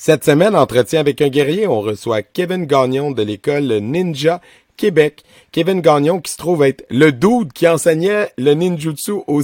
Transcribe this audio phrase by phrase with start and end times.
[0.00, 4.40] Cette semaine, entretien avec un guerrier, on reçoit Kevin Gagnon de l'école Ninja
[4.76, 5.24] Québec.
[5.50, 9.42] Kevin Gagnon qui se trouve être le dude qui enseignait le ninjutsu au,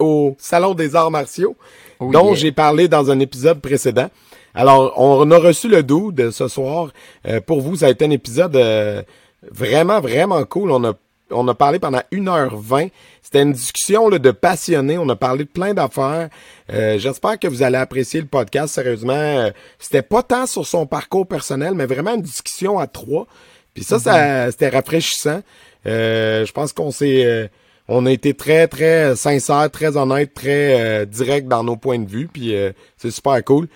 [0.00, 1.56] au Salon des arts martiaux,
[2.00, 4.10] oh dont j'ai parlé dans un épisode précédent.
[4.54, 6.90] Alors, on a reçu le dude ce soir.
[7.26, 9.02] Euh, pour vous, ça a été un épisode euh,
[9.50, 10.70] vraiment, vraiment cool.
[10.70, 10.92] On a
[11.30, 12.90] on a parlé pendant 1h20.
[13.22, 14.98] C'était une discussion là, de passionnés.
[14.98, 16.28] On a parlé de plein d'affaires.
[16.72, 18.74] Euh, j'espère que vous allez apprécier le podcast.
[18.74, 23.26] Sérieusement, euh, c'était pas tant sur son parcours personnel, mais vraiment une discussion à trois.
[23.74, 24.50] Puis ça, ça mm-hmm.
[24.52, 25.40] c'était rafraîchissant.
[25.86, 27.50] Euh, je pense qu'on s'est...
[27.88, 32.28] on a été très, très sincère, très honnête, très direct dans nos points de vue.
[32.32, 32.54] Puis
[32.96, 33.66] c'est super cool.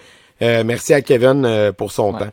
[0.41, 2.31] merci à Kevin pour son temps.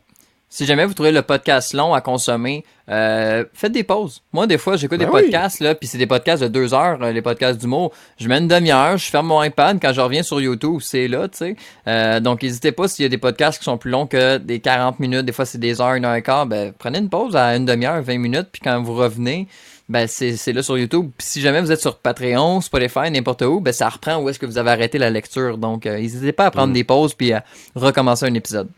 [0.56, 4.22] Si jamais vous trouvez le podcast long à consommer, euh, faites des pauses.
[4.32, 6.98] Moi, des fois, j'écoute des ben podcasts, là, puis c'est des podcasts de deux heures,
[7.04, 7.92] euh, les podcasts d'humour.
[8.18, 11.28] Je mets une demi-heure, je ferme mon iPad, quand je reviens sur YouTube, c'est là,
[11.28, 11.56] tu sais.
[11.90, 14.62] Euh, donc, n'hésitez pas s'il y a des podcasts qui sont plus longs que des
[14.62, 17.36] 40 minutes, des fois c'est des heures, une heure et quart, ben, prenez une pause
[17.36, 19.50] à une demi-heure, 20 minutes, puis quand vous revenez,
[19.90, 21.12] ben c'est là sur YouTube.
[21.18, 24.40] Puis si jamais vous êtes sur Patreon, Spotify, n'importe où, ben ça reprend où est-ce
[24.40, 25.58] que vous avez arrêté la lecture.
[25.58, 26.76] Donc, n'hésitez pas à prendre mm.
[26.76, 27.44] des pauses puis à
[27.76, 28.70] recommencer un épisode.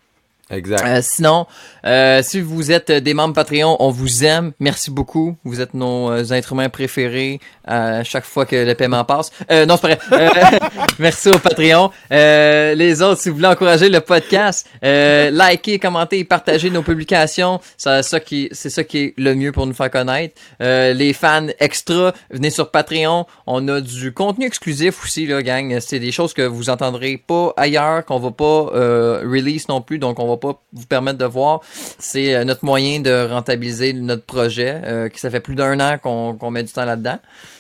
[0.50, 0.84] Exact.
[0.86, 1.46] Euh, sinon,
[1.86, 4.54] euh, si vous êtes des membres Patreon, on vous aime.
[4.60, 5.36] Merci beaucoup.
[5.44, 9.32] Vous êtes nos euh, êtres humains préférés à chaque fois que le paiement passe.
[9.52, 10.60] Euh, non, c'est pas vrai.
[11.00, 11.92] merci au Patreon.
[12.10, 17.60] les autres, si vous voulez encourager le podcast, likez, commentez, partagez nos publications.
[17.78, 20.36] C'est ça qui, ça qui est le mieux pour nous faire connaître.
[20.60, 23.26] les fans extra, venez sur Patreon.
[23.46, 25.80] On a du contenu exclusif aussi, là, gang.
[25.80, 28.72] C'est des choses que vous entendrez pas ailleurs, qu'on va pas
[29.24, 30.00] release non plus.
[30.00, 31.62] Donc, on va pas vous permettre de voir.
[32.00, 35.98] C'est euh, notre moyen de rentabiliser notre projet, euh, qui ça fait plus d'un an
[35.98, 37.20] qu'on met du temps là-dedans.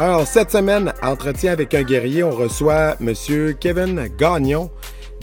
[0.00, 4.70] alors, cette semaine, entretien avec un guerrier, on reçoit Monsieur Kevin Gagnon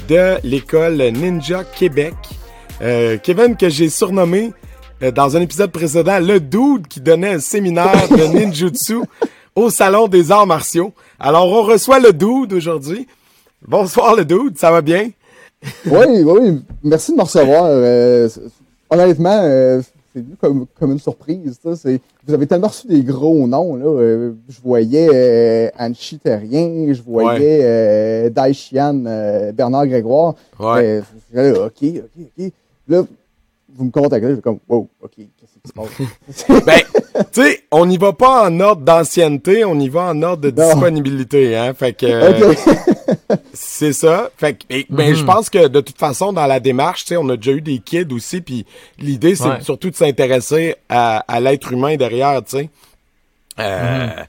[0.10, 2.14] de l'école Ninja Québec.
[2.82, 4.52] Euh, Kevin, que j'ai surnommé
[5.02, 8.98] euh, dans un épisode précédent, le dude qui donnait un séminaire de ninjutsu
[9.56, 10.92] au Salon des arts martiaux.
[11.22, 13.08] Alors, on reçoit le dude aujourd'hui.
[13.66, 15.10] Bonsoir, le dude, ça va bien?
[15.86, 17.64] oui, oui, merci de me recevoir.
[17.68, 18.28] Euh,
[18.90, 19.82] honnêtement,
[20.16, 21.60] c'est vu comme, comme une surprise.
[21.64, 23.76] Vous avez tellement reçu des gros noms.
[23.76, 23.86] Là.
[23.86, 30.36] Euh, je voyais euh, Anchi Terrien, je voyais euh, Daishian, euh, Bernard Grégoire.
[30.58, 31.02] Ouais.
[31.36, 32.52] Euh, OK, OK, OK.
[32.88, 33.04] Là,
[33.76, 36.64] vous me contactez, je suis comme, wow, OK, qu'est-ce qui se passe?
[36.66, 36.80] ben,
[37.34, 40.50] tu sais, on n'y va pas en ordre d'ancienneté, on y va en ordre de
[40.52, 41.74] disponibilité, hein.
[41.74, 42.95] Fait que.
[43.54, 44.30] C'est ça.
[44.38, 45.26] Fait que, ben, je mhm.
[45.26, 47.80] pense que de toute façon, dans la démarche, tu sais, on a déjà eu des
[47.80, 48.66] kids aussi, puis
[49.00, 52.70] l'idée, c'est surtout de s'intéresser à, à l'être humain derrière, tu sais.
[53.60, 54.26] Euh, mhm.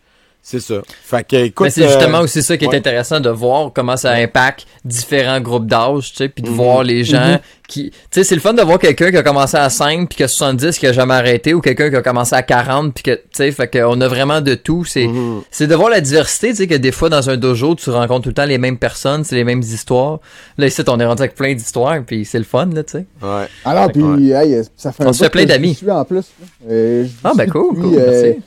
[0.48, 0.76] C'est ça.
[1.02, 1.70] Fait que, écoute.
[1.70, 5.66] c'est justement euh, aussi ça qui est intéressant de voir comment ça impacte différents groupes
[5.66, 6.54] d'âge, tu sais, puis de mhm.
[6.54, 7.38] voir les gens mhm.
[7.66, 10.18] qui, tu sais, c'est le fun de voir quelqu'un qui a commencé à 5 puis
[10.18, 13.02] qui a 70 qui a jamais arrêté ou quelqu'un qui a commencé à 40 puis
[13.02, 14.84] que, tu sais, fait qu'on a vraiment de tout.
[14.84, 15.42] C'est, mhm.
[15.50, 18.22] c'est de voir la diversité, tu sais, que des fois dans un dojo, tu rencontres
[18.22, 20.20] tout le temps les mêmes personnes, c'est les mêmes histoires.
[20.58, 23.06] Là, ici, on est rendu avec plein d'histoires puis c'est le fun, là, tu sais.
[23.20, 23.48] Ouais.
[23.64, 24.30] Alors, puis,
[24.76, 25.76] ça fait un On se fait plein d'amis.
[25.90, 26.26] en plus.
[26.70, 28.38] Euh, ah, ben cool, cool, merci.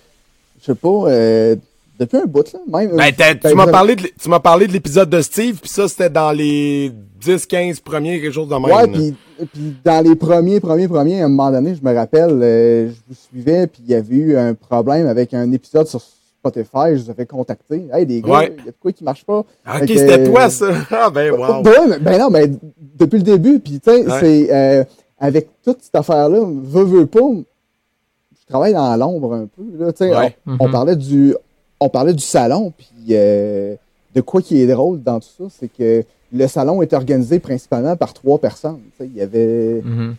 [0.62, 1.58] Je sais pas,
[2.00, 2.60] depuis un bout, là?
[2.68, 5.88] Même, ben, tu m'as parlé de, tu m'as parlé de l'épisode de Steve, puis ça,
[5.88, 8.64] c'était dans les 10, 15 premiers, quelque chose de même.
[8.64, 9.16] Ouais, puis,
[9.52, 12.96] puis dans les premiers, premiers, premiers, à un moment donné, je me rappelle, euh, je
[13.10, 17.04] vous suivais, puis il y avait eu un problème avec un épisode sur Spotify, je
[17.04, 17.88] vous avais contacté.
[17.92, 19.44] Hey, des gars, il y a de quoi qui marche pas?
[19.66, 20.68] Ah, ok, c'était toi, ça.
[20.92, 21.62] Ah, ben, wow.
[21.64, 22.50] Ben, ben, non, mais
[22.98, 24.84] depuis le début, puis tu sais, c'est, euh,
[25.20, 30.06] avec toute cette affaire-là, veux, veux pas, je travaille dans l'ombre un peu, là, tu
[30.06, 30.16] sais.
[30.16, 30.72] on, on, mm-hmm.
[30.72, 31.36] parlait du
[31.80, 33.76] on parlait du salon, puis euh,
[34.16, 37.96] de quoi qui est drôle dans tout ça, c'est que le salon est organisé principalement
[37.96, 38.82] par trois personnes.
[39.00, 40.14] Il y avait, mm-hmm.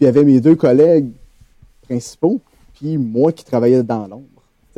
[0.00, 1.08] il y avait mes deux collègues
[1.82, 2.40] principaux,
[2.74, 4.24] puis moi qui travaillais dans l'ombre.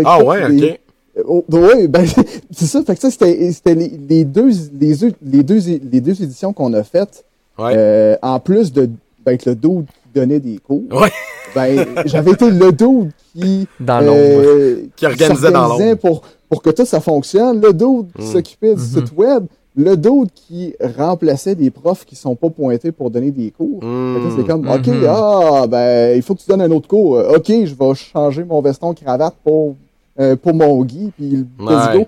[0.04, 0.80] Ah ouais, ok.
[1.26, 2.06] Oh, oui, ben,
[2.50, 2.82] c'est ça.
[2.82, 6.82] Fait que ça, c'était les, les, deux, les, les, deux, les deux éditions qu'on a
[6.82, 7.24] faites.
[7.60, 8.88] Euh, en plus de
[9.24, 11.10] d'être le dude donnait des cours, ouais.
[11.54, 15.94] ben, j'avais été le dude qui, dans euh, qui organisait dans l'ombre.
[15.96, 17.60] Pour, pour que tout ça fonctionne.
[17.60, 18.32] Le dude qui mm.
[18.32, 19.06] s'occupait du mm-hmm.
[19.06, 19.46] site web.
[19.74, 23.82] Le dude qui remplaçait des profs qui sont pas pointés pour donner des cours.
[23.82, 24.36] Mm.
[24.36, 25.06] C'est comme, OK, mm-hmm.
[25.08, 27.12] ah, ben, il faut que tu donnes un autre cours.
[27.12, 29.76] OK, je vais changer mon veston cravate pour
[30.20, 32.04] euh, pour mon Guy, puis le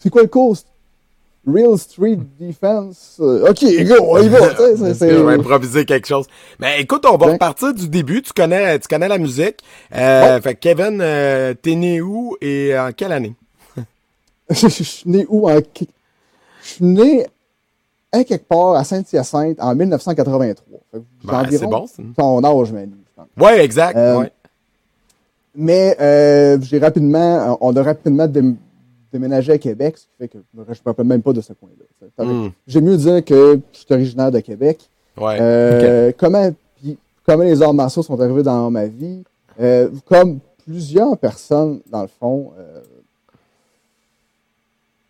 [0.00, 0.56] C'est quoi le cours?
[1.46, 3.18] Real Street Defense.
[3.20, 4.38] Euh, ok, go, on y va.
[4.58, 6.26] On va improviser quelque chose.
[6.58, 8.20] Mais écoute, on va repartir du début.
[8.22, 9.58] Tu connais, tu connais la musique.
[9.94, 13.34] Euh, Fait Kevin, euh, t'es né où et en quelle année?
[14.50, 15.58] je suis né où en...
[15.58, 17.26] Je suis né
[18.10, 20.78] à quelque part à Saint-Hyacinthe en 1983.
[21.24, 22.92] Ben, c'est bon, ton âge, Manu.
[23.38, 23.96] Ouais, exact.
[23.96, 24.32] ouais.
[25.54, 28.26] Mais euh, j'ai rapidement, on a rapidement
[29.12, 31.52] déménagé à Québec, ce qui fait que je ne me rappelle même pas de ce
[31.52, 32.24] coin-là.
[32.24, 32.50] Hmm.
[32.66, 34.88] J'ai mieux dire que je suis originaire de Québec.
[35.16, 35.38] Ouais.
[35.40, 36.50] Euh, comment,
[37.24, 39.22] comment les arts martiaux sont arrivés dans ma vie?
[39.58, 42.52] Euh, comme plusieurs personnes, dans le fond,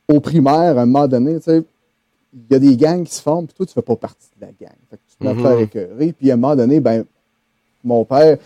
[0.09, 1.65] au primaire, à un moment donné, il
[2.51, 4.47] y a des gangs qui se forment, puis toi, tu ne fais pas partie de
[4.47, 4.77] la gang.
[4.91, 7.05] Fait que tu te mets faire écœurer, puis à un moment donné, ben,
[7.83, 8.37] mon père,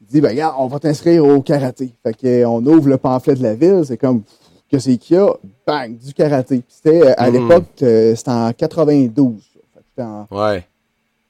[0.00, 1.92] dit, ben, regarde, on va t'inscrire au karaté.
[2.02, 4.22] Fait qu'on ouvre le pamphlet de la ville, c'est comme,
[4.70, 5.32] que c'est qu'il y a?
[5.66, 6.62] Bang, du karaté.
[6.68, 7.32] c'était, euh, à hmm.
[7.32, 9.34] l'époque, euh, c'était en 92.
[9.74, 10.64] Fait c'était en ouais.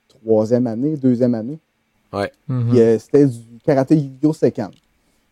[0.08, 1.58] troisième année, deuxième année.
[2.12, 2.32] Ouais.
[2.50, 4.70] Euh, c'était du karaté Yosekan.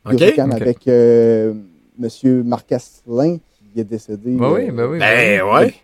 [0.05, 0.27] Okay.
[0.27, 2.43] Yosekan avec M.
[2.45, 3.39] Marc Asselin,
[3.73, 4.33] qui est décédé.
[4.33, 4.99] Ben oui, ben oui.
[4.99, 5.75] Ben, ouais.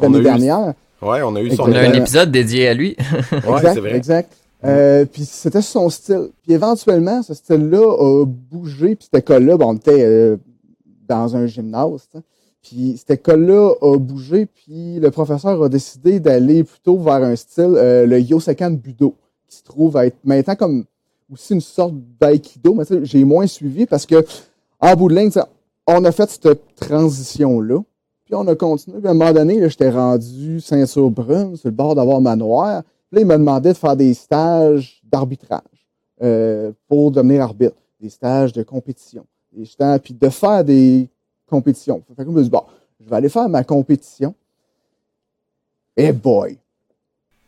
[0.00, 0.74] L'année dernière.
[1.00, 1.64] Ouais, on a eu son.
[1.64, 2.96] On a un épisode dédié à lui.
[3.32, 3.96] ouais, c'est vrai.
[3.96, 4.32] Exact.
[4.64, 6.30] Euh, puis c'était son style.
[6.42, 8.96] Puis éventuellement, ce style-là a bougé.
[8.96, 10.36] Puis cette école-là, bon, on était euh,
[11.08, 12.08] dans un gymnase.
[12.62, 14.46] Puis cette école-là a bougé.
[14.46, 19.14] Puis le professeur a décidé d'aller plutôt vers un style, euh, le Yosekan Budo,
[19.46, 20.84] qui se trouve à être maintenant comme
[21.32, 22.74] aussi une sorte d'aïkido.
[22.74, 24.24] Mais j'ai moins suivi parce que
[24.80, 25.30] en bout de ligne,
[25.86, 27.80] on a fait cette transition-là.
[28.24, 28.98] Puis on a continué.
[28.98, 32.82] Puis à un moment donné, j'étais rendu ceinture brune, sur le bord d'avoir ma noire.
[33.10, 35.62] Là, il m'a demandé de faire des stages d'arbitrage
[36.22, 41.08] euh, pour devenir arbitre, des stages de compétition, des stages, puis de faire des
[41.46, 42.02] compétitions.
[42.16, 42.62] Fait que je me dis, bon,
[43.00, 44.34] je vais aller faire ma compétition.
[45.96, 46.58] Eh boy!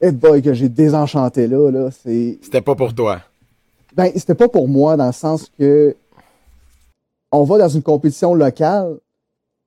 [0.01, 2.39] Eh boy, que j'ai désenchanté là, là, c'est...
[2.43, 3.21] C'était pas pour toi.
[3.95, 5.97] Ben, c'était pas pour moi, dans le sens que
[7.33, 8.99] on va dans une compétition locale,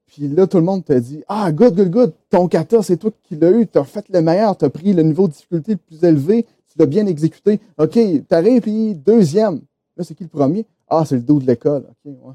[0.07, 3.11] puis là, tout le monde te dit Ah, good, good, good, ton kata, c'est toi
[3.23, 6.03] qui l'as eu, t'as fait le meilleur, t'as pris le niveau de difficulté le plus
[6.07, 7.59] élevé, tu l'as bien exécuté.
[7.77, 7.97] OK,
[8.27, 9.61] t'arrives, puis deuxième.
[9.95, 10.65] Là, c'est qui le premier?
[10.99, 11.83] Ah, c'est le dos de l'école.
[11.89, 12.33] OK, ouais.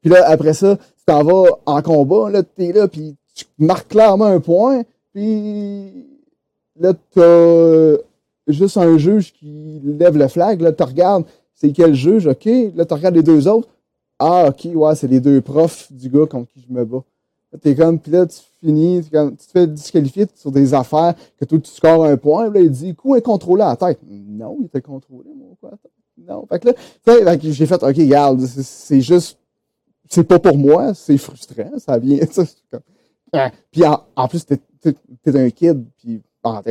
[0.00, 3.88] Puis là, après ça, tu t'en vas en combat, là, t'es là, puis tu marques
[3.88, 4.82] clairement un point,
[5.12, 6.06] puis
[6.78, 7.96] là, t'as
[8.46, 11.24] juste un juge qui lève le flag, là, tu regardes,
[11.54, 12.44] c'est quel juge, OK?
[12.76, 13.68] Là, tu regardes les deux autres.
[14.20, 17.04] Ah, ok, ouais, c'est les deux profs du gars contre qui je me bats.
[17.62, 21.58] T'es comme, puis là, tu finis, tu te fais disqualifier sur des affaires que toi,
[21.58, 22.50] tu scores un point.
[22.50, 24.00] Là, il dit, coup est contrôlé à la tête.
[24.06, 25.72] Non, il était contrôlé, mon quoi.
[26.28, 26.46] Non.
[26.46, 26.74] Fait que là,
[27.36, 29.38] tu sais, j'ai fait, ok, regarde, c'est juste,
[30.08, 32.18] c'est pas pour moi, c'est frustrant, ça vient,
[32.70, 32.80] comme,
[33.32, 33.50] ah.
[33.70, 36.62] Puis en, plus, t'es, t'es, un kid, puis, ah,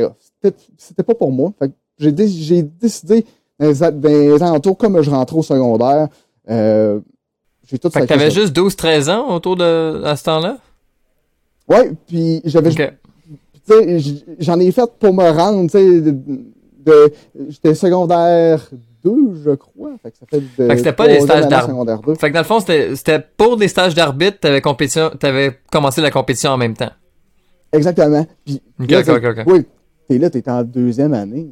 [0.76, 1.52] c'était pas pour moi.
[1.58, 3.24] Fait que j'ai, j'ai décidé,
[3.58, 6.08] dans les, dans les alentours, comme je rentrais au secondaire,
[6.48, 7.00] euh,
[7.66, 10.58] j'ai tout fait que t'avais juste 12-13 ans autour de à ce temps-là?
[11.68, 12.70] Ouais, puis j'avais...
[14.38, 17.12] J'en ai fait pour me rendre, tu sais, de,
[17.48, 18.66] j'étais secondaire
[19.04, 19.90] 2, je crois.
[20.02, 22.14] Fait que ça fait, de, fait que c'était pas des stages d'arbitre.
[22.20, 26.10] Fait que dans le fond, c'était pour des stages d'arbitre, t'avais compétition, t'avais commencé la
[26.10, 26.90] compétition en même temps.
[27.72, 28.26] Exactement.
[28.44, 29.44] Puis, ok, ok, ok.
[29.46, 29.66] Oui,
[30.08, 31.48] t'es là, t'es en deuxième année.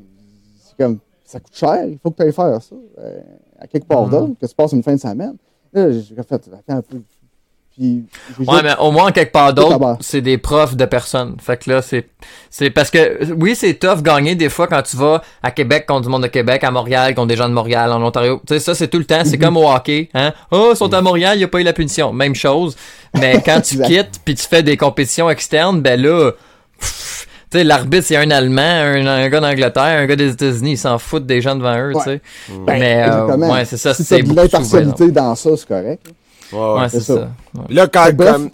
[0.59, 2.77] C'est comme, ça coûte cher, il faut que tu ailles faire ça.
[2.99, 3.21] Euh,
[3.59, 4.37] à quelque part mm -hmm.
[4.37, 5.37] que tu passes une fin de semaine.
[5.73, 6.99] Là, j'ai fait, attends un peu.
[7.79, 8.07] Puis,
[8.39, 11.37] ouais, mais au moins, quelque part d'autre, c'est des profs de personnes.
[11.39, 12.09] Fait que là, c'est,
[12.49, 16.03] c'est parce que, oui, c'est tough gagner des fois quand tu vas à Québec contre
[16.03, 18.41] du monde de Québec, à Montréal contre des gens de Montréal, en Ontario.
[18.47, 19.23] Tu sais, ça, c'est tout le temps.
[19.25, 20.33] C'est comme au hockey, hein.
[20.51, 22.13] Oh, ils sont à Montréal, il n'y a pas eu la punition.
[22.15, 22.77] Même chose.
[23.15, 26.33] Mais quand tu quittes puis tu fais des compétitions externes, ben là,
[26.81, 30.99] tu sais, l'arbitre, c'est un Allemand, un, gars d'Angleterre, un gars des États-Unis, ils s'en
[30.99, 32.21] foutent des gens devant eux, tu sais.
[32.67, 36.07] Ben, mais, euh, ouais, c'est ça, si c'est de l'impartialité dans ça, c'est correct.
[36.53, 37.31] Ouais, ouais c'est ça.
[37.69, 38.51] Là, quand, comme...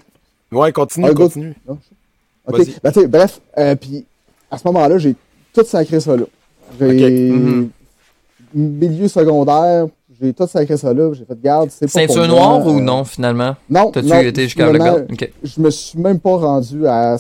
[0.51, 1.55] Ouais, continue, continue.
[1.67, 4.05] OK, ben, tu sais, bref, euh, puis
[4.51, 5.15] à ce moment-là, j'ai
[5.53, 6.25] tout sacré ça là.
[6.81, 7.31] J'ai...
[7.31, 7.69] Mm-hmm.
[8.55, 9.87] milieu secondaire,
[10.21, 13.55] j'ai tout sacré ça là, j'ai fait garde, Ceinture noire ou non, finalement?
[13.71, 15.07] Non, T'as-tu été jusqu'à le finalement, gars?
[15.13, 15.33] Ok.
[15.43, 17.17] Je me suis même pas rendu à,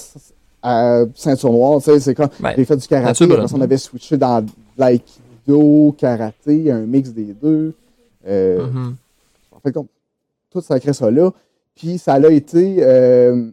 [0.62, 2.54] à ceinture noire, tu sais, c'est quand Ouais.
[2.56, 4.44] j'ai fait du karaté, ça, on avait switché dans
[4.76, 7.74] l'aïkido, karaté, un mix des deux.
[8.26, 8.94] Euh, Mhm.
[9.54, 9.86] en fait, comme,
[10.52, 11.32] tout sacré ça là.
[11.74, 13.50] Puis ça l'a été, euh,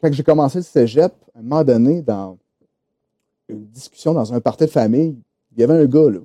[0.00, 2.38] quand j'ai commencé le cégep, à un moment donné, dans
[3.48, 5.16] une discussion dans un party de famille,
[5.52, 6.20] il y avait un gars, là.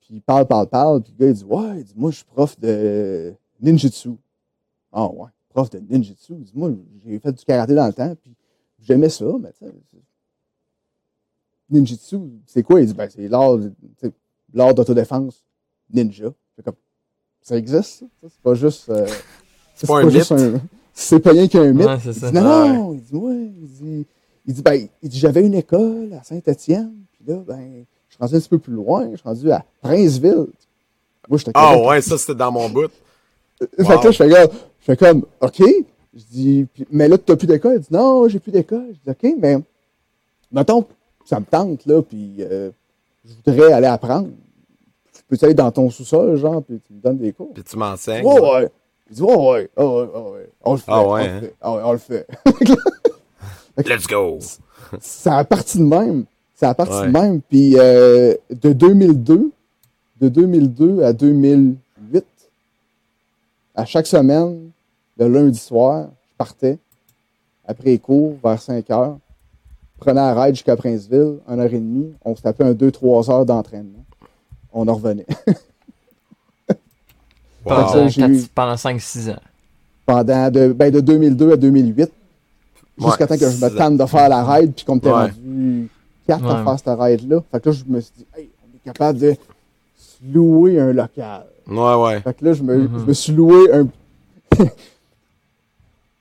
[0.00, 2.16] Puis il parle, parle, parle, puis le gars, il dit, ouais, il dit, moi, je
[2.16, 4.10] suis prof de ninjutsu.
[4.92, 6.34] Ah ouais, prof de ninjutsu.
[6.34, 6.70] Il dit, moi,
[7.04, 8.34] j'ai fait du karaté dans le temps, puis
[8.80, 9.72] j'aimais ça, mais tu sais,
[11.70, 12.80] ninjutsu, c'est quoi?
[12.80, 13.58] Il dit, ben, c'est l'art,
[14.74, 15.44] d'autodéfense
[15.90, 16.32] ninja.
[16.64, 16.74] Comme,
[17.42, 18.06] ça existe, ça?
[18.22, 18.88] Ça, C'est pas juste.
[18.90, 19.06] euh,
[19.74, 20.62] C'est pas un juste mythe?
[20.94, 21.86] C'est pas rien qu'un mythe.
[21.86, 22.30] Ouais, c'est il ça.
[22.30, 22.42] dit, non,
[22.74, 24.06] non, il dit, ouais, il dit,
[24.46, 28.20] il dit, ben, il dit, j'avais une école à Saint-Étienne, puis là, ben, je suis
[28.20, 30.46] rendu un petit peu plus loin, je suis rendu à Princeville.
[31.28, 32.90] Moi, j'étais Ah ouais, ça c'était dans mon bout.
[33.58, 35.62] Fait que là, je fais, comme- je fais comme, OK.
[36.14, 37.76] Je dis, mais là, t'as plus d'école?
[37.76, 38.88] Il dit, non, j'ai plus d'école.
[38.90, 39.56] Je dis, OK, mais,
[40.52, 40.84] mettons,
[41.24, 42.70] ça me tente, là, puis euh,
[43.24, 44.28] je voudrais aller apprendre.
[45.14, 47.52] Je peux aller dans ton sous-sol, genre, puis tu me donnes des cours?
[47.54, 48.24] Puis tu m'enseignes.
[48.24, 48.68] Ouais, ouais.
[49.10, 50.48] Il dit, ouais, ouais, ah ouais, ouais.
[50.64, 50.84] On le fait.
[50.88, 51.40] Ah ouais, on le hein?
[51.40, 51.54] fait.
[51.60, 52.26] Ah ouais, on le fait.
[53.88, 54.38] Let's go.
[55.00, 56.24] ça a parti de même.
[56.54, 57.06] Ça a parti Ouais.
[57.06, 57.40] de même.
[57.42, 59.50] Puis euh, de 2002,
[60.20, 62.24] de 2002 à 2008,
[63.74, 64.70] à chaque semaine,
[65.18, 66.78] le lundi soir, je partais
[67.66, 69.18] après les cours vers 5 heures,
[69.98, 73.46] prenais un ride jusqu'à Princeville, 1 heure et demie, on se tapait un 2-3 heures
[73.46, 74.04] d'entraînement.
[74.72, 75.26] On en revenait.
[77.64, 77.74] Wow.
[77.76, 79.36] Pendant, j'ai eu- quatre- pendant 5-6 ans.
[80.04, 82.10] Pendant de, ben, de 2002 à 2008,
[82.98, 85.14] jusqu'à temps que je me tente de faire la ride, puis qu'on m'était Ouais.
[85.30, 85.88] rendu
[86.26, 87.40] 4 à faire cette ride-là.
[87.52, 89.36] Fait que là, je me suis dit, hey, on est capable de
[90.32, 91.44] louer un local.
[91.68, 92.20] Ouais, ouais.
[92.20, 92.98] Fait que là, je me, Mhm.
[92.98, 93.86] je me suis loué un.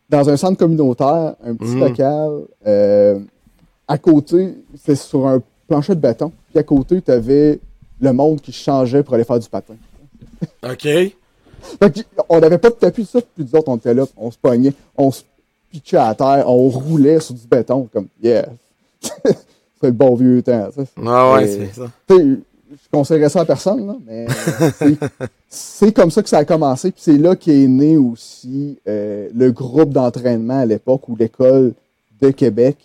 [0.09, 1.79] dans un centre communautaire, un petit Mhm.
[1.79, 2.31] local.
[2.67, 3.19] euh,
[3.87, 4.53] à côté,
[4.83, 6.31] c'est sur un plancher de béton.
[6.51, 7.59] Puis à côté, tu avais
[8.01, 9.75] le monde qui changeait pour aller faire du patin.
[10.63, 10.81] OK.
[10.83, 11.13] Fait
[11.93, 14.37] que, on n'avait pas de tapis, ça, puis nous autres, on était là, on se
[14.37, 15.21] pognait, on se
[15.71, 18.47] pitchait à terre, on roulait sur du béton, comme, yeah.
[19.01, 21.31] c'est le bon vieux temps, ça.
[21.33, 21.91] Ouais, c'est ça.
[22.07, 22.23] Tu sais,
[22.71, 24.25] je conseillerais ça à personne, là, mais
[24.77, 24.97] c'est-
[25.49, 26.91] c'est comme ça que ça a commencé.
[26.91, 31.73] Puis c'est là qu'est né aussi euh, le groupe d'entraînement à l'époque ou l'école
[32.21, 32.77] de Québec.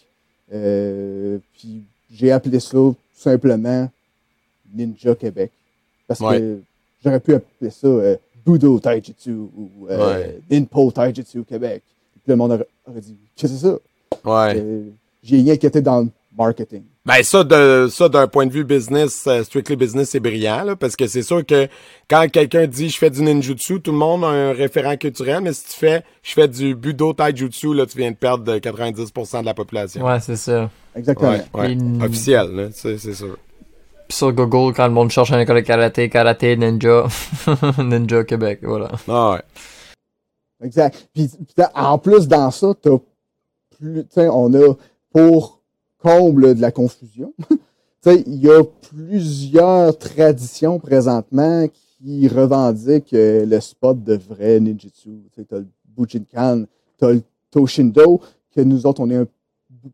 [0.53, 1.83] Euh, puis
[2.13, 3.89] j'ai appelé ça tout simplement
[4.77, 5.51] Ninja Québec.
[6.07, 6.39] Parce Ouais.
[6.39, 6.59] que
[7.05, 10.39] j'aurais pu appeler ça euh, Budo Taijutsu ou euh, Ouais.
[10.51, 11.83] Ninpo Taijutsu Québec.
[12.15, 13.79] Puis le monde aurait, aurait dit Qu'est-ce que c'est ça?
[14.25, 14.55] Ouais.
[14.57, 14.83] Euh,
[15.23, 16.83] j'ai rien qui était dans le marketing.
[17.05, 20.75] Ben ça, de, ça d'un point de vue business, euh, strictly business, c'est brillant, là,
[20.75, 21.69] parce que c'est sûr que
[22.11, 25.53] quand quelqu'un dit je fais du ninjutsu, tout le monde a un référent culturel, mais
[25.53, 29.41] si tu fais je fais du budo taijutsu, là, tu viens de perdre de 90%
[29.41, 30.05] de la population.
[30.05, 30.69] Ouais, c'est ça.
[30.97, 31.31] Exactement.
[31.31, 31.73] ouais, ouais.
[31.75, 33.37] Et- Officiel, là, c'est c'est sûr.
[34.09, 37.07] Sur Google, quand le monde cherche une école de karaté, karaté, ninja,
[37.79, 38.91] ninja Québec, voilà.
[39.09, 39.43] Ah ouais.
[40.63, 41.09] Exact.
[41.13, 42.99] Puis, puis en plus, dans ça, t'as
[43.77, 44.75] plus, tu on a,
[45.11, 45.61] pour
[45.99, 47.35] comble de la confusion,
[48.03, 51.67] tu il y a plusieurs traditions présentement
[51.99, 55.11] qui revendiquent le spot de vrai ninjutsu.
[55.35, 56.65] Tu t'as le Bujinkan,
[56.99, 58.21] t'as le Toshindo,
[58.55, 59.27] que nous autres, on est un,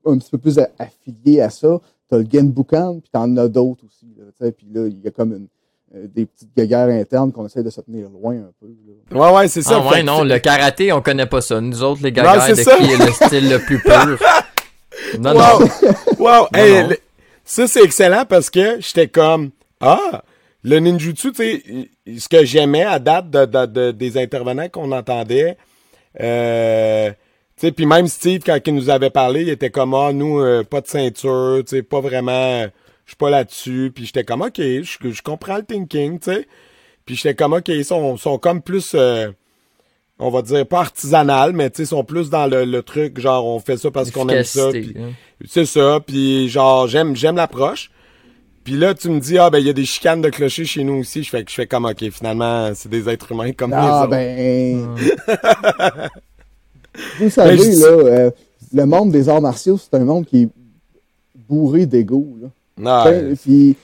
[0.06, 1.80] un petit peu plus affiliés à ça.
[2.12, 4.06] T'as le Genbukan, puis t'en as d'autres aussi.
[4.18, 5.46] Là, tu sais, puis là, il y a comme une,
[5.94, 8.66] euh, des petites guéguerres internes qu'on essaie de se tenir loin un peu.
[9.10, 9.18] là.
[9.18, 9.80] Ouais, ouais, c'est ça.
[9.82, 11.58] Ah ouais, non, le karaté, on connaît pas ça.
[11.62, 12.76] Nous autres, les c'est de ça.
[12.76, 14.18] qui est le style le plus pur.
[15.18, 15.60] Non, Wow!
[15.60, 15.68] non.
[16.18, 16.30] wow!
[16.42, 16.88] Non, Hey, non.
[16.90, 16.98] le-
[17.44, 19.50] ça, c'est excellent parce que j'étais comme,
[19.80, 20.22] ah,
[20.62, 21.62] le ninjutsu, tu sais,
[22.18, 25.56] ce que j'aimais à date de, de- de- des intervenants qu'on entendait,
[26.20, 27.16] euh, tu
[27.60, 30.80] puis même Steve, quand il nous avait parlé, il était comme, ah, nous, euh, pas
[30.80, 32.62] de ceinture, tu sais, pas vraiment,
[33.04, 36.46] je suis pas là-dessus, puis j'étais comme, ok, je, comprends le thinking, tu sais,
[37.06, 39.30] puis j'étais comme, ok, ils sont, sont comme plus, euh,
[40.18, 43.46] on va dire, pas artisanal, mais tu sais, sont plus dans le, le truc, genre,
[43.46, 45.12] on fait ça parce qu'on aime ça, hein.
[45.46, 47.90] c'est ça, puis genre j'aime j'aime l'approche.
[48.64, 50.84] Puis là tu me dis ah ben il y a des chicanes de clocher chez
[50.84, 53.70] nous aussi, je fais que je fais comme OK, finalement c'est des êtres humains comme
[53.72, 54.10] les Ah, autres.
[54.10, 54.94] ben.
[57.18, 58.30] Vous savez, Ben, dis- là, euh,
[58.74, 60.48] le monde des arts martiaux, c'est un monde qui est
[61.48, 62.26] bourré d'ego.
[62.40, 62.48] là.
[63.04, 63.76] T'sais, Puis,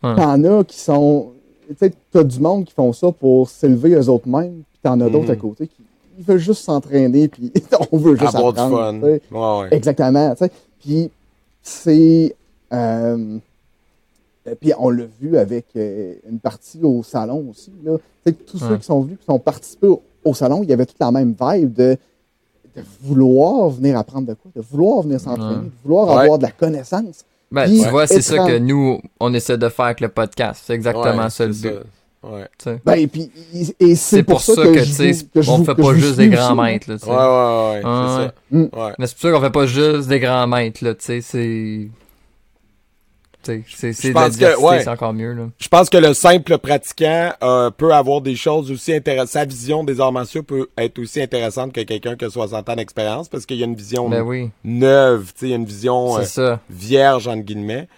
[0.00, 1.30] t'en as qui sont.
[1.68, 5.00] Tu sais, t'as du monde qui font ça pour s'élever eux autres mêmes, puis t'en
[5.00, 5.76] as d'autres à côté qui
[6.18, 7.50] ils veulent juste s'entraîner, puis
[7.90, 9.00] on veut juste avoir du apprendre.
[9.00, 9.06] fun.
[9.60, 9.68] Ouais, ouais.
[9.76, 10.30] Exactement.
[10.32, 10.50] tu sais.
[10.80, 11.10] Puis
[11.62, 12.36] c'est.
[12.72, 13.38] euh,
[14.60, 17.72] puis on l'a vu avec euh, une partie au salon aussi.
[17.82, 17.96] Là.
[18.46, 19.88] tous ceux qui sont venus, qui sont participés
[20.24, 21.96] au, salon, il y avait toute la même vibe de,
[22.76, 26.50] de vouloir venir apprendre de quoi, de vouloir venir s'entraîner, de vouloir avoir de la
[26.50, 27.24] connaissance.
[27.50, 30.62] Ben, tu vois, c'est ça que nous, on essaie de faire avec le podcast.
[30.66, 31.70] C'est exactement ça le but.
[32.24, 32.78] Ouais.
[32.86, 33.30] Ben, et puis,
[33.78, 36.96] et c'est pour, ça, que, que, je, on fait pas juste des grands maîtres, là,
[37.06, 38.34] Ouais, ouais, ouais, c'est ça.
[38.50, 38.94] Mm.
[38.98, 41.88] Mais c'est pour ça qu'on fait pas juste des grands maîtres, là, tu sais, c'est...
[43.44, 44.88] C'est ouais.
[44.88, 45.32] encore mieux.
[45.32, 45.44] Là.
[45.58, 49.24] Je pense que le simple pratiquant euh, peut avoir des choses aussi intéressantes.
[49.34, 52.76] Sa vision des arts martiaux peut être aussi intéressante que quelqu'un qui a 60 ans
[52.76, 54.50] d'expérience parce qu'il y a une vision ben oui.
[54.64, 57.88] neuve, il y a une vision euh, vierge, entre guillemets.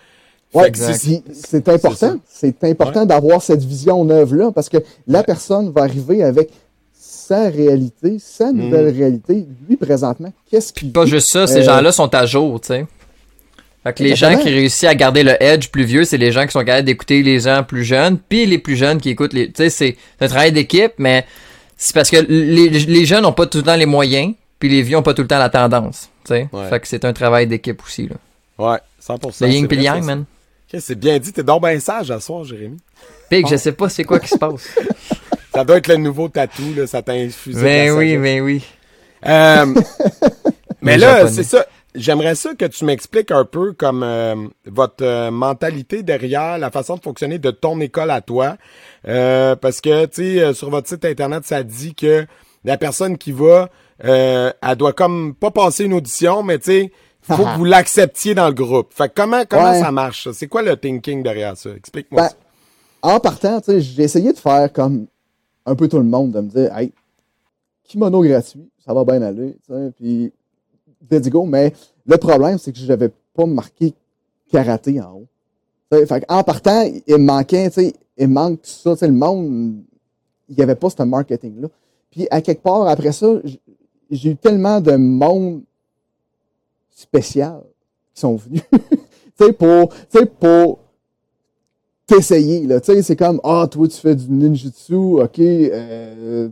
[0.54, 2.16] Ouais, c'est important.
[2.26, 6.50] C'est important d'avoir cette vision neuve-là parce que la personne va arriver avec
[7.26, 8.96] sa réalité, sa nouvelle mm.
[8.96, 9.46] réalité.
[9.68, 12.86] Lui, présentement, qu'est-ce qu'il Pas juste ça, ces euh, gens-là sont à jour, tu sais.
[13.86, 16.44] Fait que les gens qui réussissent à garder le edge plus vieux, c'est les gens
[16.44, 19.46] qui sont capables d'écouter les gens plus jeunes, puis les plus jeunes qui écoutent les.
[19.46, 21.24] Tu sais, c'est un travail d'équipe, mais
[21.76, 24.82] c'est parce que les, les jeunes n'ont pas tout le temps les moyens, puis les
[24.82, 26.10] vieux n'ont pas tout le temps la tendance.
[26.24, 28.16] Tu sais, fait que c'est un travail d'équipe aussi là.
[28.58, 29.46] Ouais, 100%.
[29.46, 30.24] Le yin puis yang, man.
[30.76, 32.78] c'est bien dit, t'es donc bien sage à soir, Jérémy.
[33.30, 34.68] Pig, je je sais pas c'est quoi qui se passe.
[35.54, 37.62] ça doit être le nouveau tatou, là, ça t'a infusé.
[37.62, 38.64] Ben oui, ben oui.
[39.24, 39.74] Euh,
[40.82, 41.64] mais là, c'est ça
[41.96, 44.34] J'aimerais ça que tu m'expliques un peu comme euh,
[44.66, 48.56] votre euh, mentalité derrière la façon de fonctionner de ton école à toi.
[49.08, 52.26] Euh, parce que, tu sais, sur votre site internet, ça dit que
[52.64, 57.44] la personne qui va, elle doit comme pas passer une audition, mais tu sais, faut
[57.44, 58.92] que vous l'acceptiez dans le groupe.
[58.92, 60.28] Fait comment comment ça marche?
[60.32, 61.70] C'est quoi le thinking derrière ça?
[61.70, 62.36] Explique-moi ben, ça.
[63.02, 65.06] En partant, tu sais, j'ai essayé de faire comme
[65.64, 66.92] un peu tout le monde, de me dire, hey,
[67.84, 70.32] kimono gratuit, ça va bien aller, tu sais, puis
[71.10, 71.72] let's go, mais
[72.06, 73.94] le problème, c'est que je n'avais pas marqué
[74.50, 75.26] karaté en haut.
[75.90, 77.70] fait en partant, il manquait,
[78.16, 79.82] il manque ça, le monde,
[80.48, 81.68] il n'y avait pas ce marketing-là.
[82.10, 83.40] Puis à quelque part, après ça,
[84.10, 85.62] j'ai eu tellement de monde
[86.90, 87.62] spécial
[88.14, 88.62] qui sont venus.
[89.38, 89.92] tu pour,
[90.40, 90.78] pour
[92.06, 92.80] t'essayer, là.
[92.82, 96.48] C'est comme, ah, toi, tu fais du ninjutsu, ok, euh,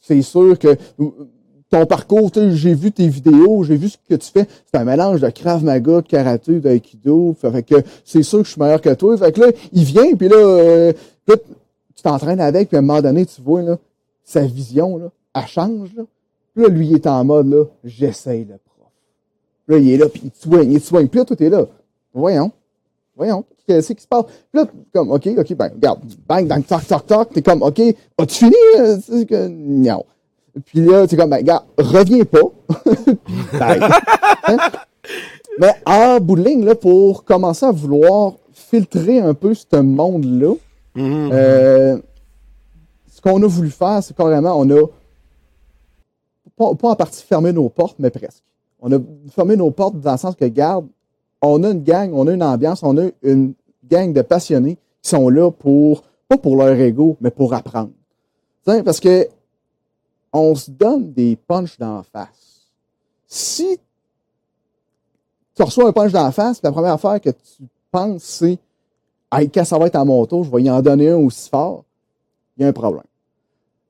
[0.00, 0.76] c'est sûr que
[1.72, 4.46] ton parcours, j'ai vu tes vidéos, j'ai vu ce que tu fais.
[4.70, 7.34] C'est un mélange de Krav Maga, de karaté, d'aïkido.
[7.40, 9.16] Fait que c'est sûr que je suis meilleur que toi.
[9.16, 10.92] Fait que là, il vient, puis là, euh,
[11.26, 13.78] tu t'entraînes avec, puis à un moment donné, tu vois, là,
[14.22, 16.02] sa vision, là, elle change, là.
[16.54, 18.90] Puis là, lui, est en mode, là, j'essaye le prof.
[19.66, 21.08] Là, il est là, puis il te soigne, il te soigne.
[21.08, 21.66] Puis là, toi, t'es là.
[22.12, 22.52] Voyons.
[23.16, 23.46] Voyons.
[23.66, 24.26] Qu'est-ce qui se passe?
[24.26, 26.00] Puis là, comme, OK, OK, ben, regarde.
[26.28, 27.32] Bang, bang, toc, toc, toc.
[27.32, 27.80] T'es comme, OK,
[28.18, 29.00] as-tu fini?
[29.00, 30.04] C'est que, non.
[30.66, 32.40] Puis là, c'est comme, ben, gars, reviens pas.
[34.44, 34.58] Hein?
[35.58, 40.54] Mais en bout de ligne, là, pour commencer à vouloir filtrer un peu ce monde-là,
[40.96, 41.30] mm-hmm.
[41.32, 41.98] euh,
[43.10, 44.86] ce qu'on a voulu faire, c'est carrément, on a
[46.56, 48.42] pas, pas, en partie fermé nos portes, mais presque.
[48.80, 48.98] On a
[49.30, 50.86] fermé nos portes dans le sens que, garde,
[51.40, 53.54] on a une gang, on a une ambiance, on a une
[53.88, 57.90] gang de passionnés qui sont là pour, pas pour leur ego, mais pour apprendre.
[58.64, 59.28] parce que
[60.32, 62.66] on se donne des punches d'en face.
[63.26, 63.78] Si
[65.54, 68.58] tu reçois un punch d'en face, la première affaire que tu penses, c'est
[69.32, 71.48] hey, quand ça va être à mon tour, je vais y en donner un aussi
[71.48, 71.84] fort,
[72.56, 73.04] il y a un problème.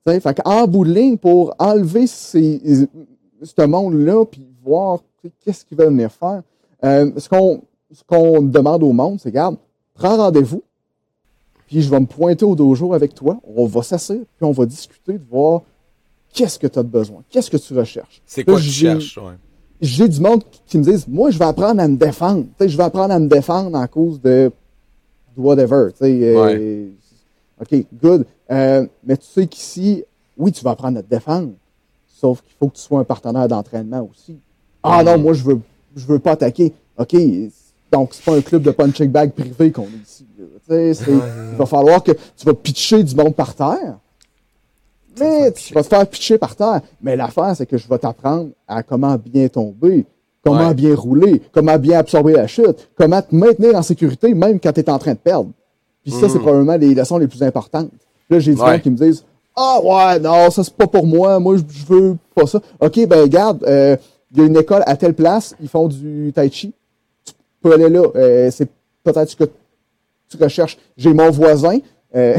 [0.04, 2.88] T'sais, fait en bout de ligne, pour enlever ces,
[3.42, 5.00] ce monde-là, puis voir
[5.40, 6.42] qu'est-ce qu'ils veulent venir faire,
[6.84, 9.56] euh, ce qu'on ce qu'on demande au monde, c'est, regarde,
[9.94, 10.62] prends rendez-vous,
[11.66, 14.66] puis je vais me pointer au dojo avec toi, on va s'asseoir, puis on va
[14.66, 15.62] discuter de voir
[16.32, 17.22] qu'est-ce que tu as besoin?
[17.30, 18.22] Qu'est-ce que tu recherches?
[18.26, 19.18] C'est quoi que tu cherches?
[19.80, 22.46] J'ai du monde qui me disent, moi, je vais apprendre à me défendre.
[22.60, 24.50] je vais apprendre à me défendre en cause de
[25.36, 25.88] whatever.
[26.02, 26.88] Euh,
[27.60, 28.24] OK, good.
[28.50, 30.04] Euh, mais tu sais qu'ici,
[30.36, 31.52] oui, tu vas apprendre à te défendre.
[32.06, 34.38] Sauf qu'il faut que tu sois un partenaire d'entraînement aussi.
[34.84, 35.60] Ah non, moi, je veux,
[35.96, 36.72] je veux pas attaquer.
[36.96, 37.16] OK,
[37.90, 40.26] donc c'est pas un club de punching bag privé qu'on est ici.
[40.70, 43.98] il va falloir que tu vas pitcher du monde par terre.
[45.18, 46.80] Mais tu vas te faire pitcher par terre.
[47.02, 50.06] Mais l'affaire, c'est que je vais t'apprendre à comment bien tomber,
[50.44, 54.72] comment bien rouler, comment bien absorber la chute, comment te maintenir en sécurité même quand
[54.72, 55.50] tu es en train de perdre.
[56.02, 56.42] Puis ça, c'est mm.
[56.42, 57.90] probablement les leçons les plus importantes.
[58.28, 61.38] Là, j'ai des gens qui me disent Ah ouais, non, ça c'est pas pour moi,
[61.38, 62.60] moi je veux pas ça.
[62.80, 63.96] OK, ben regarde, euh,
[64.32, 66.72] il y a une école à telle place, ils font du tai chi.
[67.24, 68.02] Tu peux aller là.
[68.16, 68.68] Euh, c'est
[69.04, 69.44] peut-être ce que
[70.28, 70.78] tu recherches.
[70.96, 71.78] J'ai mon voisin.
[72.14, 72.36] Euh,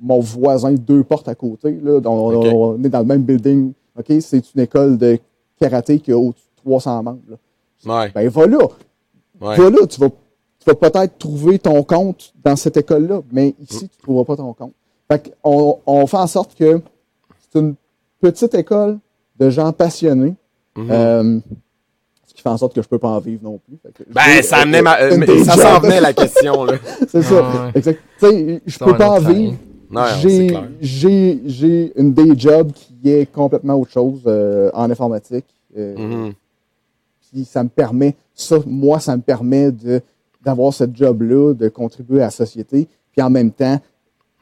[0.00, 1.78] mon voisin deux portes à côté.
[1.82, 3.72] Là, on, est dans le même building.
[3.98, 4.12] OK?
[4.20, 5.18] C'est une école de
[5.60, 7.20] karaté qui a au-dessus de 300 membres.
[7.28, 7.36] Là.
[7.84, 8.10] Ouais.
[8.14, 8.66] Ben, va là.
[9.40, 13.88] Va là, tu vas, tu vas peut-être trouver ton compte dans cette école-là, mais ici,
[13.88, 14.72] tu ne trouveras pas ton compte.
[15.10, 16.80] Fait on, on fait en sorte que
[17.38, 17.76] c'est une
[18.20, 18.98] petite école
[19.38, 20.34] de gens passionnés.
[20.76, 20.90] Mhm.
[20.90, 21.40] euh,
[22.38, 23.76] qui fait en sorte que je peux pas en vivre non plus.
[24.14, 26.74] ben, ça amenait ma, euh, ça s'en venait la question, là.
[27.08, 27.72] c'est ça.
[27.74, 28.00] Exact.
[28.20, 29.56] Tu sais, je peux pas en vivre.
[30.80, 35.46] J'ai, j'ai, une day job qui est complètement autre chose euh, en informatique.
[35.76, 36.34] Euh, mhm.
[37.32, 40.00] Puis ça me permet, ça, moi, ça me permet de,
[40.44, 42.86] d'avoir ce job-là, de contribuer à la société.
[43.10, 43.80] Puis en même temps,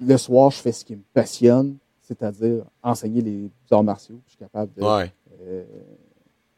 [0.06, 4.20] le soir, je fais ce qui me passionne, c'est-à-dire enseigner les arts martiaux.
[4.26, 4.82] Je suis capable de.
[4.85, 5.62] Euh,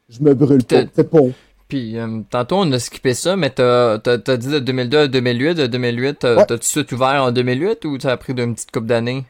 [0.09, 0.83] je me brûle pas.
[0.93, 1.19] C'est pas.
[1.67, 5.53] Puis euh, tantôt on a skippé ça, mais t'as as, dit de 2002 à 2008.
[5.53, 9.23] De 2008, t'as-tu tout suite ouvert en 2008 ou t'as pris d'une petite coupe d'années?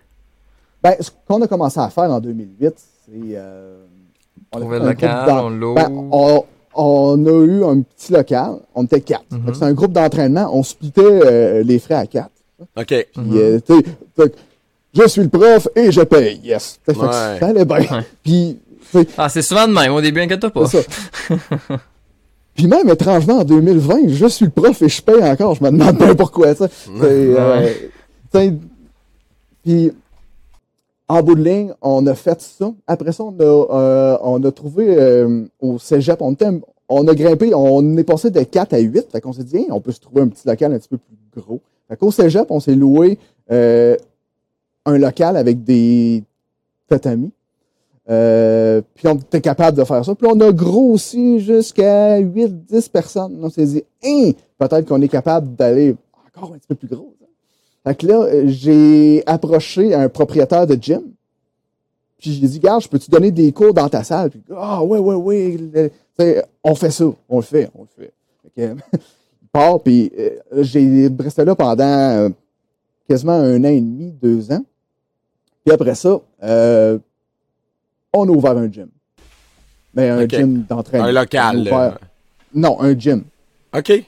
[0.81, 3.11] Ben, ce qu'on a commencé à faire en 2008, c'est.
[3.35, 3.83] Euh,
[4.53, 5.75] on Trouver le local, on l'eau.
[5.75, 5.89] Ben,
[6.73, 9.25] on, a eu un petit local, on était quatre.
[9.31, 9.53] Mm-hmm.
[9.53, 12.31] C'est un groupe d'entraînement, on splitait euh, les frais à quatre.
[12.77, 12.85] OK.
[12.85, 14.31] Puis, mm-hmm.
[14.93, 16.79] je suis le prof et je paye, yes.
[16.85, 18.05] Fait, ça allait bien.
[18.23, 18.59] Puis,
[19.17, 20.65] ah, c'est souvent de même, au début, inquiète pas.
[20.67, 20.79] Ça.
[22.59, 25.55] Puis même, étrangement, en 2020, je suis le prof et je paye encore.
[25.55, 26.67] Je me demande pas pourquoi, ça.
[27.01, 27.73] Euh,
[29.63, 29.91] puis,
[31.07, 32.73] en bout de ligne, on a fait ça.
[32.85, 36.35] Après ça, on a, euh, on a trouvé euh, au cégep, on,
[36.89, 39.07] on a grimpé, on est passé de 4 à 8.
[39.11, 41.41] Fait qu'on s'est dit, on peut se trouver un petit local un petit peu plus
[41.41, 41.61] gros.
[41.87, 43.17] Fait qu'au cégep, on s'est loué
[43.49, 46.23] un local avec des
[46.89, 47.31] tatamis.
[48.09, 50.15] Euh, puis on était capable de faire ça.
[50.15, 53.39] Puis on a grossi jusqu'à 8-10 personnes.
[53.41, 55.95] On s'est dit, hein, peut-être qu'on est capable d'aller
[56.27, 57.13] encore un petit peu plus gros.
[57.85, 61.01] Fait que là, j'ai approché un propriétaire de gym.
[62.17, 64.29] Puis j'ai dit, gars, je peux-tu donner des cours dans ta salle?
[64.29, 65.91] Puis, ah, ouais, ouais, ouais.
[66.63, 67.05] on fait ça.
[67.29, 68.13] On le fait, on le fait.
[68.55, 72.29] fait il part, puis euh, j'ai resté là pendant euh,
[73.07, 74.63] quasiment un an et demi, deux ans.
[75.63, 76.99] Puis après ça, euh,
[78.13, 78.87] on a ouvert un gym.
[79.93, 81.07] Mais un gym d'entraînement.
[81.07, 81.97] Un local.
[82.53, 83.23] Non, un gym.
[83.75, 84.03] OK.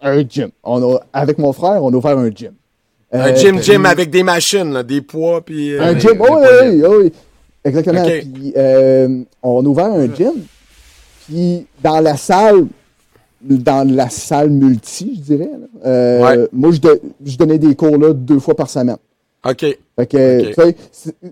[0.00, 0.50] Un gym.
[0.62, 1.00] On a...
[1.12, 2.52] Avec mon frère, on a ouvert un gym.
[3.12, 5.74] Un euh, gym, gym avec des machines, des poids, puis...
[5.74, 6.28] Euh, un gym, oui,
[6.62, 7.12] oui, oui,
[7.64, 8.04] Exactement.
[8.04, 10.32] Puis, euh, on a ouvert un gym.
[11.26, 12.66] Puis, dans la salle,
[13.40, 18.68] dans la salle multi, je dirais, moi, je, donnais des cours là deux fois par
[18.68, 18.98] semaine.
[19.46, 19.60] OK.
[19.96, 20.52] Fait que,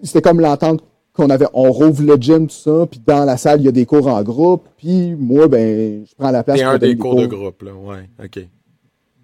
[0.02, 3.60] c'était comme l'entente qu'on avait, on rouvre le gym, tout ça, puis dans la salle,
[3.60, 6.58] il y a des cours en groupe, puis moi, ben, je prends la place.
[6.58, 8.46] C'est un des, cours, de groupe, là, ouais, ok.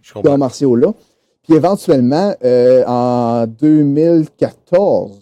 [0.02, 0.38] Je comprends.
[0.38, 0.92] martiaux là.
[1.42, 5.20] Puis éventuellement, euh, en 2014,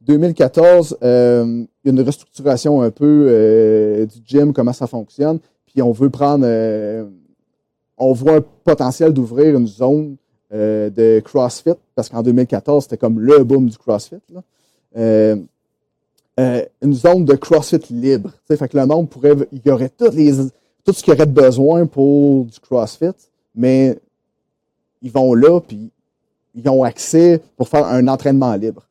[0.00, 5.38] 2014, euh, il y a une restructuration un peu euh, du gym, comment ça fonctionne,
[5.66, 7.04] puis on veut prendre, euh,
[7.98, 10.16] on voit un potentiel d'ouvrir une zone
[10.52, 14.42] euh, de CrossFit, parce qu'en 2014, c'était comme le boom du CrossFit, là.
[16.38, 18.30] Euh, une zone de CrossFit libre.
[18.46, 20.34] Fait que le monde pourrait, il y aurait toutes les,
[20.84, 23.12] tout ce qu'il y aurait besoin pour du CrossFit,
[23.54, 23.98] mais
[25.00, 25.90] ils vont là, puis
[26.54, 28.86] ils ont accès pour faire un entraînement libre.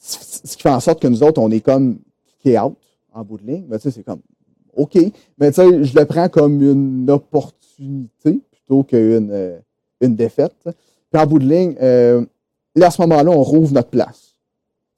[0.00, 1.98] Ce qui fait en sorte que nous autres, on est comme
[2.42, 2.76] kick out
[3.12, 3.64] en bout de ligne.
[3.68, 4.20] Mais tu sais, c'est comme
[4.74, 4.96] OK.
[5.38, 9.58] Mais tu sais, je le prends comme une opportunité plutôt qu'une euh,
[10.00, 10.54] une défaite.
[10.64, 12.24] Puis en bout de ligne, euh,
[12.74, 14.34] là, à ce moment-là, on rouvre notre place.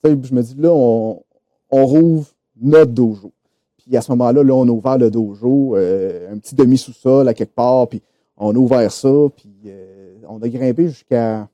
[0.03, 1.23] Tu je me dis, là, on,
[1.70, 2.28] on rouvre
[2.61, 3.33] notre dojo.
[3.78, 7.35] Puis à ce moment-là, là, on a ouvert le dojo, euh, un petit demi-sous-sol à
[7.35, 8.02] quelque part, puis
[8.37, 11.48] on a ouvert ça, puis euh, on a grimpé jusqu'à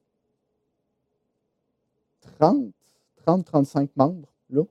[2.39, 2.67] 30,
[3.25, 4.63] 30, 35 membres, là.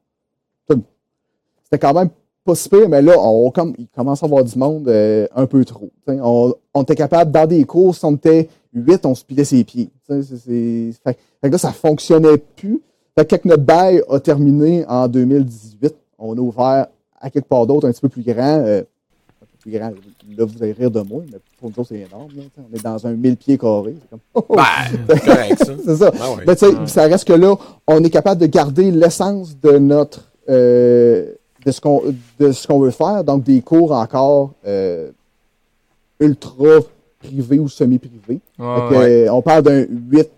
[1.64, 2.10] C'était quand même
[2.46, 5.66] pas si pire, mais là, on, il commence à avoir du monde euh, un peu
[5.66, 5.90] trop.
[6.08, 6.54] On,
[6.84, 9.90] était capable, dans des courses, on était 8, on se pilait ses pieds.
[10.08, 10.22] Fait,
[11.42, 12.82] fait, là, ça fonctionnait plus.
[13.18, 16.88] Fait que notre bail a terminé en 2018, on a ouvert
[17.22, 18.60] à quelque part d'autre un petit peu plus grand.
[18.60, 19.92] Euh, un peu plus grand.
[20.38, 22.30] Là, vous allez rire de moi, mais pour nous c'est énorme.
[22.58, 23.96] on est dans un 1000 pieds carrés.
[24.02, 24.44] C'est comme...
[25.08, 25.74] ben, correct, ça.
[25.86, 26.12] c'est ça.
[26.12, 27.56] Ben mais tu sais, ça reste que là,
[27.88, 30.30] on est capable de garder l'essence de notre...
[30.50, 31.32] Euh,
[31.66, 32.04] de ce qu'on
[32.40, 33.24] de ce qu'on veut faire.
[33.24, 35.10] Donc, des cours encore euh,
[36.20, 36.80] ultra
[37.20, 38.40] privés ou semi-privés.
[38.60, 40.30] On parle d'un 8,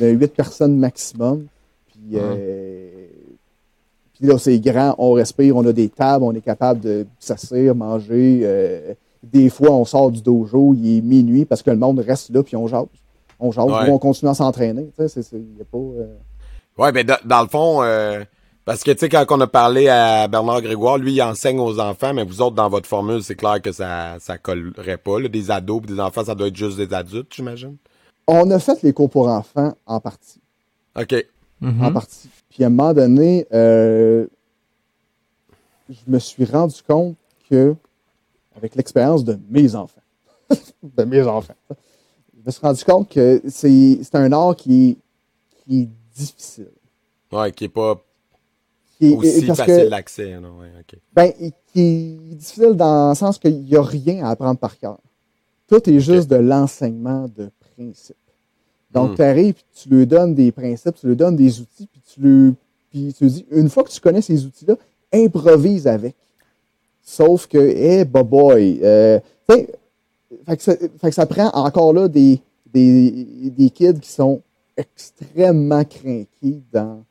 [0.00, 1.46] d'un 8 personnes maximum.
[2.14, 3.06] Euh,
[4.14, 7.74] puis, là, c'est grand, on respire, on a des tables, on est capable de s'asseoir,
[7.74, 8.40] manger.
[8.44, 12.30] Euh, des fois, on sort du dojo, il est minuit parce que le monde reste
[12.30, 12.86] là, puis on jase.
[13.38, 14.90] On jase, on continue à s'entraîner.
[14.98, 15.78] Tu sais, il a pas.
[15.78, 16.06] Euh,
[16.78, 17.80] Ouais, mais dans, le fond,
[18.66, 21.80] Parce que, tu sais, quand on a parlé à Bernard Grégoire, lui, il enseigne aux
[21.80, 25.18] enfants, mais vous autres, dans votre formule, c'est clair que ça, ça collerait pas.
[25.18, 25.28] Là.
[25.28, 27.76] Des ados des enfants, ça doit être juste des adultes, j'imagine?
[28.26, 30.40] On a fait les cours pour enfants en partie.
[30.98, 31.14] OK.
[31.60, 31.82] Mhm.
[31.82, 32.28] En partie.
[32.50, 34.26] Puis à un moment donné, euh,
[35.88, 37.16] je me suis rendu compte
[37.48, 37.74] que,
[38.56, 40.00] avec l'expérience de mes enfants,
[40.82, 44.96] de mes enfants, je me suis rendu compte que c'est c'est un art qui, est-
[45.64, 46.70] qui est difficile.
[47.32, 48.00] Ouais, qui est pas
[48.98, 50.36] Qui est- aussi parce facile d'accès.
[50.36, 50.98] Ouais, OK.
[51.14, 51.32] ben,
[51.72, 54.98] qui est difficile dans le sens qu'il n'y a rien à apprendre par cœur.
[55.68, 58.16] Tout est juste de l'enseignement de principe.
[58.92, 59.14] Donc, Hmm.
[59.16, 62.20] tu arrives, puis tu lui donnes des principes, tu lui donnes des outils, puis tu
[62.20, 62.54] lui,
[62.90, 64.76] puis tu lui dis, une fois que tu connais ces outils-là,
[65.12, 66.14] improvise avec.
[67.02, 69.66] Sauf que, eh, bah boy, euh, fait
[70.56, 72.40] que, ça, fait que ça prend encore là des,
[72.72, 74.40] des, des kids qui sont
[74.76, 77.04] extrêmement craqués dans,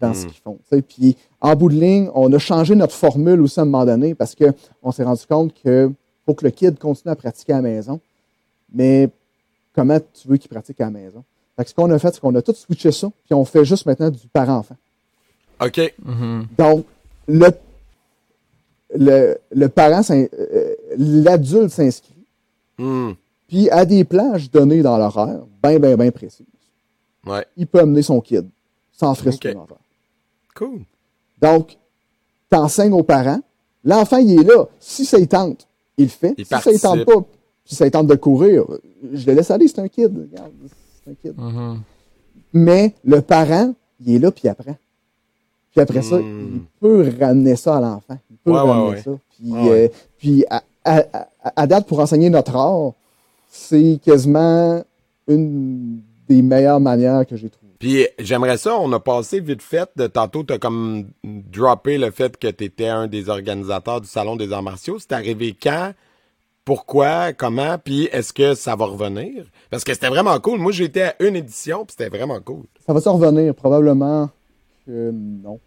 [0.00, 0.28] dans ce Mm.
[0.30, 0.58] qu'ils font.
[0.88, 4.14] Puis en bout de ligne, on a changé notre formule aussi à un moment donné
[4.14, 5.90] parce qu'on s'est rendu compte que
[6.24, 8.00] faut que le kid continue à pratiquer à la maison.
[8.72, 9.08] Mais
[9.74, 11.22] comment tu veux qu'il pratique à la maison?
[11.56, 13.64] Fait que ce qu'on a fait, c'est qu'on a tout switché ça, puis on fait
[13.64, 14.76] juste maintenant du parent-enfant.
[15.60, 15.94] OK.
[16.04, 16.46] Mhm.
[16.56, 16.86] Donc,
[17.28, 17.48] le,
[18.94, 22.14] le, le parent, s'in- euh, l'adulte s'inscrit,
[22.78, 23.12] Hmm.
[23.46, 26.46] puis à des plages données dans l'horaire, bien, bien, bien précises,
[27.26, 27.44] Ouais.
[27.56, 28.48] il peut amener son kid
[28.92, 29.34] sans frais Ok.
[29.34, 29.76] supplémentaires.
[30.54, 30.80] Cool.
[31.42, 31.76] Donc,
[32.50, 33.40] tu enseignes aux parents.
[33.84, 34.66] L'enfant, il est là.
[34.78, 35.66] Si ça y tente,
[35.98, 36.34] il le fait.
[36.38, 37.04] Il si ça y tente participe.
[37.06, 37.39] pas,
[37.70, 38.64] puis ça tente de courir,
[39.12, 40.10] je le laisse aller, c'est un kid.
[40.12, 40.50] Regarde,
[41.04, 41.38] c'est un kid.
[41.38, 41.80] Mhm.
[42.52, 43.72] Mais le parent,
[44.04, 44.76] il est là, puis il apprend.
[45.70, 46.50] Puis après ça, Hmm.
[46.54, 48.18] il peut ramener ça à l'enfant.
[48.28, 49.02] Il peut Ouais, ramener ouais.
[49.02, 49.10] ça.
[49.38, 49.84] Puis, Ouais, ouais.
[49.84, 51.04] euh, puis à, à-
[51.44, 52.94] à- à date, pour enseigner notre art,
[53.48, 54.82] c'est quasiment
[55.28, 57.68] une des meilleures manières que j'ai trouvées.
[57.78, 62.36] Puis j'aimerais ça, on a passé vite fait, de tantôt t'as comme droppé le fait
[62.36, 64.98] que t'étais un des organisateurs du Salon des arts martiaux.
[64.98, 65.92] C'est arrivé quand?
[66.64, 67.32] Pourquoi?
[67.32, 67.78] Comment?
[67.78, 69.46] Puis est-ce que ça va revenir?
[69.70, 70.58] Parce que c'était vraiment cool.
[70.58, 72.64] Moi, j'étais à une édition, puis c'était vraiment cool.
[72.86, 73.54] Ça va-tu revenir?
[73.54, 74.30] Probablement
[74.86, 75.58] que non.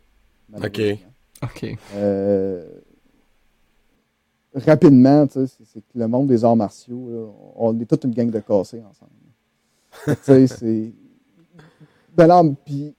[0.50, 0.98] malheureusement.
[1.44, 1.78] OK.
[1.96, 2.64] Euh,
[4.56, 8.30] rapidement, tu sais, c'est le monde des arts martiaux, là, on est toute une gang
[8.30, 9.12] de cassés ensemble.
[10.06, 10.94] tu sais, c'est.
[12.16, 12.94] Ben non, puis,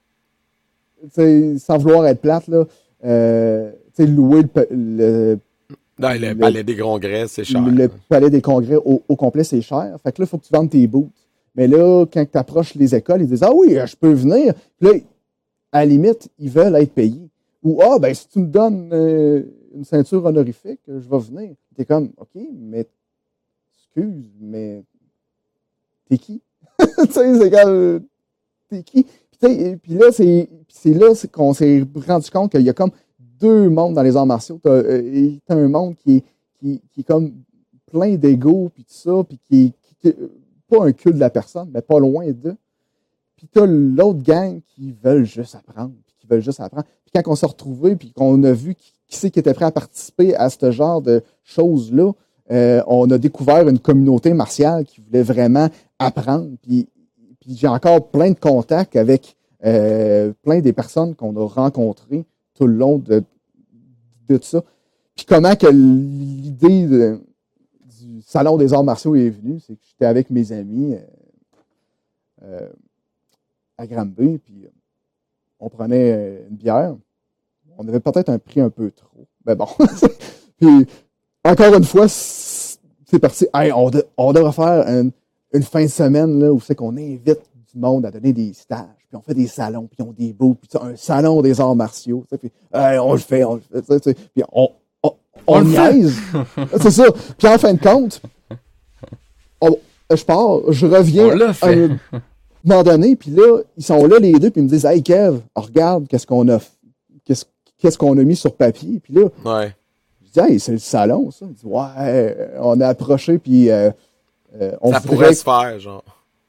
[1.03, 2.65] tu sais, sans vouloir être plate, là,
[3.05, 5.39] euh, tu sais, louer le, le,
[5.99, 7.61] Dans le, Le- palais des congrès, c'est cher.
[7.65, 9.97] le palais des congrès au, au complet, c'est cher.
[10.03, 11.11] Fait que là, il faut que tu vendes tes boots.
[11.55, 14.55] Mais là, quand tu approches les écoles, ils disent Ah oui, je peux venir.
[14.81, 14.95] Puis là,
[15.71, 17.29] à la limite, ils veulent être payés.
[17.63, 19.43] Ou Ah, ben, si tu me donnes euh,
[19.75, 21.55] une ceinture honorifique, je vais venir.
[21.77, 22.87] T'es comme OK, mais
[23.79, 24.83] excuse, mais
[26.09, 26.43] t'es qui?
[26.81, 28.01] tu sais, c'est comme
[28.69, 29.07] T'es qui?
[29.41, 30.49] Puis, puis là, c'est
[30.95, 32.91] là qu'on s'est rendu compte qu'il y a comme
[33.45, 34.59] deux mondes dans les arts martiaux.
[34.63, 36.25] T'as euh, t'as un monde qui est,
[36.59, 37.33] qui, est comme
[37.93, 40.17] plein d'ego, puis tout ça, puis qui, qui, qui-
[40.69, 42.57] pas un culte de la personne, mais pas loin d'eux.
[43.37, 46.87] Puis t'as l'autre gang qui veulent juste apprendre, puis qui veulent juste apprendre.
[47.05, 49.71] Puis quand on s'est retrouvés, puis qu'on a vu qui, c'est qui était prêt à
[49.71, 52.13] participer à ce genre de choses-là,
[52.51, 56.49] euh, on a découvert une communauté martiale qui voulait vraiment apprendre.
[56.63, 56.89] Puis,
[57.41, 62.67] puis j'ai encore plein de contacts avec euh, plein des personnes qu'on a rencontrées tout
[62.67, 63.23] le long de,
[64.29, 64.63] de ça.
[65.15, 70.31] Puis comment que l'idée du Salon des arts martiaux est venue, c'est que j'étais avec
[70.31, 70.99] mes amis euh,
[72.45, 72.69] euh,
[73.77, 74.71] à Granby, puis euh,
[75.59, 76.97] on prenait euh, une bière.
[77.77, 79.27] On avait peut-être un prix un peu trop.
[79.47, 79.67] Mais bon.
[80.59, 80.87] puis
[81.45, 83.47] encore une fois, c'est parti.
[83.53, 85.11] Hey, on devrait faire une,
[85.53, 87.41] une fin de semaine là, où c'est qu'on invite
[87.73, 89.04] du monde à donner des stages.
[89.15, 92.25] Puis on fait des salons, puis on des beaux, puis un salon des arts martiaux.
[92.29, 93.81] tu sais, Puis hey, on le fait, on le fait.
[93.81, 94.69] tu sais, tu sais, Puis on,
[95.05, 95.13] on,
[95.47, 96.17] on, niaise.
[96.81, 97.05] c'est ça.
[97.39, 98.21] Puis en fin de compte,
[99.61, 99.79] on-
[100.15, 101.99] je pars, je reviens à un
[102.65, 105.41] moment donné, puis là, ils sont là les deux, puis ils me disent Hey Kev,
[105.55, 106.59] regarde qu'est-ce qu'on a
[107.25, 108.99] qu'est-ce qu'on a mis sur papier.
[109.01, 109.75] Puis là, Ouais.
[110.25, 111.47] je dis Hey, c'est le salon, ça.
[111.49, 113.91] Ils disent Ouais, on a approché, puis euh,
[114.61, 116.03] euh, on, ça voudrait, pourrait se faire, genre.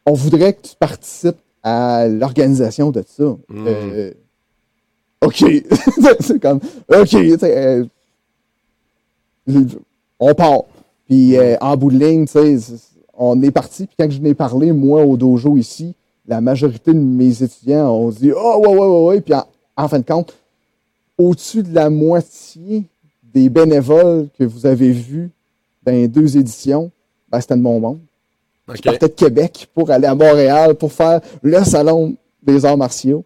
[0.08, 3.24] on voudrait que tu participes à l'organisation de ça.
[3.50, 3.66] Mm.
[3.68, 4.12] Euh,
[5.22, 5.44] OK.
[6.20, 7.84] c'est comme OK, euh,
[10.20, 10.62] on part.
[11.08, 12.28] Puis euh, en bout de ligne,
[13.16, 13.88] on est parti.
[13.88, 15.96] Puis quand je n'ai parlé, moi, au dojo ici,
[16.28, 19.22] la majorité de mes étudiants ont dit Oh, ouais, ouais, ouais, ouais.
[19.22, 20.36] Puis en, en fin de compte,
[21.18, 22.84] au-dessus de la moitié
[23.24, 25.32] des bénévoles que vous avez vus
[25.84, 26.92] dans les deux éditions,
[27.30, 28.00] ben, c'était de mon monde.
[28.68, 28.78] OK.
[28.78, 33.24] Je partais de Québec pour aller à Montréal pour faire le salon des arts martiaux.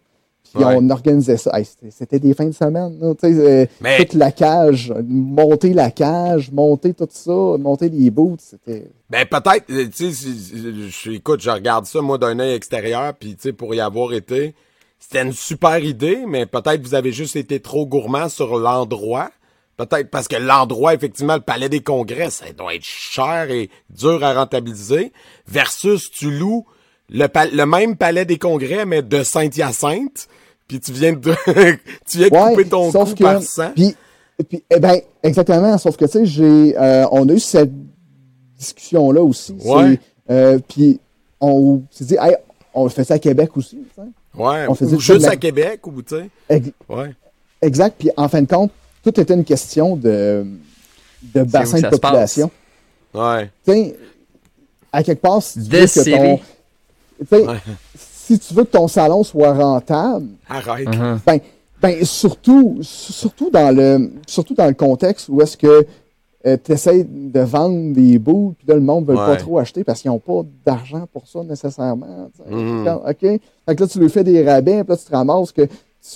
[0.52, 1.52] Puis on organisait ça.
[1.90, 2.98] C'était des fins de semaine.
[3.02, 3.66] Euh,
[3.98, 8.90] toute la cage, monter la cage, monter tout ça, monter les boots, c'était...
[9.08, 13.42] Ben peut-être, euh, tu sais, écoute, je regarde ça moi d'un œil extérieur, puis tu
[13.42, 14.54] sais, pour y avoir été,
[14.98, 19.30] c'était une super idée, mais peut-être vous avez juste été trop gourmand sur l'endroit.
[19.86, 24.22] Peut-être parce que l'endroit, effectivement, le palais des congrès, ça doit être cher et dur
[24.22, 25.10] à rentabiliser,
[25.48, 26.66] versus tu loues
[27.08, 30.28] le, le même palais des congrès, mais de Saint-Hyacinthe,
[30.68, 31.32] puis tu viens de
[32.06, 33.70] tu viens de couper ton cou par 100.
[33.74, 33.96] Puis,
[34.48, 37.72] puis eh ben exactement, sauf que tu sais j'ai euh, on a eu cette
[38.58, 39.98] discussion là aussi, ouais.
[40.30, 41.00] euh, puis
[41.40, 42.36] on s'est dit hey,
[42.74, 44.02] on fait ça à Québec aussi, sais.
[44.34, 46.62] Ouais, on faisait ou juste à Québec ou tu sais.
[46.88, 47.14] ouais.
[47.62, 48.70] Exact, puis en fin de compte,
[49.02, 50.46] tout était une question de
[51.34, 52.50] de bassin de population.
[53.14, 53.50] Ouais.
[53.64, 53.96] Tu sais
[54.92, 56.40] à quelque part si tu veux que ton
[58.30, 60.88] si tu veux que ton salon soit rentable, arrête.
[60.88, 61.18] Uh-huh.
[61.26, 61.40] Ben,
[61.82, 65.86] ben, surtout, surtout dans le, surtout dans le contexte où est-ce que
[66.46, 69.58] euh, tu essaies de vendre des bouts, puis là, le monde ne veut pas trop
[69.58, 72.30] acheter parce qu'ils n'ont pas d'argent pour ça nécessairement.
[72.48, 73.10] Mm-hmm.
[73.10, 73.20] OK?
[73.20, 75.66] Fait que là, tu lui fais des rabais, puis là, tu te ramasses que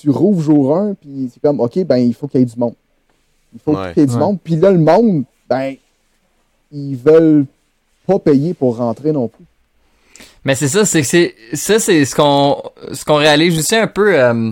[0.01, 2.59] tu rouvres jour 1, puis c'est comme, OK, ben, il faut qu'il y ait du
[2.59, 2.75] monde.
[3.53, 4.39] Il faut qu'il y ait du monde.
[4.43, 5.77] Puis là, le monde, ben,
[6.73, 7.47] ils veulent
[8.07, 9.45] pas payer pour rentrer non plus.
[10.45, 14.19] Mais c'est ça, c'est c'est ça c'est ce qu'on ce qu'on réalise aussi un peu
[14.19, 14.51] euh,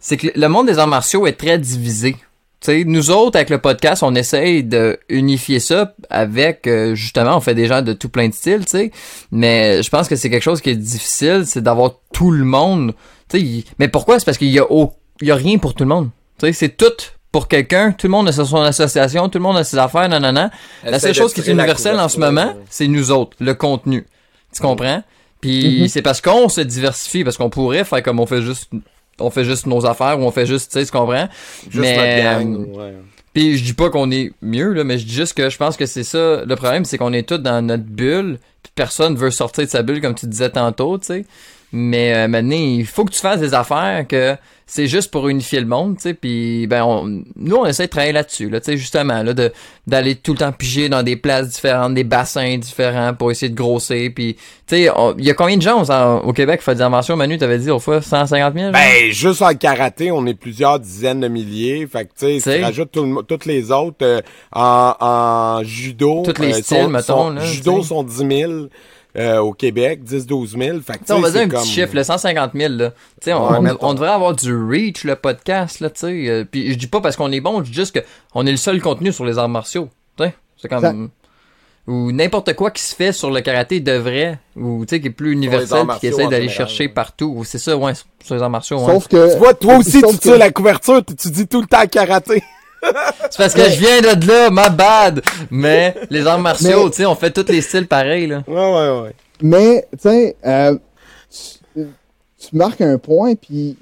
[0.00, 2.16] c'est que le monde des arts martiaux est très divisé.
[2.60, 7.40] sais nous autres avec le podcast, on essaye de unifier ça avec euh, justement on
[7.40, 8.90] fait des gens de tout plein de styles, tu sais.
[9.30, 12.94] Mais je pense que c'est quelque chose qui est difficile, c'est d'avoir tout le monde.
[13.78, 14.18] Mais pourquoi?
[14.18, 14.66] C'est parce qu'il y a
[15.20, 16.10] il y a rien pour tout le monde.
[16.52, 16.92] C'est tout
[17.32, 20.20] pour quelqu'un, tout le monde a son association, tout le monde a ses affaires, non
[20.20, 20.50] non non.
[20.84, 24.06] La seule chose qui est universelle en ce moment, c'est nous autres, le contenu.
[24.52, 25.02] Tu comprends?
[25.40, 25.88] Puis mhm.
[25.88, 28.70] c'est parce qu'on se diversifie, parce qu'on pourrait faire comme on fait juste
[29.18, 31.28] on fait juste nos affaires ou on fait juste, tu sais, tu comprends?
[31.68, 32.94] Juste mais, gang, euh, ouais.
[33.32, 35.76] Puis je dis pas qu'on est mieux, là, mais je dis juste que je pense
[35.76, 36.44] que c'est ça.
[36.44, 39.82] Le problème, c'est qu'on est tous dans notre bulle, puis personne veut sortir de sa
[39.82, 41.26] bulle, comme tu disais tantôt, tu sais.
[41.76, 45.58] Mais euh, maintenant, il faut que tu fasses des affaires que c'est juste pour unifier
[45.58, 46.14] le monde, tu sais.
[46.14, 49.52] Puis ben, on, nous, on essaie de travailler là-dessus, là, tu sais, justement, là, de
[49.88, 53.56] d'aller tout le temps piger dans des places différentes, des bassins différents pour essayer de
[53.56, 54.08] grosser.
[54.08, 55.82] Puis, tu sais, il y a combien de gens
[56.20, 58.70] au Québec qui font des inventions, Manu, t'avais dit autrefois 150 000?
[58.70, 61.88] Ben, juste en karaté, on est plusieurs dizaines de milliers.
[61.88, 64.20] Fait que, tu sais, tu rajoutes toutes les autres euh,
[64.52, 66.22] en, en, judo.
[66.24, 67.30] Toutes les euh, styles, mettons.
[67.30, 68.52] là, judo sont 10 000.
[69.16, 70.80] Euh, au Québec, 10-12 000.
[70.80, 72.74] Fait on va dire un petit chiffre, le 150 000.
[72.74, 72.92] Là.
[73.28, 75.78] On, on, devrait avoir du reach, le podcast.
[75.78, 76.28] Là, sais.
[76.28, 77.96] Euh, puis je dis pas parce qu'on est bon, je dis juste
[78.32, 79.88] qu'on est le seul contenu sur les arts martiaux.
[80.56, 81.10] C'est comme...
[81.86, 85.10] Ou n'importe quoi qui se fait sur le karaté devrait, ou tu sais, qui est
[85.10, 87.42] plus universel, qui essaie d'aller chercher partout.
[87.44, 87.92] C'est ça, ouais,
[88.24, 88.78] sur les arts martiaux.
[88.78, 89.32] Sauf que...
[89.34, 92.42] Tu vois, toi aussi, tu tires la couverture, tu dis tout le temps karaté.
[93.30, 95.22] C'est parce que je viens de là, ma bad.
[95.50, 98.42] Mais les arts martiaux, tu sais, on fait tous les styles pareils, là.
[98.46, 99.14] Ouais, ouais, ouais.
[99.42, 100.76] Mais, tu sais, euh,
[101.32, 103.76] tu, marques un point, puis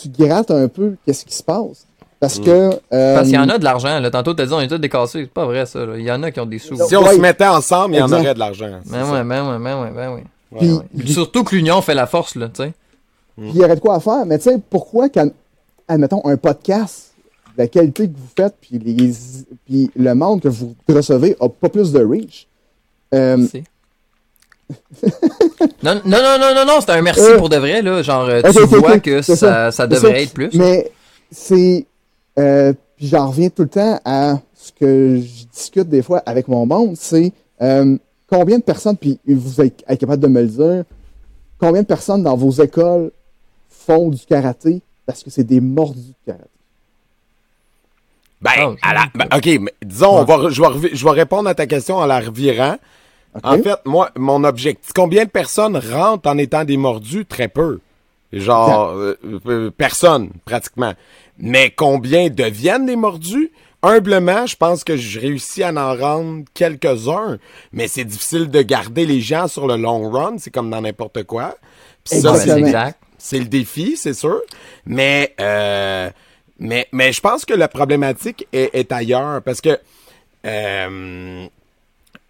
[0.00, 1.86] tu grattes un peu qu'est-ce qui se passe.
[2.20, 2.44] Parce mm.
[2.44, 2.80] que.
[2.92, 3.98] Euh, Parce qu'il y en a de l'argent.
[3.98, 4.10] Là.
[4.10, 5.22] Tantôt, t'as dit on est tous décassés.
[5.22, 5.80] C'est pas vrai, ça.
[5.96, 6.76] Il y en a qui ont des sous.
[6.76, 8.80] Si on se mettait ensemble, il y en aurait de l'argent.
[8.86, 11.04] Ben ouais, ben ouais, ben ouais, ben ouais.
[11.06, 12.72] Surtout que l'union fait la force, là, tu sais.
[13.36, 14.24] Puis il y aurait de quoi à faire.
[14.26, 15.28] Mais tu sais, pourquoi, quand,
[15.88, 17.11] admettons, un podcast
[17.56, 19.12] la qualité que vous faites, puis, les,
[19.66, 22.46] puis le monde que vous recevez a pas plus de reach.
[23.14, 23.36] Euh...
[25.82, 28.02] non, non, non, non, non, non, c'est un merci euh, pour de vrai, là.
[28.02, 30.50] Genre, euh, tu vois que ça, ça, devrait être plus.
[30.54, 30.90] Mais
[31.30, 31.86] c'est.
[32.38, 36.46] Euh, puis j'en reviens tout le temps à ce que je discute des fois avec
[36.46, 37.96] mon monde, c'est euh,
[38.28, 40.84] combien de personnes, puis vous êtes capable de me le dire,
[41.58, 43.10] combien de personnes dans vos écoles
[43.68, 46.48] font du karaté parce que c'est des mordus de karaté?
[48.42, 51.66] Ben, ah, ben, OK, mais disons, on va, je, vais, je vais répondre à ta
[51.66, 52.76] question en la revirant.
[53.42, 57.24] En fait, moi, mon objectif, combien de personnes rentrent en étant des mordus?
[57.24, 57.80] Très peu.
[58.32, 60.94] Genre, euh, euh, personne, pratiquement.
[61.38, 63.52] Mais combien deviennent des mordus?
[63.82, 67.38] Humblement, je pense que je réussis à en rendre quelques-uns,
[67.72, 71.24] mais c'est difficile de garder les gens sur le long run, c'est comme dans n'importe
[71.24, 71.56] quoi.
[72.04, 72.36] ça,
[73.18, 74.40] c'est le défi, c'est sûr.
[74.86, 76.10] Mais euh,
[76.62, 79.78] mais, mais je pense que la problématique est, ailleurs parce que
[80.46, 81.46] euh,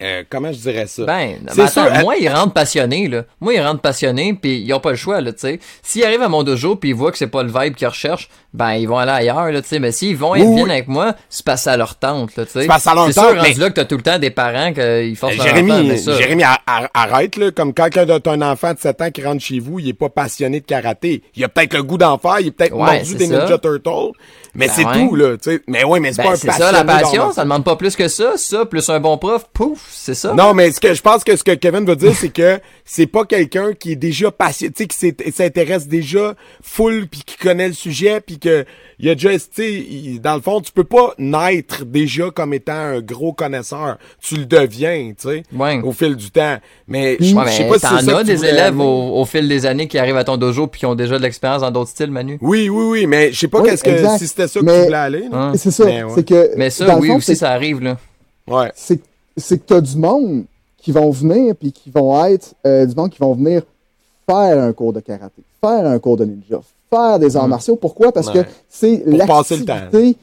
[0.02, 1.04] euh, comment je dirais ça?
[1.04, 3.24] Ben, mais attends, moi, ils rentrent passionnés, là.
[3.40, 5.60] Moi, ils rentrent passionnés, puis ils ont pas le choix, là, tu sais.
[5.82, 8.28] S'ils arrivent à mon dojo, puis ils voient que c'est pas le vibe qu'ils recherchent,
[8.52, 9.78] ben, ils vont aller ailleurs, là, tu sais.
[9.78, 12.62] Mais s'ils vont être bien avec moi, c'est passé à leur tente, là, tu sais.
[12.62, 13.14] C'est passé à leur tente.
[13.14, 15.92] C'est sûr, rendu là, que t'as tout le temps des parents qui forcent leur Jérémy,
[15.92, 17.50] enfant, Jérémy, arrête, là.
[17.50, 20.60] Comme quand un enfant de 7 ans qui rentre chez vous, il est pas passionné
[20.60, 21.22] de karaté.
[21.34, 24.12] Il a peut-être le goût d'en faire, il est peut-être mordu des Ninja Turtles.
[24.54, 25.62] Mais ben c'est tout, là, tu sais.
[25.66, 27.96] Mais ouais, mais c'est ben, pas un C'est ça, la passion, ça demande pas plus
[27.96, 28.36] que ça.
[28.36, 30.34] Ça, plus un bon prof, pouf, c'est ça.
[30.34, 33.06] Non, mais ce que je pense que ce que Kevin veut dire, c'est que c'est
[33.06, 37.68] pas quelqu'un qui est déjà passionné, tu sais, qui s'intéresse déjà full, puis qui connaît
[37.68, 38.66] le sujet, puis que
[38.98, 42.54] il y a déjà, tu sais, dans le fond, tu peux pas naître déjà comme
[42.54, 43.96] étant un gros connaisseur.
[44.20, 45.80] Tu le deviens, tu sais, ouais.
[45.82, 46.58] au fil du temps.
[46.86, 48.18] Mais je sais pas si c'est ça.
[48.18, 50.86] as des élèves au, au, fil des années qui arrivent à ton dojo puis qui
[50.86, 52.38] ont déjà de l'expérience dans d'autres styles, Manu?
[52.40, 54.96] Oui, oui, oui, mais je sais pas qu'est-ce que si c'était ça que tu voulais
[54.96, 55.28] aller.
[55.56, 55.84] C'est ça.
[55.84, 56.56] Mais, c'est que.
[56.56, 57.96] Mais ça, oui, aussi, ça arrive là.
[58.48, 58.70] Ouais.
[58.74, 59.00] C'est
[59.36, 60.44] c'est que t'as du monde
[60.78, 63.62] qui vont venir puis qui vont être euh, du monde qui vont venir
[64.28, 67.50] faire un cours de karaté, faire un cours de ninja, faire des arts mm.
[67.50, 67.76] martiaux.
[67.76, 68.12] Pourquoi?
[68.12, 70.16] Parce que c'est l'activité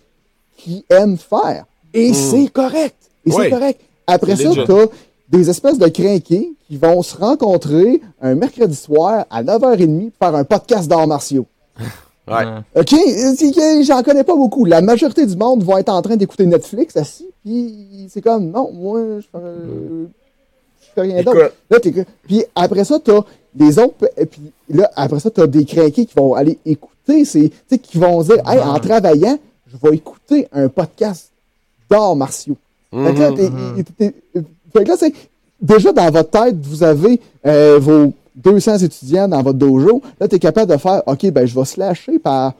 [0.57, 1.65] qu'ils aiment faire.
[1.93, 2.13] Et mm.
[2.13, 2.95] c'est correct.
[3.25, 3.81] Et c'est correct.
[4.07, 4.85] Après ça, t'as
[5.29, 10.35] des espèces de crinqués qui vont se rencontrer un mercredi soir à 9h30 pour faire
[10.35, 11.45] un podcast d'arts martiaux.
[12.29, 12.45] Ouais.
[12.75, 14.65] OK, j'en connais pas beaucoup.
[14.65, 18.71] La majorité du monde vont être en train d'écouter Netflix assis, puis c'est comme, non,
[18.71, 19.45] moi, je fais,
[20.81, 21.51] je fais rien d'autre.
[22.27, 23.21] Puis après ça, t'as
[23.53, 27.51] des autres, et puis là, après ça, t'as des craqués qui vont aller écouter, c'est,
[27.81, 31.31] qui vont dire, hey, en travaillant, je vais écouter un podcast
[31.89, 32.57] d'arts martiaux.
[32.91, 35.13] Fait que là, mm-hmm.
[35.61, 40.35] déjà dans votre tête, vous avez euh, vos 200 étudiants dans votre dojo, là, tu
[40.35, 42.53] es capable de faire, OK, ben, je vais slasher par,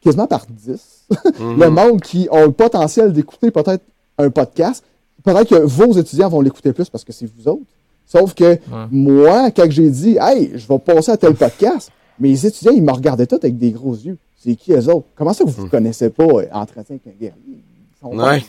[0.00, 0.80] quasiment par 10.
[1.40, 1.58] Mhm.
[1.58, 3.82] le monde qui a le potentiel d'écouter peut-être
[4.18, 4.84] un podcast.
[5.24, 7.62] Peut-être que vos étudiants vont l'écouter plus parce que c'est vous autres.
[8.04, 8.58] Sauf que
[8.90, 12.92] moi, quand j'ai dit, hey, je vais passer à tel podcast, mes étudiants, ils me
[12.92, 14.18] regardaient tous avec des gros yeux.
[14.38, 15.06] C'est qui eux autres?
[15.14, 15.70] Comment ça, vous ne mhm.
[15.70, 17.34] connaissez pas euh, Entretien avec un guerrier?
[17.46, 18.44] Ils sont ouais.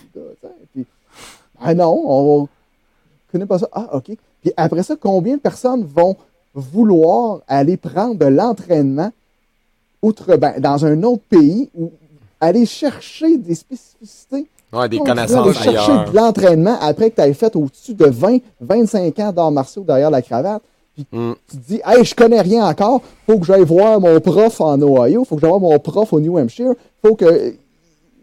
[1.60, 2.48] ah non, on ne
[3.32, 3.68] connaît pas ça.
[3.72, 4.12] Ah, OK.
[4.42, 6.16] Puis après ça, combien de personnes vont
[6.60, 9.12] vouloir aller prendre de l'entraînement
[10.02, 11.92] outre, ben, dans un autre pays ou
[12.40, 14.48] aller chercher des spécificités.
[14.72, 18.38] Ouais, des connaissances aller chercher de l'entraînement après que tu aies fait au-dessus de 20,
[18.62, 20.62] 25 ans d'arts martiaux derrière la cravate.
[20.94, 21.34] Puis mm.
[21.50, 24.80] tu te dis, hey, je connais rien encore, faut que j'aille voir mon prof en
[24.82, 27.56] Ohio, faut que j'aille voir mon prof au New Hampshire, faut que.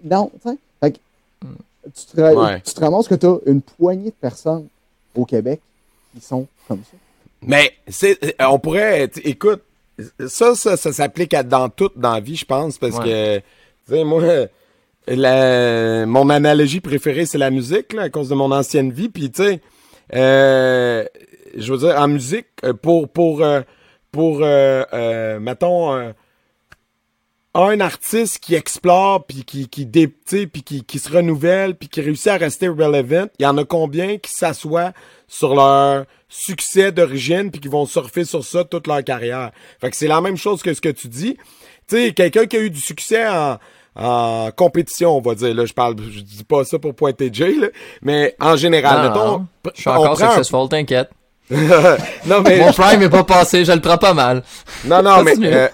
[0.05, 0.93] Non, tu sais.
[0.93, 4.66] tu, te, tu te ramasses que tu as une poignée de personnes
[5.16, 5.61] au Québec
[6.14, 6.97] qui sont comme ça.
[7.43, 9.62] Mais c'est, euh, on pourrait, écoute,
[10.26, 13.43] ça, ça, ça s'applique à dans tout dans la vie, je pense, parce que, tu
[13.89, 14.22] sais, moi,
[15.09, 19.09] la, mon analogie préférée, c'est la musique, là, à cause de mon ancienne vie.
[19.09, 19.61] Puis, tu sais,
[20.14, 21.05] euh,
[21.57, 23.45] je veux dire, en musique, euh, pour, pour,
[24.12, 26.12] pour, euh, mettons,
[27.55, 32.28] un artiste qui explore puis qui qui puis qui, qui se renouvelle puis qui réussit
[32.28, 34.93] à rester relevant, il y en a combien qui s'assoient
[35.26, 39.53] sur leur succès d'origine puis qui vont surfer sur ça toute leur carrière.
[39.81, 41.37] Fait que c'est la même chose que ce que tu dis.
[41.89, 43.59] Tu sais, quelqu'un qui a eu du succès en
[43.99, 45.55] en compétition, on va dire.
[45.55, 47.68] Là, je parle, je dis pas ça pour pointer Jay, là,
[48.03, 51.11] mais en général, mettons, je suis encore successful, t'inquiète.
[51.51, 54.43] non mais mon prime est pas passé, je le prends pas mal.
[54.85, 55.68] Non non mais euh,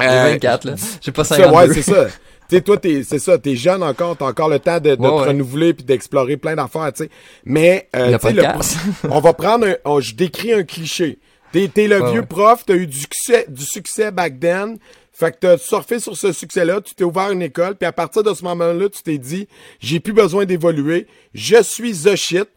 [0.00, 0.74] j'ai 24, là.
[1.02, 1.54] J'ai pas 52.
[1.54, 2.06] ouais, c'est ça.
[2.52, 4.96] Tu sais, toi, t'es, c'est ça, t'es jeune encore, t'as encore le temps de, de
[4.96, 7.10] te renouveler puis d'explorer plein d'affaires, tu sais.
[7.46, 8.42] Mais, euh, tu le,
[9.10, 11.18] on va prendre un, je décris un cliché.
[11.50, 14.76] T'es, t'es le vieux prof, t'as eu du succès, du succès back then.
[15.14, 18.22] Fait que t'as surfé sur ce succès-là, tu t'es ouvert une école, puis à partir
[18.22, 19.48] de ce moment-là, tu t'es dit,
[19.80, 22.48] j'ai plus besoin d'évoluer, je suis the shit.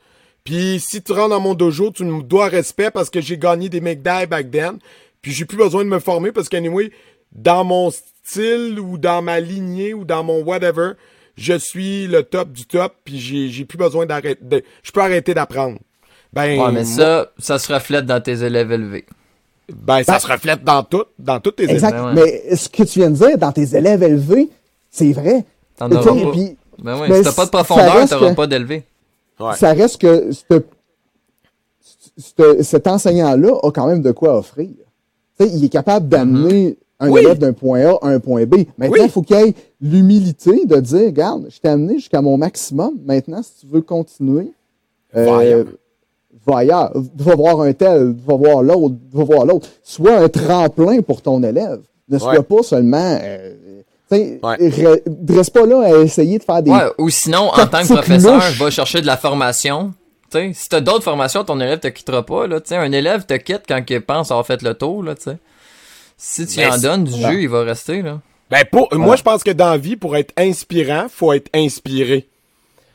[0.43, 3.69] Puis si tu rentres dans mon dojo, tu me dois respect parce que j'ai gagné
[3.69, 4.77] des McDie back then.
[5.21, 6.91] Puis j'ai plus besoin de me former parce qu'anyway,
[7.31, 7.91] dans mon
[8.25, 10.93] style ou dans ma lignée ou dans mon whatever,
[11.37, 14.63] je suis le top du top, puis j'ai, j'ai plus besoin d'arrêter.
[14.83, 15.79] Je peux arrêter d'apprendre.
[16.33, 19.05] Ben, ouais, mais ça, ça se reflète dans tes élèves élevés.
[19.71, 21.91] Ben, ça ben, se reflète dans tout, dans tous tes exact.
[21.91, 22.15] élèves.
[22.15, 24.49] Ben mais ce que tu viens de dire, dans tes élèves élevés,
[24.91, 25.45] c'est vrai.
[25.77, 26.31] T'en auras pas.
[26.31, 28.83] Puis, ben oui, si t'as pas de profondeur, t'auras pas d'élevé.
[29.39, 29.55] Ouais.
[29.55, 30.29] Ça reste que
[32.61, 34.69] cet enseignant-là a quand même de quoi offrir.
[35.39, 38.63] sais, il est capable d'amener mm-hmm un élève d'un point A à un point B.
[38.77, 42.93] Maintenant, il faut qu'il ait l'humilité de dire, regarde, je t'ai amené jusqu'à mon maximum.
[43.05, 44.51] Maintenant, si tu veux continuer,
[45.15, 45.63] euh,
[46.45, 46.91] va ailleurs.
[47.17, 49.67] Va voir un tel, va voir l'autre, va voir l'autre.
[49.83, 51.81] Sois un tremplin pour ton élève.
[52.07, 53.17] Ne sois pas seulement...
[53.21, 53.53] Euh,
[54.11, 54.39] ouais.
[55.29, 56.71] Reste pas là à essayer de faire des...
[56.71, 59.93] Ouais, ou sinon, en tant que professeur, va chercher de la formation
[60.35, 60.51] sais.
[60.53, 62.75] Si t'as d'autres formations, ton élève te quittera pas, là, tu sais.
[62.75, 65.37] Un élève te quitte quand il pense avoir fait le tour, là, tu sais.
[66.17, 68.21] Si tu Ben, en donnes du jeu, il va rester, là.
[68.49, 72.27] Ben, pour, moi, je pense que dans la vie, pour être inspirant, faut être inspiré.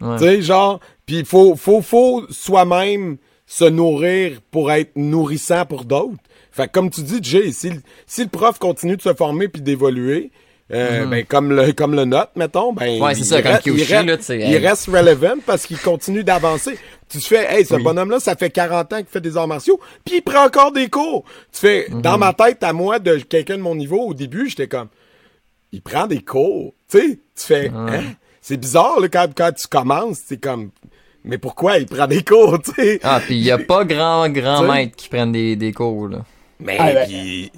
[0.00, 0.16] Ouais.
[0.16, 6.16] Tu sais, genre, puis faut, faut, faut soi-même se nourrir pour être nourrissant pour d'autres.
[6.52, 9.48] Fait que comme tu dis, Jay, si, le- si le prof continue de se former
[9.48, 10.30] puis d'évoluer,
[10.72, 13.00] euh, ben, comme le, comme le note, mettons, ben.
[13.02, 14.58] Ouais, c'est il ça, comme reste- il reste- là, tu sais, il hey.
[14.58, 16.78] reste relevant parce qu'il continue d'avancer.
[17.08, 17.82] Tu te fais, hey, ce Oui.
[17.82, 20.88] bonhomme-là, ça fait 40 ans qu'il fait des arts martiaux, puis il prend encore des
[20.88, 21.24] cours.
[21.52, 22.02] Tu fais, Mhm.
[22.02, 24.88] dans ma tête, à moi, de quelqu'un de mon niveau, au début, j'étais comme,
[25.72, 26.72] il prend des cours.
[26.88, 27.06] Tu sais,
[27.36, 28.02] tu fais, hein?
[28.40, 30.70] C'est bizarre, là, quand, quand tu commences, c'est comme,
[31.24, 33.00] mais pourquoi il prend des cours, tu sais?
[33.02, 36.24] Ah, pis y a pas grand, grand maître qui prennent des, des cours, là.
[36.60, 37.50] Mais, Ah, ben- puis,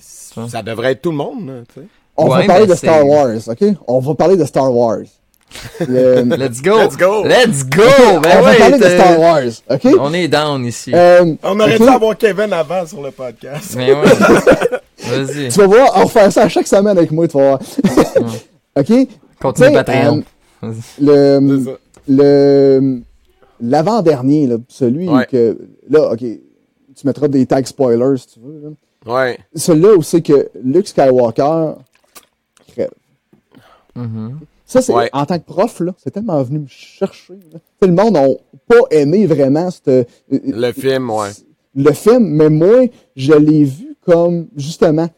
[0.48, 1.86] ça devrait être tout le monde, tu sais.
[2.22, 3.64] On Ouais, va parler de Star Wars, OK?
[3.88, 4.98] On va parler de Star Wars.
[5.80, 6.78] Le- Let's go!
[6.78, 7.24] Let's go.
[7.24, 7.82] Let's go!
[8.16, 9.86] on Ben va ouais, parler de Star Wars, OK?
[10.00, 10.92] On est down ici.
[10.94, 11.82] Euh, On aurait OK?
[11.82, 13.74] dû avoir Kevin avant sur le podcast.
[13.76, 14.00] Mais ouais.
[15.04, 15.48] Vas-y.
[15.48, 17.60] Tu vas voir, on va faire ça à chaque semaine avec moi, tu vas voir.
[18.78, 18.92] OK?
[19.40, 20.22] Continue Patreon.
[20.64, 21.76] euh, le,
[22.08, 23.00] le,
[23.60, 25.26] l'avant-dernier, là, celui Ouais.
[25.26, 25.58] que,
[25.90, 28.68] là, OK, tu mettras des tags spoilers si tu veux, là.
[29.12, 29.38] Ouais.
[29.54, 31.72] Celui-là où c'est que Luke Skywalker
[32.72, 32.90] crève.
[33.94, 34.40] Mhm.
[34.64, 35.10] Ça, c'est, Ouais.
[35.12, 37.58] en tant que prof, là, c'est tellement venu me chercher, là.
[37.80, 38.26] Sais, Le monde n'a
[38.66, 41.28] pas aimé vraiment cette, euh, Le film, ouais.
[41.74, 45.08] le film, mais moi, je l'ai vu comme, justement,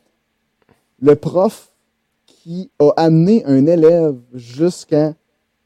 [1.00, 1.70] le prof
[2.26, 5.14] qui a amené un élève jusqu'à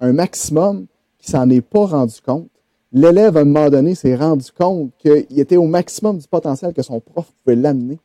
[0.01, 0.87] un maximum
[1.19, 2.49] qui s'en est pas rendu compte.
[2.93, 6.83] L'élève, à un moment donné, s'est rendu compte qu'il était au maximum du potentiel que
[6.83, 7.99] son prof pouvait l'amener.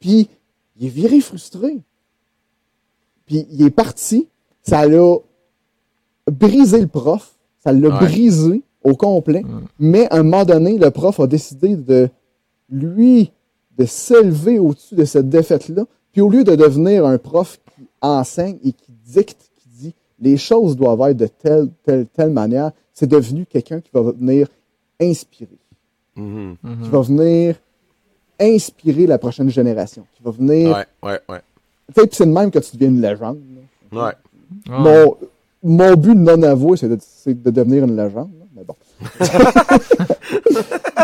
[0.00, 0.28] Puis,
[0.78, 1.78] il est viré frustré.
[3.26, 4.28] Puis, il est parti.
[4.62, 5.16] Ça l'a
[6.30, 7.36] brisé le prof.
[7.62, 7.98] Ça l'a Ouais.
[8.06, 9.42] brisé au complet.
[9.78, 12.08] Mais à un moment donné, le prof a décidé de
[12.70, 13.32] lui,
[13.78, 15.84] de s'élever au-dessus de cette défaite-là.
[16.12, 20.36] Puis au lieu de devenir un prof qui enseigne et qui dicte, qui dit les
[20.36, 24.48] choses doivent être de telle, telle, telle manière, c'est devenu quelqu'un qui va venir
[25.00, 25.58] inspirer,
[26.16, 26.56] Mhm.
[26.82, 27.56] qui va venir
[28.40, 30.70] inspirer la prochaine génération, qui va venir.
[30.76, 31.40] Ouais, ouais, ouais.
[31.88, 33.38] Tu sais, puis c'est de même que tu deviens une légende.
[33.92, 33.98] là.
[33.98, 34.04] Ouais.
[34.06, 34.12] Ouais.
[34.78, 35.16] Mon,
[35.62, 38.30] mon but non avoué, c'est de, c'est de devenir une légende.
[38.38, 38.44] là.
[38.54, 38.74] Mais bon.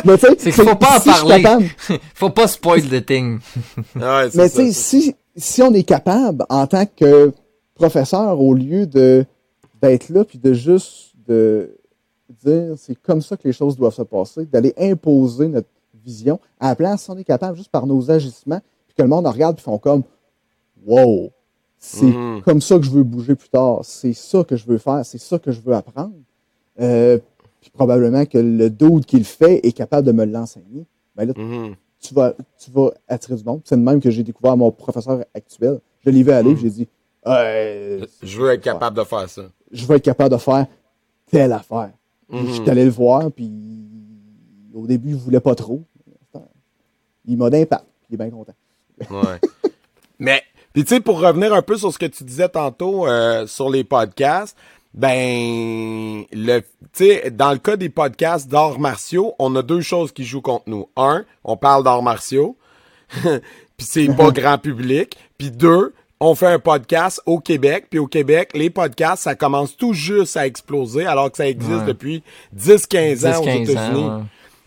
[0.05, 1.45] Mais tu sais, faut pas en si parler.
[2.15, 3.39] Faut pas spoil the thing.
[3.97, 7.33] Ouais, c'est Mais tu sais, si, si on est capable, en tant que
[7.75, 9.25] professeur, au lieu de
[9.83, 11.75] d'être là puis de juste de
[12.45, 15.69] dire c'est comme ça que les choses doivent se passer, d'aller imposer notre
[16.05, 19.09] vision, à la place, si on est capable juste par nos agissements, puis que le
[19.09, 20.03] monde en regarde puis font comme
[20.87, 21.31] Wow,
[21.79, 22.43] c'est Mhm.
[22.43, 25.19] comme ça que je veux bouger plus tard, c'est ça que je veux faire, c'est
[25.19, 26.15] ça que je veux apprendre.
[26.81, 27.19] Euh,
[27.61, 30.87] puis probablement que le dude qui le fait est capable de me l'enseigner.
[31.17, 31.75] Ben là, Mhm.
[32.01, 33.61] tu vas, tu vas attirer du monde.
[33.65, 35.81] C'est de même que j'ai découvert mon professeur actuel.
[36.05, 36.89] Je l'ai vu aller, j'ai dit,
[37.27, 39.43] Euh, Je veux être capable de faire ça.
[39.71, 40.67] je vais être capable de faire
[41.31, 41.91] telle affaire.
[42.31, 42.47] Mhm.
[42.47, 43.53] Je suis allé le voir, puis
[44.73, 45.83] au début, il voulait pas trop.
[47.27, 47.85] Il m'a d'impact.
[48.09, 48.55] Il est bien content.
[49.11, 49.39] Ouais.
[50.19, 53.47] Mais, puis tu sais, pour revenir un peu sur ce que tu disais tantôt euh,
[53.47, 54.57] sur les podcasts,
[54.95, 60.13] ben, le, tu sais, dans le cas des podcasts d'arts martiaux, on a deux choses
[60.13, 60.89] qui jouent contre nous.
[60.97, 62.57] Un, on parle d'arts martiaux,
[63.23, 63.31] puis
[63.79, 65.17] c'est pas grand public.
[65.39, 69.77] Puis deux, on fait un podcast au Québec, puis au Québec, les podcasts, ça commence
[69.77, 71.87] tout juste à exploser, alors que ça existe Ouais.
[71.87, 72.23] depuis
[72.57, 74.11] 10-15 ans aux 10-15 États-Unis.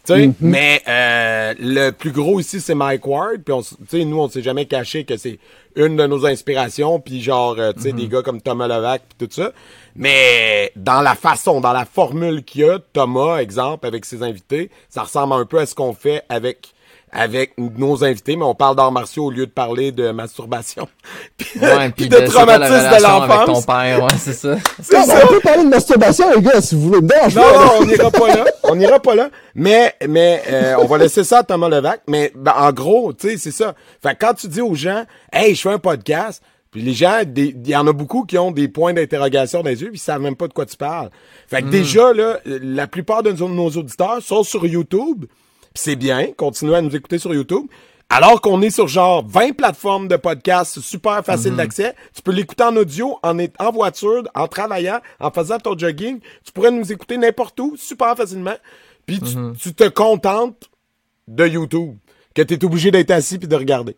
[0.05, 3.41] Sais, mais euh, le plus gros ici, c'est Mike Ward.
[3.43, 5.39] Puis, on s- tu sais, nous, on s'est jamais caché que c'est
[5.75, 6.99] une de nos inspirations.
[6.99, 9.51] Puis, genre, euh, tu sais, des gars comme Thomas Levac, puis tout ça.
[9.95, 14.69] Mais dans la façon, dans la formule qu'il y a, Thomas, exemple, avec ses invités,
[14.89, 16.72] ça ressemble un peu à ce qu'on fait avec
[17.14, 20.88] avec nos invités, mais on parle d'arts martiaux au lieu de parler de masturbation.
[21.38, 23.66] puis, Ouais, puis de, de, traumatisme de avec ton l'enfance.
[23.66, 24.55] père, ouais, c'est ça.
[24.82, 25.20] C'est Non, ça.
[25.24, 27.01] on peut parler de masturbation, les gars, si vous voulez.
[27.01, 27.66] Non, pas, là.
[27.66, 28.45] non, on n'ira pas là.
[28.64, 29.30] On n'ira pas là.
[29.55, 32.01] Mais, mais, euh, on va laisser ça à Thomas Levac.
[32.07, 33.76] Mais, ben, en gros, tu sais, c'est ça.
[34.01, 36.41] Fait que quand tu dis aux gens, hey, je fais un podcast,
[36.72, 39.80] puis les gens, il y en a beaucoup qui ont des points d'interrogation dans les
[39.84, 41.11] yeux, puis ils savent même pas de quoi tu parles.
[41.47, 45.26] Fait que déjà, là, la plupart de nos auditeurs sont sur YouTube.
[45.74, 47.65] Puis c'est bien, continuez à nous écouter sur YouTube.
[48.09, 52.63] Alors qu'on est sur genre 20 plateformes de podcasts super facile d'accès, tu peux l'écouter
[52.63, 56.19] en audio, en, est- en voiture, en travaillant, en faisant ton jogging.
[56.45, 58.53] Tu pourrais nous écouter n'importe où, super facilement.
[59.07, 60.69] Puis tu, tu te contentes
[61.28, 61.97] de YouTube,
[62.36, 63.95] que tu es obligé d'être assis puis de regarder.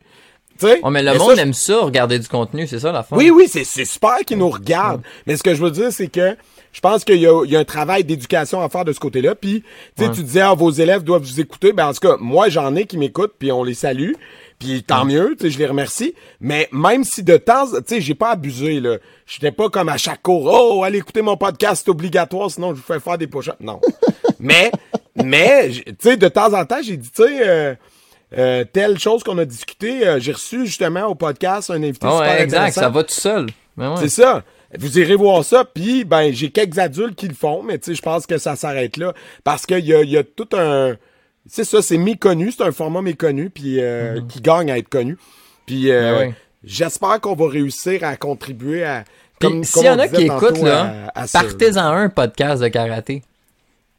[0.60, 0.80] Sais?
[0.84, 3.16] Oh, mais le monde aime ça, regarder du contenu, c'est ça la fin.
[3.16, 5.02] Oui, oui, c'est super qu'ils nous regardent.
[5.28, 6.36] Mais ce que je veux dire, c'est que
[6.72, 9.34] je pense qu'il y, y, a un travail d'éducation à faire de ce côté-là.
[9.34, 9.64] Puis,
[9.96, 11.72] tu sais, tu disais, ah, vos élèves doivent vous écouter.
[11.72, 14.12] Ben, en tout cas, moi, j'en ai qui m'écoutent, puis on les salue.
[14.60, 16.16] Puis tant mieux, je les remercie.
[16.40, 18.98] Mais même si de temps, tu sais, j'ai pas abusé, là.
[19.26, 22.76] J'étais pas comme à chaque cours, oh, allez écouter mon podcast, c'est obligatoire, sinon je
[22.76, 23.82] vous fais faire des push Non.
[24.40, 24.72] mais,
[25.16, 27.76] mais, tu sais, de temps en temps, j'ai dit, tu sais, euh,
[28.38, 32.18] euh, telle chose qu'on a discuté, euh, j'ai reçu justement au podcast un invité oh,
[32.18, 33.48] super exact, ça va tout seul.
[33.78, 34.44] Ben c'est ça.
[34.78, 37.96] Vous irez voir ça, puis ben j'ai quelques adultes qui le font, mais tu sais,
[37.96, 39.14] je pense que ça s'arrête là
[39.44, 40.96] parce qu'il y a, y a tout un
[41.48, 44.28] c'est ça, c'est méconnu, c'est un format méconnu, puis euh, mhm.
[44.28, 45.18] qui gagne à être connu.
[45.66, 49.04] Puis euh, ben j'espère qu'on va réussir à contribuer à.
[49.42, 53.22] S'il y en a qui écoutent, là, partez-en un podcast de karaté.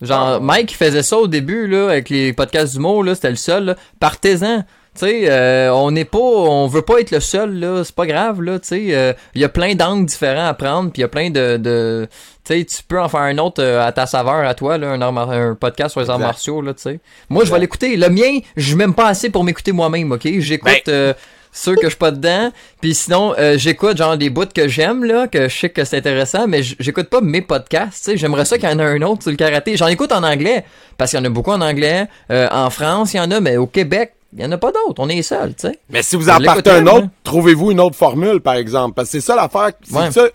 [0.03, 0.41] Genre, ah.
[0.41, 4.65] Mike faisait ça au début, là, avec les podcasts d'humour, là, c'était le seul, Partez-en.
[4.95, 8.07] Tu sais, euh, on n'est pas, on veut pas être le seul là, c'est pas
[8.07, 8.59] grave là.
[8.59, 11.29] Tu sais, il y a plein d'angles différents à prendre, puis il y a plein
[11.29, 12.09] de, de
[12.47, 15.03] tu sais, tu peux en faire un autre à ta saveur à toi là, un,
[15.03, 16.73] un podcast sur les arts martiaux là.
[16.73, 17.95] Tu sais, moi je vais l'écouter.
[17.99, 20.27] Le mien, je m'aime pas assez pour m'écouter moi-même, ok?
[20.39, 20.87] J'écoute.
[20.87, 21.15] Ben.
[21.57, 22.51] Ceux que je suis pas dedans.
[22.81, 26.47] Puis sinon, j'écoute genre des bouts que j'aime, là, que je sais que c'est intéressant,
[26.47, 28.05] mais j'écoute pas mes podcasts.
[28.05, 29.77] tu sais J'aimerais ça qu'il y en ait un autre sur le karaté.
[29.77, 30.65] J'en écoute en anglais,
[30.99, 32.07] parce qu'il y en a beaucoup en anglais.
[32.31, 35.01] en France, il y en a, mais au Québec, il n'y en a pas d'autres.
[35.03, 35.79] On est seul, tu sais.
[35.89, 38.95] Mais si vous en partez un autre, trouvez-vous une autre formule, par exemple?
[38.95, 39.71] Parce que c'est ça l'affaire.
[39.83, 40.29] C'est ça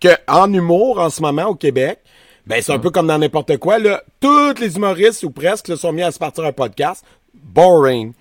[0.00, 2.00] que en humour, en ce moment, au Québec,
[2.46, 3.78] ben c'est un peu comme dans n'importe quoi.
[3.78, 7.04] Là, tous les humoristes, ou presque, sont mis à se partir un podcast.
[7.34, 8.12] Boring.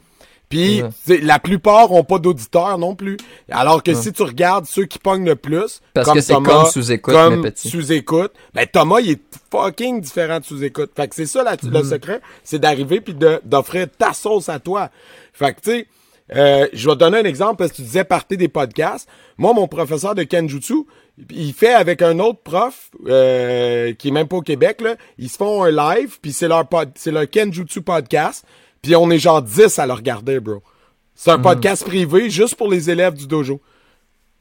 [0.49, 3.17] Puis la plupart ont pas d'auditeurs non plus.
[3.51, 7.13] Alors que si tu regardes ceux qui pognent le plus, parce que c'est comme sous-écoute,
[7.13, 9.21] comme sous-écoute, ben Thomas il est
[9.51, 10.91] fucking différent de sous-écoute.
[10.95, 11.89] Fait que c'est ça le mm-hmm.
[11.89, 14.89] secret, c'est d'arriver puis d'offrir ta sauce à toi.
[15.33, 15.87] Fait que tu sais,
[16.35, 19.07] euh, je vais te donner un exemple parce que tu disais partir des podcasts.
[19.37, 20.85] Moi, mon professeur de Kenjutsu,
[21.31, 25.29] il fait avec un autre prof euh, qui est même pas au Québec là, ils
[25.29, 28.45] se font un live puis c'est leur pod, c'est leur Kenjutsu podcast.
[28.87, 30.63] Puis on est genre 10 à le regarder, bro.
[31.13, 31.43] C'est un mhm.
[31.43, 33.59] podcast privé juste pour les élèves du dojo.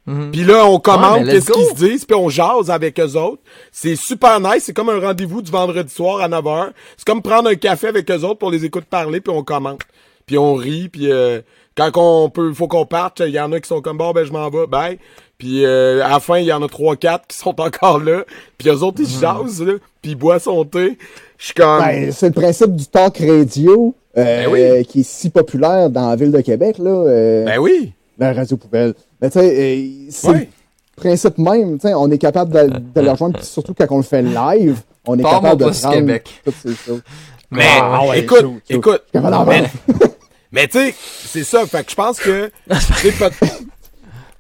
[0.07, 0.31] Mhm.
[0.31, 3.43] Puis là, on commente qu'est-ce qu'ils se disent, puis on jase avec eux autres.
[3.73, 4.63] C'est super nice.
[4.63, 6.71] C'est comme un rendez-vous du vendredi soir à 9h.
[6.97, 9.81] C'est comme prendre un café avec eux autres pour les écouter parler, puis on commente.
[10.27, 11.41] Puis on rit, puis euh,
[11.77, 14.25] quand on peut, faut qu'on parte, il y en a qui sont comme bon, ben
[14.25, 15.01] je m'en vais, bye.
[15.39, 18.25] Puis euh, à la fin, il y en a trois quatre qui sont encore là.
[18.59, 19.21] Puis eux autres, ils mhm.
[19.21, 19.73] jasent, là,
[20.03, 20.97] puis ils boivent son thé.
[21.37, 21.81] Je suis comme...
[21.81, 26.17] Ben, c'est le principe du talk radio euh, ben qui est si populaire dans la
[26.17, 26.79] ville de Québec.
[26.79, 27.93] Là, euh, ben oui!
[28.19, 28.95] La radio poubelle.
[29.21, 30.47] Mais tu sais, euh, c'est le
[30.97, 31.79] principe même.
[31.85, 35.23] On est capable de, de le rejoindre, surtout quand on le fait live, on est
[35.23, 36.31] capable de prendre Québec.
[36.45, 37.03] toutes ces choses.
[37.51, 39.03] Mais ah, écoute, écoute.
[40.53, 41.67] Mais, tu sais, c'est ça.
[41.67, 42.51] Fait que je pense que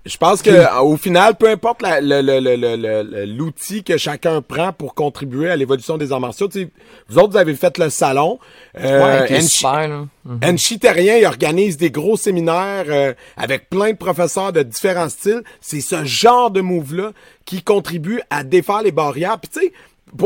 [0.06, 1.82] Je pense que au final, peu importe
[3.26, 6.48] l'outil que chacun prend pour contribuer à l'évolution des arts martiaux,
[7.08, 8.38] vous autres, vous avez fait le salon.
[8.78, 9.26] Euh, ouais,
[10.44, 15.42] Enchi Terrien, il organise des gros séminaires euh, avec plein de professeurs de différents styles.
[15.60, 17.10] C'est ce genre de move-là
[17.44, 19.40] qui contribue à défaire les barrières.
[19.40, 19.72] Puis tu sais,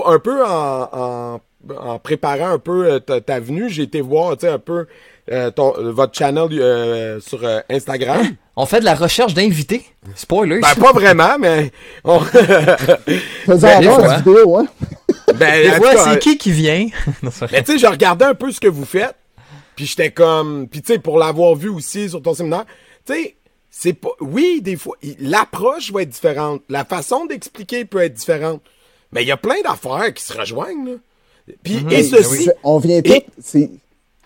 [0.04, 1.40] un peu en,
[1.78, 4.86] en, préparant un peu euh, ta, ta venue, j'ai été voir, tu sais, un peu
[5.30, 8.34] euh, ton, votre channel euh, sur euh, Instagram?
[8.56, 9.84] On fait de la recherche d'invités.
[10.16, 10.60] Spoiler.
[10.60, 11.70] Ben, pas vraiment, mais...
[12.04, 12.18] On...
[13.46, 14.66] ben, vidéo, hein?
[15.36, 16.88] Ben, c'est qui qui vient?
[17.22, 19.14] mais tu sais, je regardais un peu ce que vous faites,
[19.76, 20.66] puis j'étais comme...
[20.68, 22.64] Puis tu sais, pour l'avoir vu aussi sur ton séminaire,
[23.06, 23.36] tu sais,
[23.70, 24.10] c'est pas...
[24.20, 26.62] Oui, des fois, l'approche va être différente.
[26.68, 28.60] La façon d'expliquer peut être différente.
[29.12, 30.96] Mais il y a plein d'affaires qui se rejoignent, là.
[31.62, 31.92] Puis, mhm.
[31.92, 32.50] et ceci...
[32.64, 33.12] On vient tout...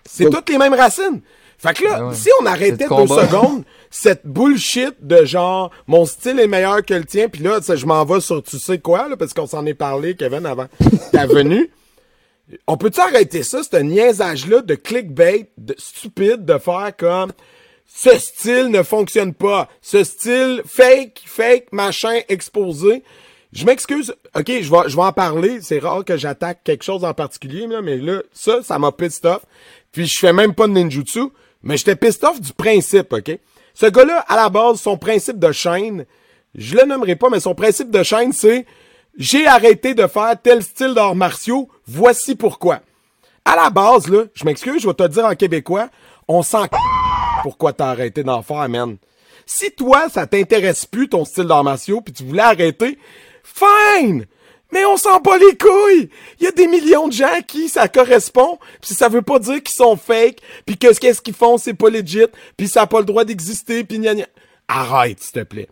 [0.05, 1.21] C'est toutes les mêmes racines.
[1.59, 6.39] Fait que là, ben si on arrêtait deux secondes, cette bullshit de genre, mon style
[6.41, 9.17] est meilleur que le tien, puis là, je m'en vais sur tu sais quoi, là,
[9.17, 10.67] parce qu'on s'en est parlé, Kevin, avant
[11.13, 11.71] ta venue.
[12.67, 17.33] On peut-tu arrêter ça, ce niaisage-là de clickbait, de stupide, de faire comme,
[17.87, 23.03] ce style ne fonctionne pas, ce style fake, fake, machin, exposé.
[23.53, 24.13] Je m'excuse.
[24.35, 25.61] OK, je vais, je vais en parler.
[25.63, 29.43] C'est rare que j'attaque quelque chose en particulier, mais là, ça, ça m'a pissed off.
[29.95, 31.23] Puis je fais même pas de ninjutsu,
[31.63, 33.39] mais j'étais pissed off du principe, OK?
[33.75, 36.05] Ce gars-là, à la base, son principe de chaîne,
[36.57, 38.67] je le nommerai pas, mais son principe de chaîne, c'est
[39.17, 42.81] j'ai arrêté de faire tel style d'arts martiaux, voici pourquoi.
[43.45, 45.89] À la base, là, je m'excuse, je vais te dire en québécois,
[46.27, 46.69] on sent
[47.43, 48.97] pourquoi t'as arrêté d'en faire, man.
[49.47, 52.99] Si toi, ça t'intéresse plus ton style d'arts martiaux, puis tu voulais arrêter,
[53.45, 54.27] fine!
[54.75, 56.11] Mais on s'en bat les couilles!
[56.41, 59.39] Il y a des millions de gens à qui ça correspond, puis ça veut pas
[59.39, 62.87] dire qu'ils sont fake, puis que qu'est-ce qu'ils font, c'est pas legit, puis ça a
[62.89, 64.27] pas le droit d'exister, puis gna, gna.
[64.67, 65.69] Arrête, s'il te plaît.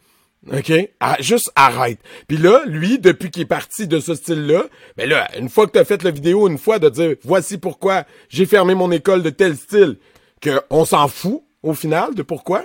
[0.51, 0.73] OK?
[1.01, 1.99] Ah, juste arrête.
[2.29, 4.65] Puis là, lui, depuis qu'il est parti de ce style-là,
[4.97, 8.05] ben là, une fois que t'as fait la vidéo, une fois de dire voici pourquoi
[8.29, 9.99] j'ai fermé mon école de tel style,
[10.41, 12.65] que on s'en fout au final de pourquoi?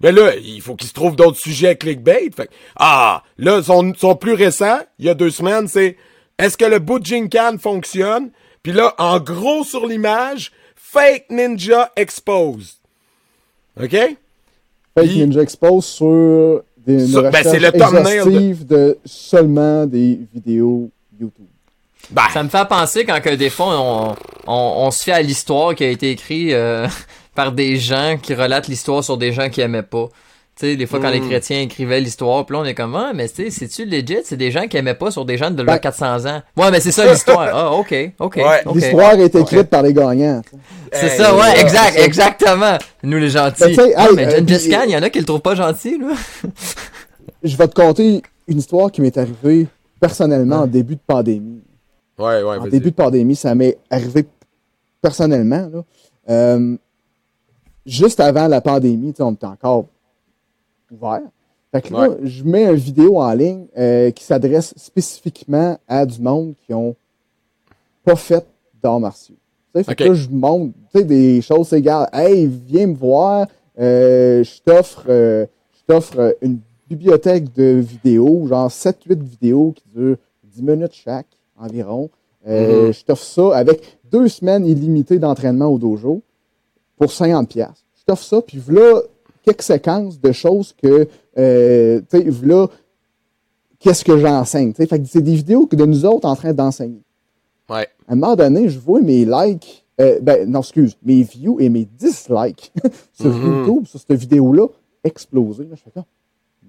[0.00, 2.30] Ben là, il faut qu'il se trouve d'autres sujets à clickbait.
[2.34, 5.96] Fait, ah, là, son, son plus récent, il y a deux semaines, c'est
[6.38, 8.30] est-ce que le bout de Jinkan fonctionne?
[8.62, 12.76] Puis là, en gros sur l'image, Fake Ninja Exposed.
[13.80, 13.96] OK?
[14.94, 18.98] Fake Ninja Exposed sur des sur, ben c'est le thumbnail de...
[19.04, 21.46] seulement des vidéos YouTube.
[22.10, 22.22] Ben.
[22.32, 24.14] Ça me fait penser quand que des fois on,
[24.46, 26.86] on, on se fait à l'histoire qui a été écrite euh,
[27.36, 30.08] par des gens qui relatent l'histoire sur des gens qui aimaient pas.
[30.58, 31.28] Tu sais, des fois, quand les hmm.
[31.28, 34.20] chrétiens écrivaient l'histoire, puis là, on est comme, ah, mais tu sais, c'est-tu legit?
[34.24, 36.40] C'est des gens qui aimaient pas sur des gens de leur 400 ans.
[36.56, 37.50] Ouais, mais c'est ça l'histoire.
[37.52, 38.40] Ah, ok, ok.
[38.74, 40.40] L'histoire est écrite par les gagnants.
[40.92, 42.78] C'est ça, ouais, exact, exactement.
[43.02, 43.76] Nous, les gentils.
[43.76, 46.14] Ben, ah, mais John euh, il y en a qui le trouvent pas gentil, là.
[47.42, 49.66] Je vais te conter une histoire qui m'est arrivée
[50.00, 51.60] personnellement en début de pandémie.
[52.18, 54.24] Ouais, ouais, En début de pandémie, ça m'est arrivé
[55.02, 55.84] personnellement, là.
[56.28, 56.76] Euh,
[57.86, 59.86] juste avant la pandémie, on était encore
[60.90, 61.22] ouvert.
[61.72, 66.20] Fait que là, je mets une vidéo en ligne euh, qui s'adresse spécifiquement à du
[66.20, 66.94] monde qui ont
[68.04, 68.44] pas fait
[68.82, 69.36] d'arts martiaux.
[69.74, 72.08] Fait que là, je montre des choses égales.
[72.12, 73.46] Hey, viens me voir,
[73.78, 80.16] euh, je t'offre euh, je t'offre une bibliothèque de vidéos, genre 7-8 vidéos qui durent
[80.44, 81.26] 10 minutes chaque
[81.58, 82.08] environ.
[82.48, 82.92] Mm-hmm.
[82.92, 86.22] Je t'offre ça avec deux semaines illimitées d'entraînement au dojo
[86.96, 87.46] pour 50$.
[87.94, 89.02] Je t'offre ça, puis voilà
[89.46, 92.66] quelques séquences de choses que, euh, tu sais, là,
[93.78, 94.72] qu'est-ce que j'enseigne.
[94.74, 97.02] Fait que c'est des vidéos que de nous autres en train d'enseigner.
[97.68, 97.88] Ouais.
[98.08, 101.68] À un moment donné, je vois mes likes, euh, ben, non, excuse, mes views et
[101.68, 102.72] mes dislikes
[103.12, 103.58] sur mm-hmm.
[103.58, 104.66] YouTube, sur cette vidéo-là,
[105.04, 105.66] exploser.
[105.70, 106.04] je fais comme,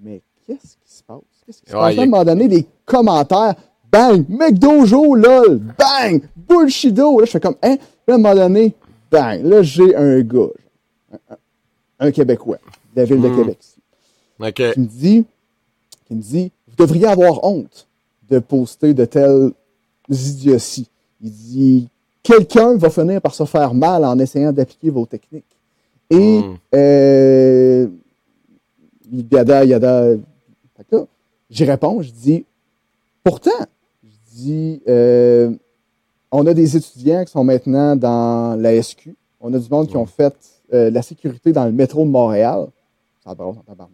[0.02, 1.18] mais qu'est-ce qui se passe?
[1.44, 1.98] Qu'est-ce qui se passe?
[1.98, 3.54] À un moment donné, les commentaires,
[3.90, 7.20] bang, McDojo, lol, bang, bullshido.
[7.20, 7.76] Là, je fais comme, hein?
[8.08, 8.74] à un moment donné,
[9.10, 10.50] bang, là, j'ai un gars,
[11.98, 12.58] un Québécois,
[12.94, 13.28] de la ville de.
[13.28, 13.58] Québec.
[14.74, 15.24] Qui me dit,
[16.06, 17.86] qui me dit, vous devriez avoir honte
[18.30, 19.52] de poster de telles
[20.08, 20.88] idioties.
[21.20, 21.88] Il dit,
[22.22, 25.44] quelqu'un va finir par se faire mal en essayant d'appliquer vos techniques.
[26.10, 26.58] Et, mm.
[26.74, 27.86] euh,
[29.30, 30.14] yada, yada.
[31.50, 32.44] J'y réponds, je dis,
[33.24, 33.50] pourtant,
[34.02, 35.50] je dis, euh,
[36.30, 39.10] on a des étudiants qui sont maintenant dans la SQ.
[39.40, 40.34] On a du monde qui ont fait
[40.72, 42.66] euh, la sécurité dans le métro de Montréal.
[43.24, 43.92] Ça brasse en tabarnak.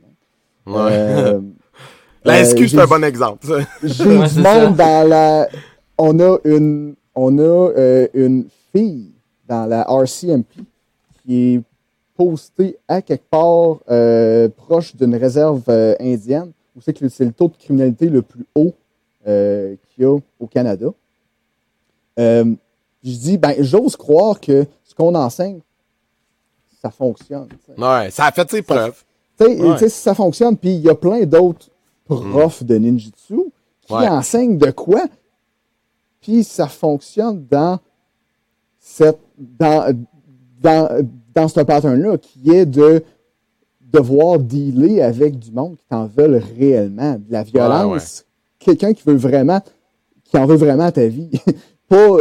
[0.66, 0.74] Ouais.
[0.74, 1.40] Euh,
[2.24, 3.46] la SQ, euh, c'est un bon exemple.
[3.82, 5.48] J'ai du monde dans la...
[5.96, 7.70] On a une, on a
[8.14, 9.12] une fille
[9.46, 10.64] dans la RCMP
[11.22, 11.62] qui est
[12.16, 13.78] postée à quelque part
[14.56, 15.62] proche d'une réserve
[16.00, 18.74] indienne où c'est que c'est le taux de criminalité le plus haut
[19.24, 20.88] qu'il y a au Canada.
[22.16, 22.56] Je
[23.02, 25.60] dis, ben, j'ose croire que ce qu'on enseigne
[26.84, 27.48] ça fonctionne.
[27.78, 29.02] Ouais, ça a fait ses preuves.
[29.40, 29.46] Tu
[29.78, 31.70] sais, si ça fonctionne, puis il y a plein d'autres
[32.06, 33.40] profs de ninjutsu
[33.86, 35.06] qui enseignent de quoi,
[36.20, 37.78] puis ça fonctionne dans
[38.78, 39.96] cette dans
[40.60, 43.02] dans, dans ce pattern-là, qui est de
[43.80, 47.14] devoir dealer avec du monde qui t'en veulent réellement.
[47.14, 48.24] De la violence,
[48.58, 49.60] quelqu'un qui veut vraiment,
[50.24, 51.30] qui en veut vraiment à ta vie.
[51.88, 52.16] pas,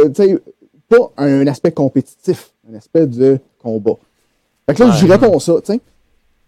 [0.88, 3.96] pas un aspect compétitif, un aspect de combat.
[4.66, 5.80] Fait que là, je réponds ça, tu sais.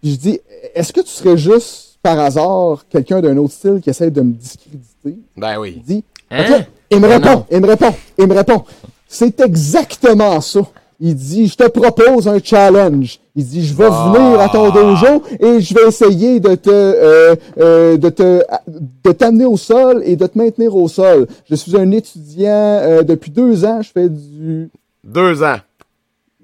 [0.02, 0.40] Je dis,
[0.74, 4.32] est-ce que tu serais juste, par hasard, quelqu'un d'un autre style qui essaie de me
[4.32, 5.18] discréditer?
[5.36, 5.74] Ben oui.
[5.76, 6.64] Il dit, hein?
[6.90, 8.64] il me répond, il me répond, il me répond.
[9.08, 10.60] C'est exactement ça.
[11.00, 13.20] Il dit, je te propose un challenge.
[13.36, 14.12] Il dit, je vais ah.
[14.14, 19.12] venir à ton dojo et je vais essayer de te, euh, euh, de te, de
[19.12, 21.26] t'amener au sol et de te maintenir au sol.
[21.48, 23.82] Je suis un étudiant euh, depuis deux ans.
[23.82, 24.70] Je fais du.
[25.04, 25.58] Deux ans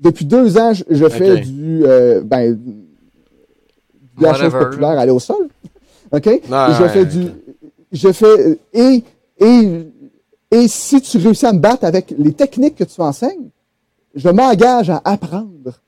[0.03, 5.49] depuis deux ans, je, fais du, euh, ben, de la chose populaire, aller au sol.
[6.11, 6.26] OK?
[6.26, 7.28] je fais du,
[7.93, 9.05] je fais, et,
[9.38, 9.86] et,
[10.51, 13.49] et si tu réussis à me battre avec les techniques que tu enseignes,
[14.14, 15.80] je m'engage à apprendre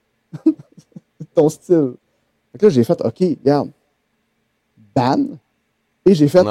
[1.35, 1.95] ton style.
[2.53, 3.71] Donc là, j'ai fait, OK, regarde,
[4.95, 5.25] ban,
[6.07, 6.45] et j'ai fait,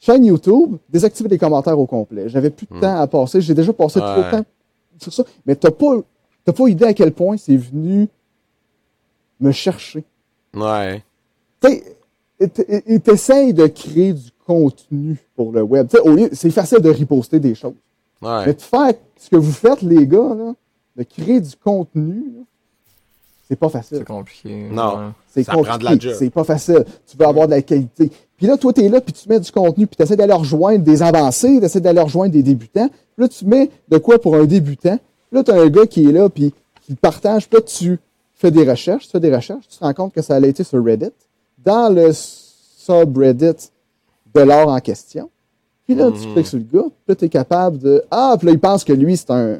[0.00, 2.28] chaîne YouTube, désactiver les commentaires au complet.
[2.28, 2.80] J'avais plus de hmm.
[2.80, 4.44] temps à passer, j'ai déjà passé trop de temps
[4.98, 5.96] sur ça, mais t'as pas
[6.44, 8.08] T'as pas idée à quel point c'est venu
[9.40, 10.04] me chercher.
[10.54, 11.02] Ouais.
[11.60, 15.88] Tu t'essayes de créer du contenu pour le web.
[16.32, 17.74] C'est facile de riposter des choses.
[18.20, 20.54] Mais de faire ce que vous faites, les gars, là,
[20.96, 22.24] de créer du contenu,
[23.52, 23.98] c'est pas facile.
[23.98, 24.68] C'est compliqué.
[24.70, 25.12] Non.
[25.28, 26.14] C'est compliqué.
[26.18, 26.84] C'est pas facile.
[27.06, 28.10] Tu veux avoir de la qualité.
[28.38, 30.32] Puis là, toi, tu es là, puis tu mets du contenu, puis tu essaies d'aller
[30.32, 32.88] rejoindre des avancés, tu essaies d'aller rejoindre des débutants.
[32.88, 34.96] Puis là, tu mets de quoi pour un débutant.
[34.96, 37.46] Puis là, tu as un gars qui est là, puis qui partage.
[37.46, 37.98] Puis là, tu
[38.34, 40.64] fais des recherches, tu fais des recherches, tu te rends compte que ça a été
[40.64, 41.12] sur Reddit,
[41.62, 43.70] dans le subreddit
[44.34, 45.28] de l'or en question.
[45.84, 46.32] Puis là, tu mhm.
[46.32, 48.02] cliques sur le gars, puis là, tu es capable de.
[48.10, 49.58] Ah, puis là, il pense que lui, c'est un.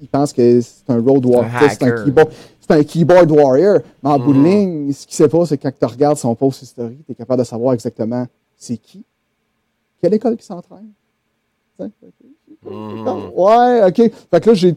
[0.00, 2.30] Il pense que c'est un road warrior, c'est un keyboard.
[2.66, 3.80] C'est un keyboard warrior.
[4.02, 4.44] Mais en bout de mhm.
[4.44, 7.14] ligne, ce qui se passe, c'est que quand tu regardes son post historique, tu es
[7.14, 9.04] capable de savoir exactement c'est qui,
[10.00, 10.90] quelle école qui s'entraîne.
[11.78, 13.32] Mhm.
[13.34, 14.12] Ouais, OK.
[14.30, 14.74] Fait que là, j'ai,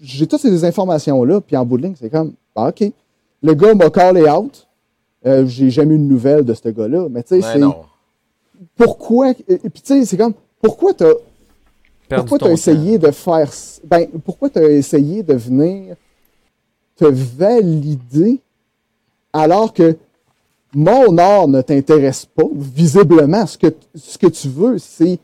[0.00, 2.92] j'ai toutes ces informations-là, puis en bout de ligne, c'est comme, ah, OK.
[3.42, 4.66] Le gars m'a callé out.
[5.26, 7.08] Euh, j'ai jamais eu de nouvelles de ce gars-là.
[7.08, 7.60] Mais tu sais, c'est
[8.76, 9.30] pourquoi.
[9.30, 11.12] Et puis, tu sais, c'est comme, pourquoi t'as.
[12.08, 13.50] Pourquoi t'as essayé de faire.
[13.84, 15.96] Ben, pourquoi t'as essayé de venir
[16.98, 18.40] te valider
[19.32, 19.96] alors que
[20.74, 25.18] mon art ne t'intéresse pas, visiblement, ce que, ce que tu veux, c'est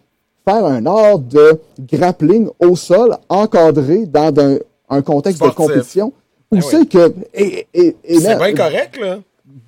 [0.46, 4.58] faire un art de grappling au sol, encadré dans
[4.88, 6.12] un, contexte de compétition.
[6.50, 7.14] Où ben c'est que.
[7.34, 7.66] Et,
[8.08, 9.18] c'est bien correct, là.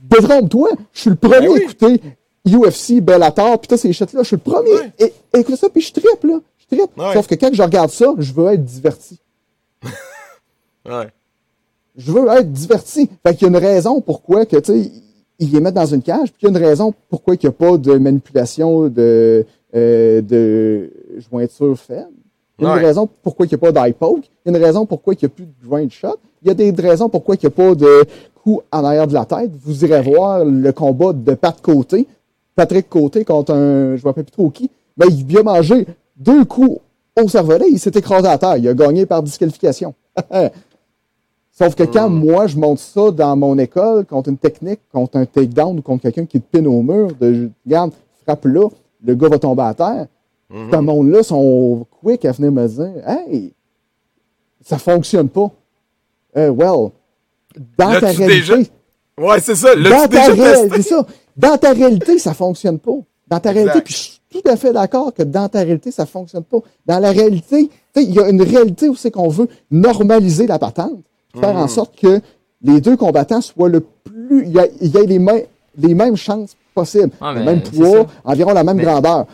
[0.02, 2.00] Détrompe-toi, je suis le premier ben à écouter
[2.46, 4.22] UFC, Bellator, puis ces shit-là.
[4.22, 4.92] Je suis le premier.
[4.98, 6.38] Et, écoute ça, puis je tripe, là.
[6.58, 6.90] Je tripe.
[7.12, 9.18] Sauf que quand je regarde ça, je veux être diverti.
[10.86, 11.08] ouais.
[11.96, 13.08] Je veux être diverti.
[13.24, 14.90] Fait qu'il y a une raison pourquoi que, tu sais,
[15.38, 17.48] ils les mettent dans une cage, puis il y a une raison pourquoi il n'y
[17.48, 19.44] a pas de manipulation de,
[19.74, 20.90] euh, de
[21.30, 22.08] jointure faible.
[22.58, 24.24] Il y a une raison pourquoi il n'y a pas d'eye poke.
[24.44, 26.16] Il y a une raison pourquoi il n'y a plus de joint shot.
[26.42, 29.12] Il y a des raisons pourquoi il n'y a pas de coup en arrière de
[29.12, 29.50] la tête.
[29.62, 32.06] Vous irez voir le combat de de côté.
[32.54, 35.86] Patrick Côté contre un, je ne me plus trop qui, mais il a mangé
[36.16, 36.80] deux coups
[37.22, 38.56] au cervelet, il s'est écrasé à terre.
[38.56, 39.94] Il a gagné par disqualification.
[41.58, 42.18] Sauf que quand hmm.
[42.18, 46.02] moi, je monte ça dans mon école contre une technique, contre un takedown ou contre
[46.02, 47.92] quelqu'un qui te pine au mur, de regarde,
[48.24, 48.68] frappe là,
[49.02, 50.06] le gars va tomber à terre.
[50.50, 53.54] Mm Ce monde-là sont quick à venir me dire Hey,
[54.62, 55.50] ça fonctionne pas.
[56.36, 56.90] Euh, well,
[57.78, 58.70] dans ta réalité.
[59.18, 59.74] Ouais, c'est ça.
[59.74, 61.06] dans ta réalité, ça.
[61.34, 62.98] Dans ta réalité, ça fonctionne pas.
[63.28, 66.04] Dans ta réalité, puis je suis tout à fait d'accord que dans ta réalité, ça
[66.04, 66.58] fonctionne pas.
[66.84, 71.02] Dans la réalité, il y a une réalité où c'est qu'on veut normaliser la patente,
[71.40, 71.68] faire en mm.
[71.68, 72.20] sorte que
[72.62, 75.20] les deux combattants soient le plus, il y, ait les,
[75.78, 79.26] les mêmes chances possibles, ah, le même poids, environ la même grandeur.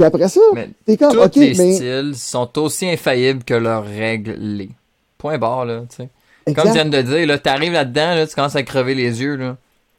[0.00, 0.40] Puis après ça,
[0.86, 4.70] t'es comme, ok, les styles sont aussi infaillibles que leurs règles les.
[5.18, 6.08] Point barre, là, tu sais.
[6.54, 9.36] Comme tu viens de dire, là, t'arrives là-dedans, là, tu commences à crever les yeux,
[9.36, 9.56] là.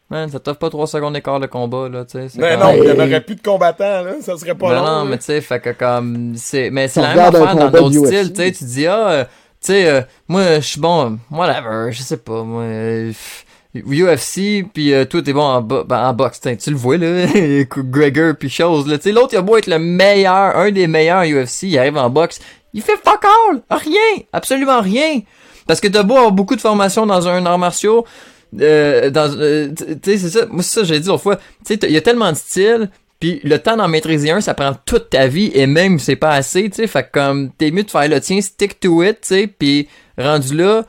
[0.10, 2.40] Man, ça t'offre pas trois secondes d'écart de combat, là, tu sais.
[2.40, 4.14] Mais non, il y en aurait plus de combattants, là.
[4.22, 4.84] Ça serait pas long.
[4.84, 8.08] Non, mais tu sais, fait que comme, c'est, mais c'est la même affaire dans d'autres
[8.08, 8.52] styles, tu sais.
[8.52, 9.26] Tu dis, ah, euh,
[9.62, 13.12] sais, euh, moi, je suis bon, whatever, je sais pas, moi, euh,
[13.76, 17.26] UFC, puis euh, toi, t'es bon en, ben, en boxe, tu le vois, là,
[17.70, 18.98] Gregor, puis chose, là.
[19.06, 22.40] L'autre, il a beau être le meilleur, un des meilleurs UFC, il arrive en boxe,
[22.74, 23.62] il fait fuck all!
[23.70, 24.24] Rien!
[24.34, 25.22] Absolument rien!
[25.68, 28.06] Parce que t'as beau avoir beaucoup de formation dans un art martiaux,
[28.60, 30.46] euh, dans, euh, tu sais, c'est ça.
[30.48, 31.38] Moi, c'est ça, j'ai dit autrefois.
[31.66, 32.90] Tu sais, il y a tellement de styles.
[33.22, 36.32] Puis le temps d'en maîtriser un, ça prend toute ta vie et même c'est pas
[36.32, 36.88] assez, tu sais.
[36.88, 39.48] Fait comme t'es mieux de faire le tien, stick to it, tu sais.
[39.48, 40.84] Puis rendu là,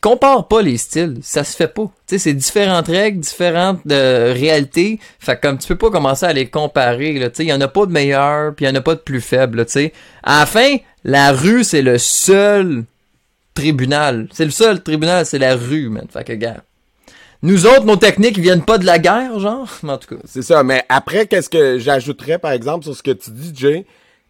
[0.00, 1.84] compare pas les styles, ça se fait pas.
[1.84, 4.98] Tu sais, c'est différentes règles, différentes de réalités.
[5.20, 7.14] Fait comme tu peux pas commencer à les comparer.
[7.14, 9.20] Tu sais, y en a pas de meilleurs, puis y en a pas de plus
[9.20, 9.92] faibles, tu sais.
[10.24, 12.86] À la fin, la rue c'est le seul
[13.54, 14.28] tribunal.
[14.32, 16.06] C'est le seul tribunal, c'est la rue, man.
[16.12, 16.64] Fait que gars.
[17.42, 19.68] Nous autres, nos techniques viennent pas de la guerre, genre?
[19.82, 20.20] Mais en tout cas.
[20.24, 20.62] C'est ça.
[20.64, 23.86] Mais après, qu'est-ce que j'ajouterais, par exemple, sur ce que tu dis, Jay?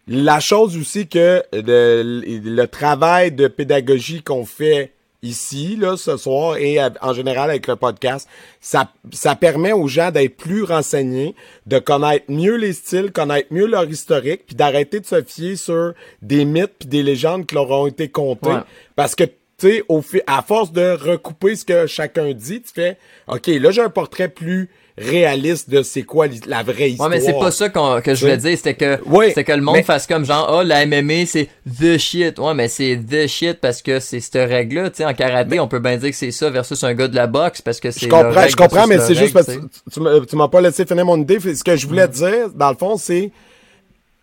[0.07, 4.91] La chose aussi que le, travail de pédagogie qu'on fait
[5.21, 8.27] ici, là, ce soir, et en général avec le podcast,
[8.59, 11.35] ça, ça permet aux gens d'être plus renseignés,
[11.67, 15.93] de connaître mieux les styles, connaître mieux leur historique, puis d'arrêter de se fier sur
[16.23, 18.57] des mythes puis des légendes qui leur ont été contées.
[18.95, 19.25] Parce que
[19.59, 22.97] tu sais, au à force de recouper ce que chacun dit, tu fais,
[23.27, 27.09] OK, là, j'ai un portrait plus réaliste de c'est quoi la vraie histoire.
[27.09, 28.99] Ouais, mais c'est pas ça que je voulais dire, c'était que,
[29.33, 31.47] c'est que le monde fasse comme genre, oh, la MMA, c'est
[31.79, 32.37] the shit.
[32.37, 35.67] Ouais, mais c'est the shit parce que c'est cette règle-là, tu sais, en karaté, on
[35.67, 38.05] peut bien dire que c'est ça versus un gars de la boxe parce que c'est
[38.05, 41.17] Je comprends, je comprends, mais c'est juste parce que tu, m'as pas laissé finir mon
[41.17, 41.39] idée.
[41.39, 42.11] Ce que je voulais mm.
[42.11, 43.31] dire, dans le fond, c'est,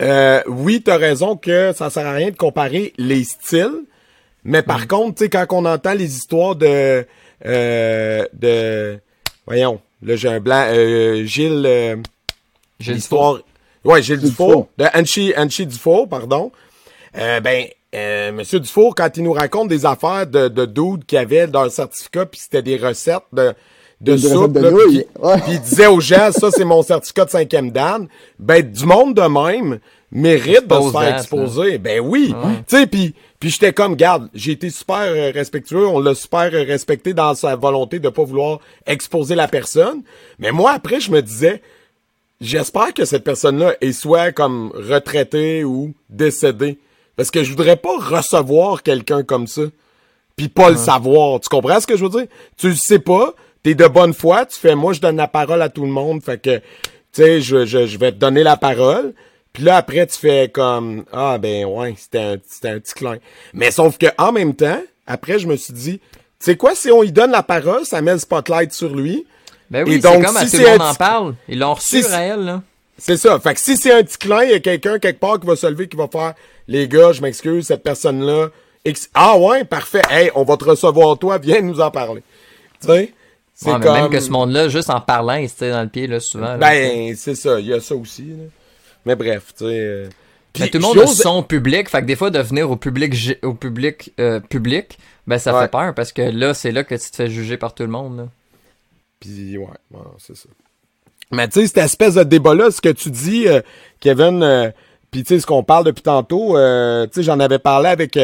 [0.03, 3.85] euh, oui, t'as raison que ça sert à rien de comparer les styles,
[4.47, 4.87] mais par mm.
[4.87, 7.07] contre, tu sais, quand on entend les histoires de,
[7.45, 8.99] euh, de,
[9.47, 11.97] voyons, là j'ai un blanc, euh, Gilles, euh,
[12.81, 13.41] l'histoire,
[13.87, 14.69] Ouais, Gilles Dufour.
[14.79, 16.51] De Anchi, Anchi Dufour, pardon.
[17.17, 21.19] Euh, ben, euh, Monsieur Dufour, quand il nous raconte des affaires de, de dude qu'il
[21.19, 23.55] avait dans un certificat, puis c'était des recettes de,
[24.01, 25.05] de soupe, puis
[25.49, 29.23] il disait aux gens, ça c'est mon certificat de cinquième dan, ben du monde de
[29.23, 29.79] même
[30.13, 31.79] mérite de se faire exposer.
[31.79, 32.35] Ben oui,
[32.69, 36.51] tu sais, puis puis j'étais comme, garde, j'ai été super euh, respectueux, on l'a super
[36.51, 40.03] respecté dans sa volonté de pas vouloir exposer la personne,
[40.39, 41.61] mais moi après je me disais,
[42.41, 46.79] j'espère que cette personne-là est soit comme retraitée ou décédée.
[47.17, 49.63] Parce que je voudrais pas recevoir quelqu'un comme ça.
[50.37, 51.41] Puis pas le savoir.
[51.41, 52.27] Tu comprends ce que je veux dire?
[52.59, 53.35] Tu le sais pas,
[53.67, 56.23] t'es de bonne foi, tu fais moi je donne la parole à tout le monde.
[56.23, 56.63] Fait que tu
[57.23, 59.13] sais, je, je, je vais te donner la parole.
[59.53, 63.17] Puis là après tu fais comme Ah ben ouais, c'était un, c'était un petit clin.
[63.55, 66.05] Mais sauf que en même temps, après je me suis dit, tu
[66.39, 69.27] sais quoi, si on lui donne la parole, ça met le spotlight sur lui.
[69.69, 71.35] Ben oui, c'est comme si à tout le monde en parle.
[71.49, 72.63] Ils l'ont reçu si, réel, là.
[72.99, 73.41] C'est ça.
[73.41, 75.57] Fait que si c'est un petit clin, il y a quelqu'un quelque part qui va
[75.57, 76.35] se lever, qui va faire
[76.69, 78.51] Les gars, je m'excuse, cette personne-là.
[79.13, 80.03] Ah ouais, parfait.
[80.09, 82.23] Hey, on va te recevoir toi, viens nous en parler.
[82.81, 83.13] Tu sais?
[83.59, 83.95] C'est comme...
[83.95, 86.59] Même que ce monde-là, juste en parlant, il se dans le pied, là, souvent.
[86.59, 87.59] ben, c'est ça.
[87.59, 88.25] Il y a ça aussi.
[88.25, 88.45] Là.
[89.07, 89.71] Mais bref, tu sais.
[89.71, 90.09] Euh...
[90.53, 93.55] tout le monde a son public, fait que des fois de venir au public au
[93.55, 97.17] public euh, public, ben ça fait peur parce que là c'est là que tu te
[97.17, 98.17] fais juger par tout le monde.
[98.19, 98.29] Là.
[99.21, 99.67] Puis ouais,
[100.19, 100.49] c'est ça.
[101.31, 103.61] Mais tu sais, cette espèce de débat-là, ce que tu dis, euh,
[104.01, 104.71] Kevin, euh,
[105.11, 106.55] puis tu sais, ce qu'on parle depuis tantôt,
[107.07, 108.19] tu sais, j'en avais parlé avec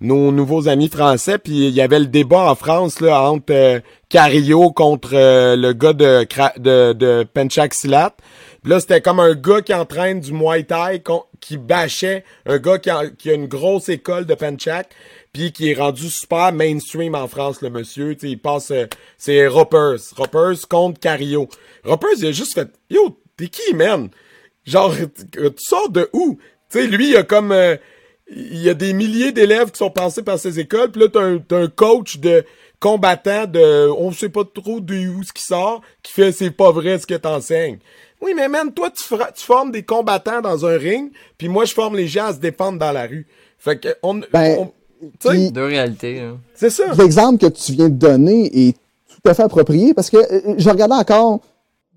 [0.00, 4.70] nos nouveaux amis français, puis il y avait le débat en France là entre Cario
[4.70, 6.26] contre le gars de
[6.58, 8.14] de, de Penchak Silat.
[8.66, 11.02] Là, c'était comme un gars qui entraîne du Muay Thai
[11.40, 14.88] qui bâchait un gars qui a, une grosse école de Penchak
[15.34, 18.16] puis qui est rendu super mainstream en France, le monsieur.
[18.18, 18.70] sais, il passe...
[18.70, 18.86] Euh,
[19.18, 19.98] c'est Roppers.
[20.16, 21.48] Roppers contre Cario.
[21.84, 22.70] Roppers, il a juste fait...
[22.88, 24.08] Yo, t'es qui, man?
[24.64, 24.94] Genre,
[25.32, 26.38] tu sors de où?
[26.70, 27.52] Tu sais, lui, il a comme...
[27.52, 27.76] Euh,
[28.28, 31.22] il y a des milliers d'élèves qui sont passés par ses écoles, puis là, t'as
[31.22, 32.44] un, un coach de
[32.80, 33.90] combattant de...
[33.90, 37.14] On sait pas trop d'où ce qui sort, qui fait «c'est pas vrai ce que
[37.14, 37.78] t'enseignes».
[38.20, 41.74] Oui, mais man, toi, tu, tu formes des combattants dans un ring, puis moi, je
[41.74, 43.26] forme les gens à se défendre dans la rue.
[43.58, 44.72] Fait que on, ben, on
[45.30, 46.20] de réalité.
[46.20, 46.38] Hein.
[46.54, 46.84] C'est ça.
[46.96, 48.76] L'exemple que tu viens de donner est
[49.08, 51.40] tout à fait approprié parce que euh, je regardais encore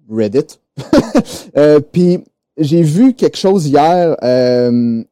[0.09, 0.59] Reddit.
[1.57, 2.23] euh, Puis
[2.57, 4.15] j'ai vu quelque chose hier.
[4.23, 5.03] Euh,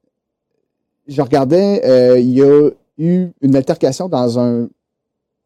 [1.07, 4.67] je regardais, euh, il y a eu une altercation dans un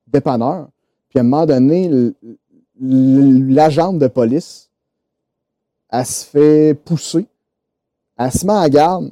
[0.08, 0.68] dépanneur.
[1.10, 1.92] Puis à un moment donné,
[2.80, 4.70] l'agent de police,
[5.92, 7.26] elle se fait pousser.
[8.18, 9.12] Elle se met à garde,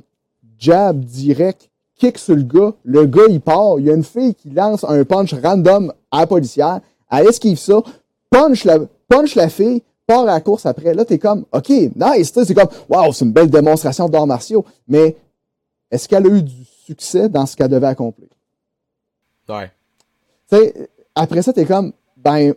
[0.60, 4.36] jab direct kick sur le gars, le gars il part, il y a une fille
[4.36, 6.80] qui lance un punch random à la policière,
[7.10, 7.82] elle esquive ça,
[8.30, 10.94] punch la, punch la fille, part à la course après.
[10.94, 15.16] Là, t'es comme, OK, nice, c'est comme, wow, c'est une belle démonstration d'arts martiaux, mais
[15.92, 18.30] est-ce qu'elle a eu du succès dans ce qu'elle devait accomplir?
[19.50, 19.72] Ouais.
[20.50, 22.54] Tu sais, après ça, t'es comme, ben,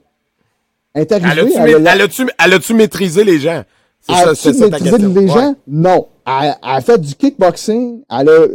[0.94, 1.52] interviewé.
[1.56, 3.64] Elle a-tu elle a maîtrisé les gens?
[4.08, 5.54] As-tu maîtrisé les gens?
[5.66, 8.46] Non elle, a fait du kickboxing, elle a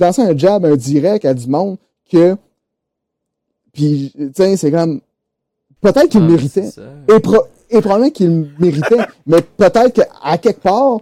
[0.00, 1.76] lancé un jab, un direct à du monde
[2.10, 2.36] que.
[3.72, 5.00] Puis, tu sais, c'est comme.
[5.80, 6.70] Peut-être qu'il méritait.
[7.08, 11.00] Et, probablement qu'il méritait, mais peut-être qu'à quelque part,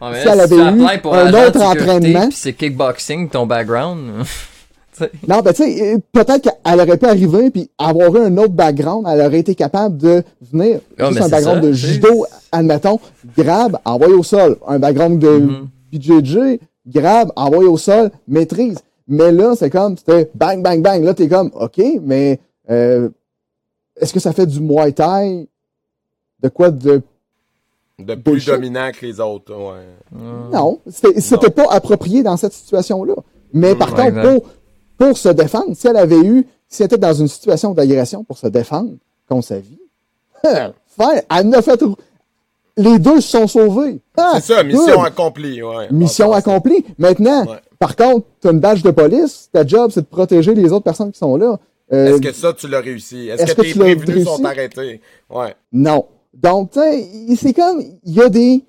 [0.00, 2.28] si elle avait eu un autre entraînement.
[2.32, 4.24] c'est kickboxing, ton background.
[5.28, 8.52] non, ben tu sais, euh, peut-être qu'elle aurait pu arriver puis avoir eu un autre
[8.52, 10.22] background, elle aurait été capable de
[10.52, 13.00] venir oh, juste un background de judo, admettons,
[13.36, 18.78] grab, envoyer au sol, un background de mm BJJ, grab, envoyer au sol, maîtrise.
[19.06, 21.02] Mais là, c'est comme, c'était bang, bang, bang.
[21.02, 22.38] Là, t'es comme, OK, mais
[22.70, 23.08] euh,
[23.98, 25.48] est-ce que ça fait du Muay Thai?
[26.42, 27.00] De quoi de...
[27.98, 30.20] De plus dominant que les autres, ouais.
[30.52, 33.14] Non, c'était pas approprié dans cette situation-là.
[33.52, 34.48] Mais par contre, pour,
[34.98, 35.74] pour se défendre.
[35.74, 38.92] Si elle avait eu, si elle était dans une situation d'agression pour se défendre
[39.28, 39.80] contre sa vie,
[40.42, 40.72] faire,
[41.36, 41.82] elle n'a fait
[42.78, 44.00] les deux se sont sauvés.
[44.16, 45.62] Ah, c'est ça, mission accomplie.
[45.62, 46.84] Ouais, mission accomplie.
[46.96, 47.44] Maintenant,
[47.78, 50.84] par contre, tu as une badge de police, ta job, c'est de protéger les autres
[50.84, 51.58] personnes qui sont là.
[51.92, 53.28] Euh, est-ce que ça, tu l'as réussi?
[53.28, 55.00] Est-ce que, tes prévenus sont arrêtés?
[55.30, 55.54] Ouais.
[55.72, 56.06] Non.
[56.42, 58.64] Donc, tu c'est comme, il y a des...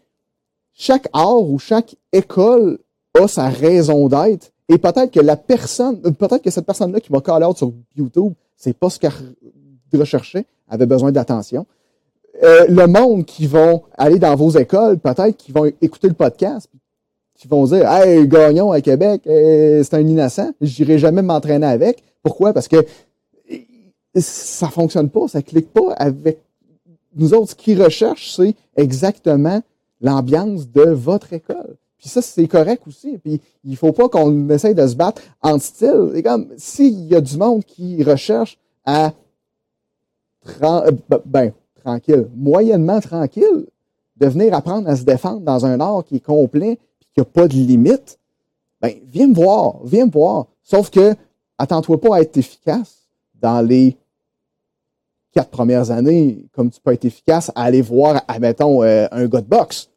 [0.74, 2.80] Chaque art ou chaque école
[3.20, 4.52] a sa raison d'être.
[4.70, 8.34] Et peut-être que la personne, peut-être que cette personne-là qui va call out sur YouTube,
[8.56, 9.12] c'est pas ce qu'elle
[9.94, 11.66] recherchait, avait besoin d'attention.
[12.44, 16.70] Euh, le monde qui vont aller dans vos écoles, peut-être qu'ils vont écouter le podcast,
[17.36, 22.04] qui vont dire Hey, Gagnon à Québec, euh, c'est un innocent, j'irai jamais m'entraîner avec.
[22.24, 22.54] Pourquoi?
[22.54, 22.86] Parce que
[24.16, 26.40] ça fonctionne pas, ça clique pas avec
[27.16, 27.52] nous autres.
[27.52, 29.62] Ce qu'ils recherchent, c'est exactement
[30.02, 31.76] l'ambiance de votre école.
[31.98, 33.18] Puis ça, c'est correct aussi.
[33.18, 36.12] Puis il faut pas qu'on essaye de se battre en style.
[36.16, 39.14] Et comme s'il y a du monde qui recherche à
[40.62, 40.92] euh,
[41.26, 41.52] ben,
[41.84, 43.66] tranquille, moyennement tranquille,
[44.16, 47.26] de venir apprendre à se défendre dans un art qui est complet et qui n'a
[47.26, 48.18] pas de limite,
[48.82, 50.48] ben, viens me voir, viens me voir.
[50.64, 51.16] Sauf que,
[51.58, 53.10] attends-toi pas à être efficace
[53.42, 53.98] dans les
[55.34, 59.42] quatre premières années, comme tu peux être efficace à aller voir, admettons, euh, un gars
[59.42, 59.90] de boxe.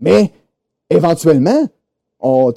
[0.00, 0.32] Mais,
[0.90, 1.66] éventuellement,
[2.20, 2.52] on,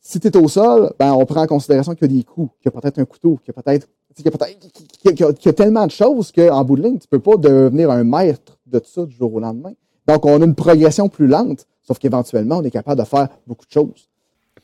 [0.00, 2.52] si tu es au sol, ben, on prend en considération qu'il y a des coups,
[2.60, 5.90] qu'il y a peut-être un couteau, qu'il y a peut-être qu'il y, a tellement de
[5.90, 9.14] choses qu'en bout de ligne, tu peux pas devenir un maître de tout ça du
[9.14, 9.72] jour au lendemain.
[10.06, 13.66] Donc, on a une progression plus lente, sauf qu'éventuellement, on est capable de faire beaucoup
[13.66, 14.08] de choses.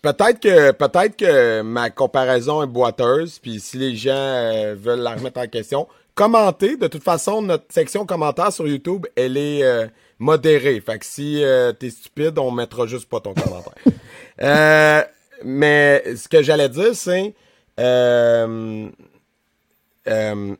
[0.00, 5.14] Peut-être que peut-être que ma comparaison est boiteuse, puis si les gens euh, veulent la
[5.14, 6.76] remettre en question, commentez.
[6.76, 9.86] De toute façon, notre section commentaires sur YouTube, elle est euh,
[10.18, 10.80] modérée.
[10.80, 13.74] Fait que si euh, t'es stupide, on mettra juste pas ton commentaire.
[15.44, 17.34] mais ce que j'allais dire, c'est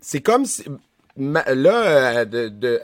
[0.00, 0.64] c'est comme si
[1.16, 2.80] là de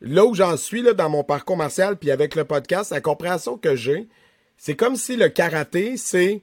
[0.00, 3.58] là où j'en suis là, dans mon parcours martial, puis avec le podcast, la compréhension
[3.58, 4.08] que j'ai,
[4.56, 6.42] c'est comme si le karaté, c'est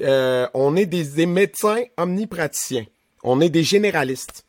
[0.00, 2.86] euh, on est des, médecins omnipraticiens.
[3.24, 4.44] On est des généralistes.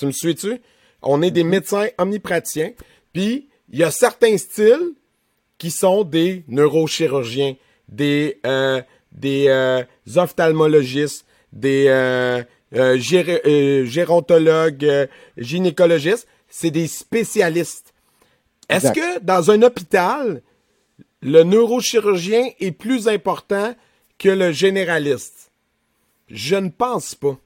[0.00, 0.58] Tu me suis-tu?
[1.02, 2.72] On est des médecins omnipraticiens.
[3.12, 4.94] Puis, il y a certains styles
[5.58, 8.80] qui sont des neurochirurgiens, des, euh,
[9.12, 9.84] des euh,
[10.16, 11.84] ophtalmologistes, des
[12.72, 16.26] gérontologues, gynécologistes.
[16.48, 17.92] C'est des spécialistes.
[18.70, 20.40] Est-ce que dans un hôpital,
[21.20, 23.74] le neurochirurgien est plus important
[24.16, 25.50] que le généraliste?
[26.28, 27.38] Je ne pense pas.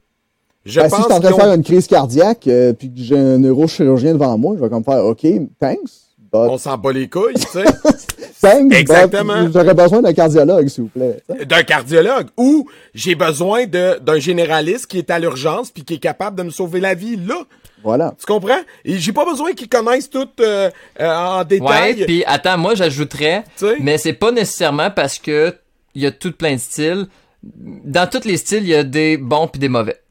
[0.65, 2.91] Je ben, pense si je suis en train de faire une crise cardiaque, euh, puis
[2.91, 5.25] que j'ai un neurochirurgien devant moi, je vais comme faire OK,
[5.59, 6.05] thanks.
[6.33, 7.63] On s'en bat les couilles, tu sais.
[8.41, 9.49] thanks, Exactement.
[9.53, 11.21] J'aurais besoin d'un cardiologue, s'il vous plaît.
[11.45, 12.27] D'un cardiologue.
[12.37, 16.49] Ou j'ai besoin d'un généraliste qui est à l'urgence puis qui est capable de me
[16.49, 17.41] sauver la vie là.
[17.83, 18.15] Voilà.
[18.19, 18.61] Tu comprends?
[18.83, 21.99] Et j'ai pas besoin qu'ils connaissent tout euh, euh, en détail.
[21.99, 23.43] Ouais, puis attends, moi j'ajouterais,
[23.79, 25.53] mais c'est pas nécessairement parce que
[25.93, 27.07] il y a tout plein de styles.
[27.43, 30.01] Dans tous les styles, il y a des bons puis des mauvais.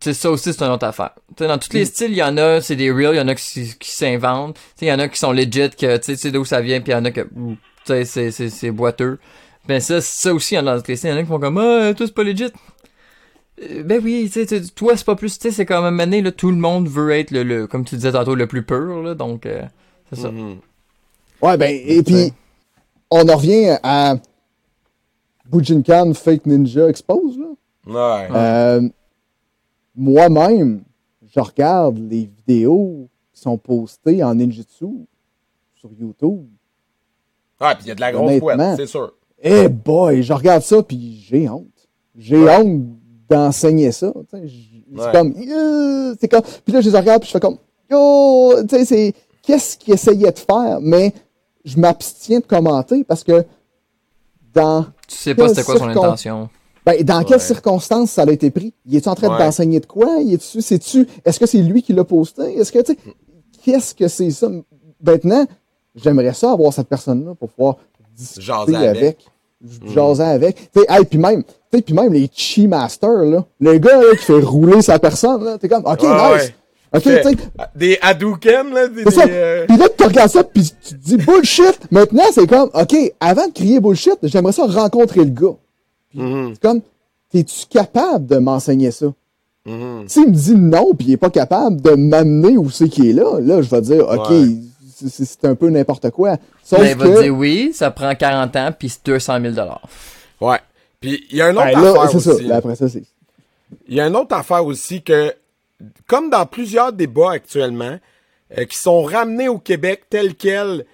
[0.00, 1.12] C'est ça aussi, c'est une autre affaire.
[1.38, 1.86] dans tous les mm.
[1.86, 4.58] styles, il y en a, c'est des real, il y en a qui, s'inventent.
[4.80, 6.94] Il y en a qui sont legit, que tu sais d'où ça vient, puis il
[6.94, 7.26] y en a que
[7.84, 9.18] c'est, c'est, boiteux.
[9.66, 11.58] Ben ça, ça aussi, il y en a il y en a qui font comme
[11.58, 12.52] Ah, tout c'est pas legit.
[13.62, 16.30] Euh, ben oui, tu sais, toi, c'est pas plus, tu sais, c'est comme année, là,
[16.30, 19.46] tout le monde veut être le, comme tu disais tantôt, le plus pur, là, donc,
[19.46, 19.62] euh,
[20.10, 20.28] c'est ça.
[20.28, 20.56] Mm-hmm.
[21.42, 22.32] Ouais, ben, et puis,
[23.10, 24.16] on en revient à
[25.50, 27.46] Bujinkan Fake Ninja Expose, là.
[27.86, 28.28] Ouais.
[28.34, 28.88] Euh,
[29.96, 30.82] moi-même,
[31.26, 35.06] je regarde les vidéos qui sont postées en ninjutsu
[35.74, 36.46] sur YouTube.
[37.58, 39.12] Ah, puis il y a de la grosse poète, c'est sûr.
[39.42, 41.88] Eh boy, je regarde ça, puis j'ai honte.
[42.16, 42.84] J'ai honte
[43.28, 44.12] d'enseigner ça.
[44.32, 45.34] C'est comme,
[46.20, 47.58] c'est comme, puis là je les regarde puis je fais comme,
[47.90, 51.12] yo, tu sais, c'est, qu'est-ce qu'ils essayaient de faire, mais
[51.64, 53.44] je m'abstiens de commenter parce que
[54.54, 54.84] dans.
[55.06, 56.48] Tu sais pas c'était quoi son intention.
[56.86, 58.72] Ben, dans quelles circonstances ça a été pris?
[58.86, 60.18] Il est-tu en train d'enseigner de quoi?
[60.20, 62.56] Il est-tu, c'est-tu, est-ce que c'est lui qui l'a posté?
[62.56, 62.98] Est-ce que, tu sais,
[63.64, 64.48] qu'est-ce que c'est ça?
[65.02, 65.44] Maintenant,
[65.96, 67.78] j'aimerais ça avoir cette personne-là pour pouvoir
[68.16, 69.18] discuter avec.
[69.60, 69.92] Mm.
[69.92, 70.70] jaser avec.
[70.70, 74.40] T'sais, hey, puis même, puis même les chi masters là, le gars là, qui fait
[74.40, 76.52] rouler sa personne là, t'es comme OK, nice.
[76.94, 77.36] OK, t'sais.
[77.74, 79.24] Des Hadouken là, des, ça.
[79.26, 81.90] Euh, puis là tu regardes ça puis tu te dis bullshit.
[81.90, 85.56] Maintenant, c'est comme OK, avant de crier bullshit, j'aimerais ça rencontrer le gars.
[86.16, 86.54] Mm-hmm.
[86.54, 86.80] C'est comme
[87.30, 89.06] t'es-tu capable de m'enseigner ça?
[89.66, 90.08] Mm-hmm.
[90.08, 93.12] S'il me dit non, puis il est pas capable de m'amener où c'est qu'il est
[93.12, 94.32] là, là je vais dire OK,
[95.08, 96.36] c'est un peu n'importe quoi.
[96.62, 99.68] Sauf ben, il va dire oui, ça prend 40 ans, puis c'est 200 000
[100.40, 100.58] Ouais.
[101.00, 102.46] Puis il y a une autre affaire aussi.
[102.46, 103.02] Ben, après ça, c'est...
[103.88, 105.34] Il y a une autre affaire aussi que,
[106.06, 107.98] comme dans plusieurs débats actuellement,
[108.56, 110.86] euh, qui sont ramenés au Québec tel quel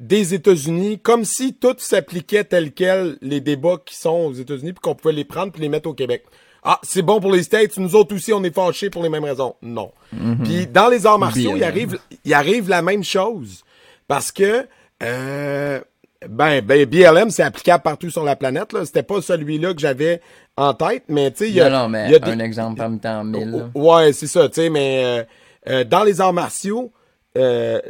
[0.00, 4.80] des États-Unis, comme si tout s'appliquait tel quel les débats qui sont aux États-Unis, puis
[4.80, 6.24] qu'on pouvait les prendre puis les mettre au Québec.
[6.62, 9.24] Ah, c'est bon pour les States, nous autres aussi, on est fâchés pour les mêmes
[9.24, 9.54] raisons.
[9.60, 9.92] Non.
[10.12, 10.38] Mhm.
[10.44, 13.62] Puis dans les arts martiaux, il arrive, il arrive la même chose.
[14.08, 14.66] Parce que,
[15.02, 15.80] euh,
[16.26, 18.72] ben, ben, BLM, c'est applicable partout sur la planète.
[18.72, 18.86] Là.
[18.86, 20.22] C'était pas celui-là que j'avais
[20.56, 21.68] en tête, mais tu sais, il y a...
[21.68, 23.70] Non, non, mais y a un exemple parmi tant mille.
[23.74, 25.24] Ouais, c'est ça, tu sais, mais euh,
[25.68, 26.92] euh, dans les arts martiaux,
[27.36, 27.80] euh,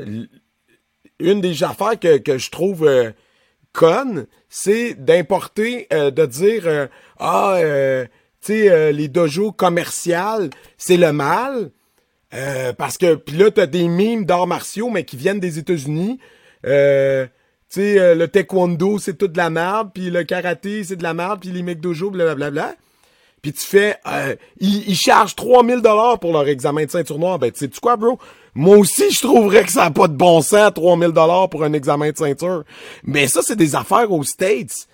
[1.21, 2.91] une des affaires que, que je trouve
[3.73, 6.89] conne, c'est d'importer, de dire,
[7.19, 7.59] ah,
[8.45, 11.71] tu sais, euh, les dojos commerciales, c'est le mal.
[12.35, 16.19] Euh, parce que, puis là, t'as des mimes d'arts martiaux, mais qui viennent des États-Unis.
[16.67, 17.25] Euh,
[17.71, 21.03] tu sais, euh, le taekwondo, c'est tout de la merde, puis le karaté, c'est de
[21.03, 22.75] la merde, puis les mecs dojo, blablabla.
[23.41, 27.39] Puis tu fais, euh, ils, ils, chargent 3000 dollars pour leur examen de ceinture noire.
[27.39, 28.19] Ben, tu sais, tu quoi, bro?
[28.55, 31.73] Moi aussi, je trouverais que ça n'a pas de bon sens, 3000 dollars pour un
[31.73, 32.65] examen de ceinture.
[33.03, 34.87] Mais ça, c'est des affaires aux States.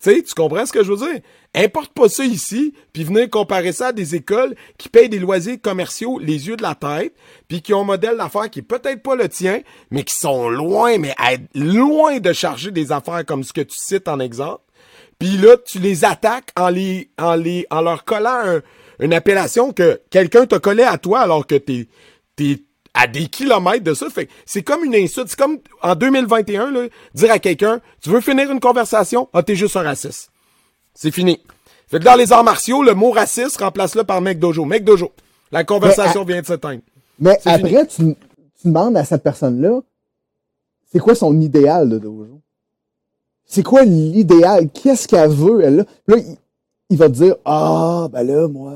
[0.00, 1.20] Tu sais, tu comprends ce que je veux dire?
[1.54, 5.56] Importe pas ça ici, puis venez comparer ça à des écoles qui payent des loisirs
[5.60, 7.14] commerciaux les yeux de la tête,
[7.48, 10.48] puis qui ont un modèle d'affaires qui est peut-être pas le tien, mais qui sont
[10.48, 11.16] loin, mais
[11.54, 14.62] loin de charger des affaires comme ce que tu cites en exemple.
[15.18, 18.60] Puis là, tu les attaques en les, en les, en leur collant
[19.00, 21.88] une appellation que quelqu'un t'a collé à toi alors que t'es,
[22.36, 22.62] t'es
[22.94, 24.08] à des kilomètres de ça.
[24.10, 25.28] Fait c'est comme une insulte.
[25.28, 29.28] C'est comme en 2021, là, dire à quelqu'un, tu veux finir une conversation?
[29.32, 30.30] Ah, t'es juste un raciste.
[30.94, 31.40] C'est fini.
[31.86, 34.64] Fait que dans les arts martiaux, le mot raciste remplace le par mec dojo.
[34.64, 35.12] Mec dojo.
[35.50, 36.82] La conversation vient de s'éteindre.
[37.18, 38.14] Mais après, tu,
[38.64, 39.80] demandes à cette personne-là,
[40.92, 42.40] c'est quoi son idéal de dojo?
[43.46, 44.68] C'est quoi l'idéal?
[44.70, 45.84] Qu'est-ce qu'elle veut, elle, là?
[46.06, 46.16] Là,
[46.90, 48.74] il, va te dire, ah, ben là, moi,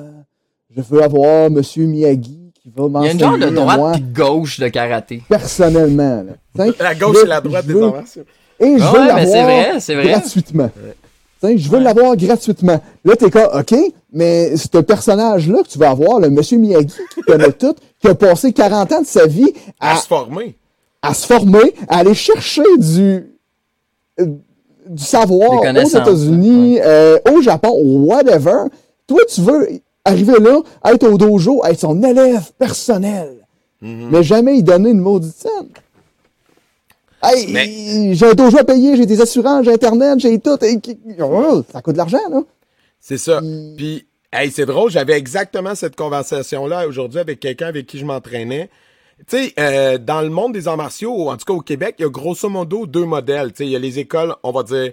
[0.70, 4.60] je veux avoir Monsieur Miyagi il y a une genre de droite et de gauche
[4.60, 5.22] de karaté.
[5.28, 6.24] Personnellement.
[6.54, 8.24] la gauche et la droite des inventions.
[8.60, 10.70] Et je veux l'avoir gratuitement.
[11.42, 12.80] je veux l'avoir gratuitement.
[13.04, 13.74] Là, t'es comme, OK,
[14.12, 18.14] mais ce personnage-là que tu vas avoir, le monsieur Miyagi, qui connaît tout, qui a
[18.14, 20.56] passé 40 ans de sa vie à, se former.
[21.00, 23.26] À se former, à aller chercher du,
[24.20, 24.26] euh,
[24.88, 28.68] du savoir aux États-Unis, euh, au Japon, whatever.
[29.08, 29.68] Toi, tu veux
[30.04, 33.46] arriver là, être au dojo, être son élève personnel,
[33.80, 34.08] mhm.
[34.10, 35.68] mais jamais y donner une maudite scène.
[37.24, 40.58] Hey, j'ai un dojo à payer, j'ai des assurances, j'ai Internet, j'ai tout.
[41.20, 42.42] Oh, ça coûte de l'argent, là.
[42.98, 43.40] C'est ça.
[43.76, 48.70] Puis, hey, c'est drôle, j'avais exactement cette conversation-là aujourd'hui avec quelqu'un avec qui je m'entraînais.
[49.28, 52.02] Tu sais, euh, dans le monde des arts martiaux, en tout cas au Québec, il
[52.02, 53.52] y a grosso modo deux modèles.
[53.52, 54.92] Tu sais, il y a les écoles, on va dire,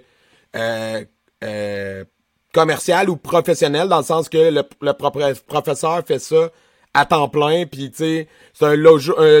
[0.54, 1.04] euh,
[1.42, 2.04] euh,
[2.52, 6.50] commercial ou professionnel dans le sens que le, le professeur fait ça
[6.92, 8.76] à temps plein puis tu sais c'est un,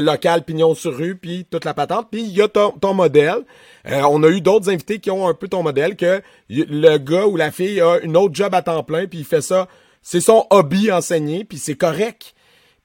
[0.00, 2.08] local pignon sur rue puis toute la patente.
[2.10, 3.44] Puis il y a ton, ton modèle.
[3.86, 7.26] Euh, on a eu d'autres invités qui ont un peu ton modèle que le gars
[7.26, 9.68] ou la fille a une autre job à temps plein puis il fait ça.
[10.02, 12.34] C'est son hobby enseigner puis c'est correct.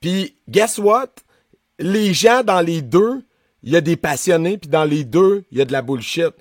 [0.01, 1.09] Puis guess what?
[1.79, 3.23] Les gens dans les deux
[3.63, 6.33] il y a des passionnés puis dans les deux il y a de la bullshit.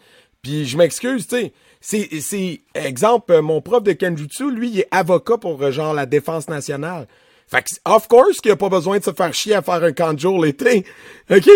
[0.42, 1.52] Puis je m'excuse tu sais
[1.86, 6.06] c'est, c'est, exemple, mon prof de Kenjutsu, lui, il est avocat pour, euh, genre, la
[6.06, 7.06] défense nationale.
[7.46, 9.92] Fait que, of course qu'il a pas besoin de se faire chier à faire un
[9.92, 10.86] kanjo l'été.
[11.30, 11.46] OK?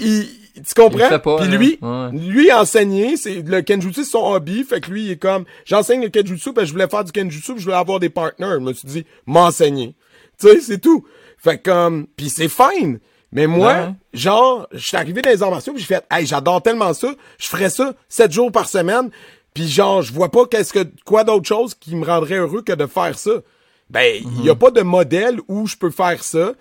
[0.00, 0.26] Il,
[0.56, 1.38] tu comprends?
[1.38, 1.78] Puis lui,
[2.12, 6.02] lui enseigner, c'est le kenjutsu c'est son hobby, fait que lui il est comme j'enseigne
[6.02, 8.54] le kenjutsu parce que je voulais faire du kenjutsu, puis je voulais avoir des partners.
[8.54, 9.94] Je me suis dit m'enseigner.
[10.40, 11.04] Tu sais, c'est tout.
[11.38, 12.98] Fait comme puis c'est fine.
[13.30, 16.92] Mais moi, genre, je suis arrivé dans les arts puis j'ai fait "Hey, j'adore tellement
[16.92, 19.10] ça, je ferais ça sept jours par semaine."
[19.54, 22.72] Puis genre, je vois pas qu'est-ce que quoi d'autre chose qui me rendrait heureux que
[22.72, 23.30] de faire ça.
[23.88, 24.58] Ben, il n'y a mhm.
[24.58, 26.52] pas de modèle où je peux faire ça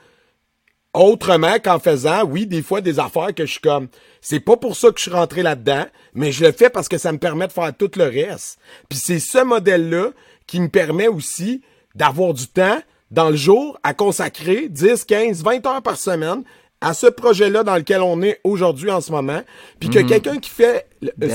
[0.94, 3.88] autrement qu'en faisant, oui, des fois des affaires que je suis comme,
[4.22, 7.00] c'est pas pour ça que je suis rentré là-dedans, mais je le fais parce que
[7.00, 8.60] ça me permet de faire tout le reste.
[8.90, 10.12] Puis c'est ce modèle-là
[10.46, 11.62] qui me permet aussi
[11.96, 12.80] d'avoir du temps
[13.10, 16.44] dans le jour à consacrer 10, 15, 20 heures par semaine
[16.84, 19.42] à ce projet-là dans lequel on est aujourd'hui en ce moment,
[19.80, 20.08] puis que mhm.
[20.08, 20.88] quelqu'un qui fait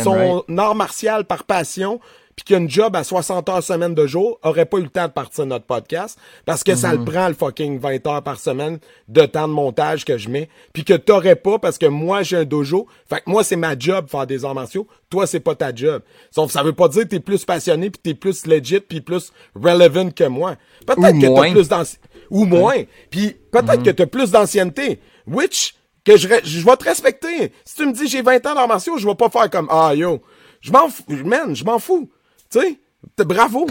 [0.04, 2.00] son art martial par passion,
[2.36, 4.90] puis qui a une job à 60 heures semaine de jour, aurait pas eu le
[4.90, 7.04] temps de partir de notre podcast, parce que ça le mhm.
[7.06, 10.84] prend le fucking 20 heures par semaine de temps de montage que je mets, puis
[10.84, 14.06] que t'aurais pas, parce que moi j'ai un dojo, fait que moi c'est ma job
[14.08, 16.02] faire des arts martiaux, toi c'est pas ta job.
[16.30, 19.32] Sauf ça veut pas dire que t'es plus passionné, puis t'es plus legit, puis plus
[19.54, 20.56] relevant que moi.
[20.86, 22.08] Peut-être que t'as plus d'ancienneté.
[22.30, 22.82] Ou moins.
[23.10, 23.82] Puis peut-être mhm.
[23.82, 25.00] que t'as plus d'ancienneté.
[25.28, 25.74] Which,
[26.05, 27.52] que je, je vais te respecter.
[27.64, 29.94] Si tu me dis j'ai 20 ans d'arts martiaux, je vais pas faire comme, ah
[29.94, 30.22] yo,
[30.60, 32.10] je m'en fous, man, je m'en fous.
[32.50, 32.78] Tu sais,
[33.24, 33.66] bravo.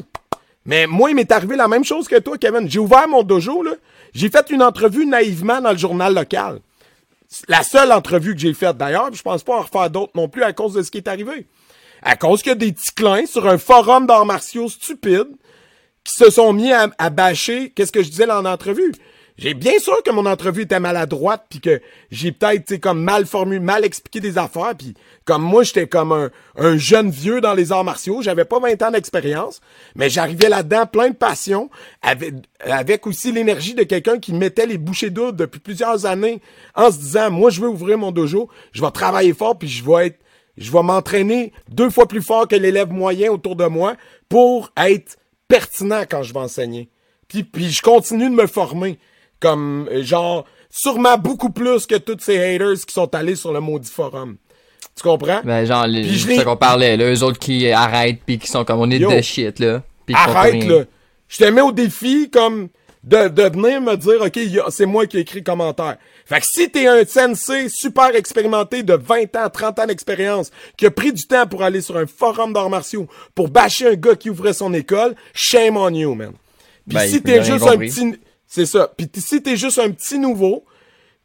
[0.66, 2.70] Mais moi, il m'est arrivé la même chose que toi, Kevin.
[2.70, 3.72] J'ai ouvert mon dojo, là.
[4.14, 6.60] J'ai fait une entrevue naïvement dans le journal local.
[7.48, 10.44] La seule entrevue que j'ai faite, d'ailleurs, je pense pas en refaire d'autres non plus
[10.44, 11.48] à cause de ce qui est arrivé.
[12.02, 15.28] À cause qu'il y a des ticlins sur un forum d'arts martiaux stupide
[16.04, 18.94] qui se sont mis à, à bâcher qu'est-ce que je disais dans l'entrevue?
[19.38, 23.60] J'ai bien sûr que mon entrevue était maladroite puis que j'ai peut-être comme mal formulé,
[23.60, 24.96] mal expliqué des affaires puis
[25.26, 28.82] comme moi j'étais comme un, un, jeune vieux dans les arts martiaux, j'avais pas 20
[28.82, 29.62] ans d'expérience,
[29.96, 31.70] mais j'arrivais là-dedans plein de passion
[32.02, 36.42] avec, avec aussi l'énergie de quelqu'un qui mettait les bouchées d'eau depuis plusieurs années
[36.74, 39.86] en se disant moi je veux ouvrir mon dojo, je vais travailler fort puis je
[39.86, 40.20] vais être
[40.58, 43.96] je vais m'entraîner deux fois plus fort que l'élève moyen autour de moi
[44.30, 46.90] pour être pertinent quand je vais enseigner.
[47.28, 48.98] Puis, puis je continue de me former.
[49.40, 53.90] Comme, genre, sûrement beaucoup plus que tous ces haters qui sont allés sur le maudit
[53.90, 54.38] forum.
[54.96, 55.42] Tu comprends?
[55.44, 58.80] Ben, genre, les, ça qu'on parlait, là, eux autres qui arrêtent puis qui sont comme,
[58.80, 59.84] on est de shit, là.
[60.14, 60.84] Arrête, là.
[61.28, 62.70] Je te mets au défi, comme,
[63.04, 64.40] de, de venir me dire, OK,
[64.70, 65.98] c'est moi qui ai écrit le commentaire.
[66.26, 70.86] Fait que si t'es un sensei super expérimenté de 20 ans, 30 ans d'expérience, qui
[70.86, 74.16] a pris du temps pour aller sur un forum d'arts martiaux, pour bâcher un gars
[74.16, 76.34] qui ouvrait son école, shame on you, man.
[76.88, 78.20] Puis ben, si t'es juste un petit...
[78.48, 78.92] C'est ça.
[78.98, 80.64] Puis si t'es juste un petit nouveau,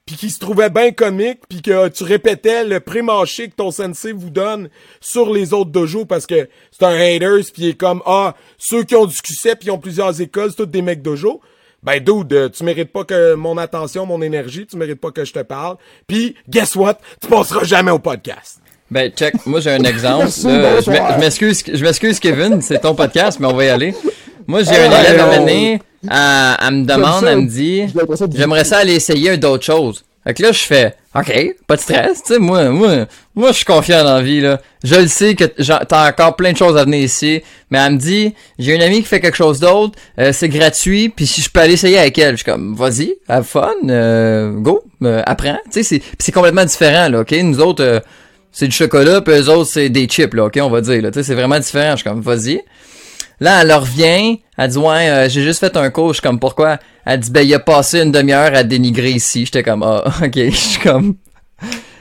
[0.05, 4.12] puis qui se trouvait bien comique, puis que tu répétais le pré-marché que ton sensei
[4.12, 4.69] vous donne
[5.01, 8.82] sur les autres dojos parce que c'est un haters, puis il est comme, ah, ceux
[8.82, 11.40] qui ont du succès puis ont plusieurs écoles, c'est tous des mecs dojo.
[11.85, 15.32] Ben, dude, tu mérites pas que mon attention, mon énergie, tu mérites pas que je
[15.32, 15.77] te parle.
[16.07, 16.99] Puis, guess what?
[17.20, 18.61] Tu passeras jamais au podcast.
[18.90, 20.27] Ben, check, moi j'ai un exemple.
[20.28, 23.94] je m'excuse, je m'excuse Kevin, c'est ton podcast, mais on va y aller.
[24.47, 27.84] Moi j'ai un élève à mener, elle, me demande, elle me dit,
[28.34, 30.04] j'aimerais ça aller essayer d'autres choses.
[30.24, 33.56] Fait que là, je fais, OK, pas de stress, tu sais, moi, moi, moi, je
[33.56, 34.60] suis confiant dans la vie, là.
[34.84, 37.98] Je le sais que t'as encore plein de choses à venir ici, mais elle me
[37.98, 41.50] dit, j'ai une amie qui fait quelque chose d'autre, euh, c'est gratuit, puis si je
[41.50, 45.58] peux aller essayer avec elle, je suis comme, vas-y, have fun, euh, go, euh, apprends,
[45.64, 47.32] tu sais, c'est, c'est complètement différent, là, OK?
[47.32, 48.00] Nous autres,
[48.52, 51.10] c'est du chocolat, puis eux autres, c'est des chips, là, OK, on va dire, là,
[51.10, 52.60] tu sais, c'est vraiment différent, je suis comme, vas-y.
[53.43, 56.39] Là, elle revient, elle dit ouais, euh, j'ai juste fait un cours, je suis comme
[56.39, 56.78] pourquoi?
[57.05, 59.44] Elle dit ben il a passé une demi-heure à dénigrer ici.
[59.47, 61.16] J'étais comme ah ok, je suis comme.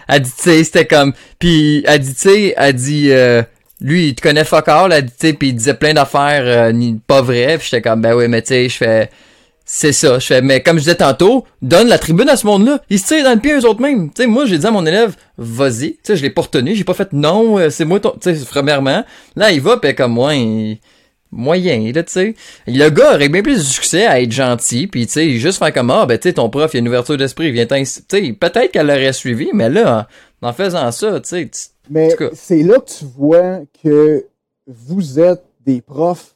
[0.07, 3.41] Elle dit tu sais c'était comme puis elle dit tu sais elle dit euh,
[3.80, 6.43] lui il te connaît fuck all, elle dit tu sais puis il disait plein d'affaires
[6.45, 7.57] euh, ni pas vraies.
[7.57, 9.09] Puis j'étais comme ben oui mais tu sais je fais
[9.65, 12.81] c'est ça, je fais, mais comme je disais tantôt, donne la tribune à ce monde-là.
[12.91, 14.09] Ils se tirent dans le pied eux autres mêmes.
[14.09, 15.93] Tu sais, moi, j'ai dit à mon élève, vas-y.
[15.93, 18.45] Tu sais, je l'ai pas retenu, j'ai pas fait non, c'est moi ton, tu sais,
[18.49, 19.05] premièrement.
[19.38, 20.80] Là, il va, pis comme moi, il,
[21.31, 22.35] moyen, là, tu sais.
[22.67, 25.73] Le gars aurait bien plus de succès à être gentil, puis tu sais, juste faire
[25.73, 27.85] comme, ah, ben, tu sais, ton prof, il a une ouverture d'esprit, il vient tu
[27.85, 30.07] sais, peut-être qu'elle l'aurait suivi, mais là,
[30.41, 31.51] en, faisant ça, tu sais.
[31.89, 34.25] Mais c'est là que tu vois que
[34.67, 36.35] vous êtes des profs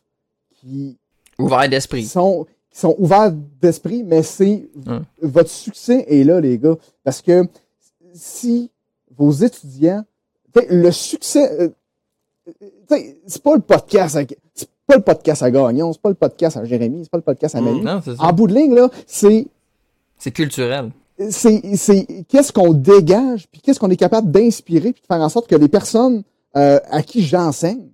[0.59, 0.97] qui.
[1.37, 2.05] Ouverts d'esprit.
[2.05, 4.67] Sont, qui sont ouverts d'esprit, mais c'est.
[5.21, 6.75] Votre succès est là, les gars.
[7.03, 7.45] Parce que
[8.13, 8.69] si
[9.17, 10.03] vos étudiants.
[10.69, 11.51] Le succès.
[11.59, 11.69] Euh,
[13.27, 14.15] c'est pas le podcast
[14.87, 17.55] pas le podcast à Gagnon, c'est pas le podcast à Jérémy, c'est pas le podcast
[17.55, 17.81] à Manu.
[17.81, 19.47] Mm, en bout de ligne, là, c'est.
[20.17, 20.91] C'est culturel.
[21.29, 25.29] C'est, c'est qu'est-ce qu'on dégage, puis qu'est-ce qu'on est capable d'inspirer, puis de faire en
[25.29, 26.23] sorte que les personnes
[26.57, 27.87] euh, à qui j'enseigne,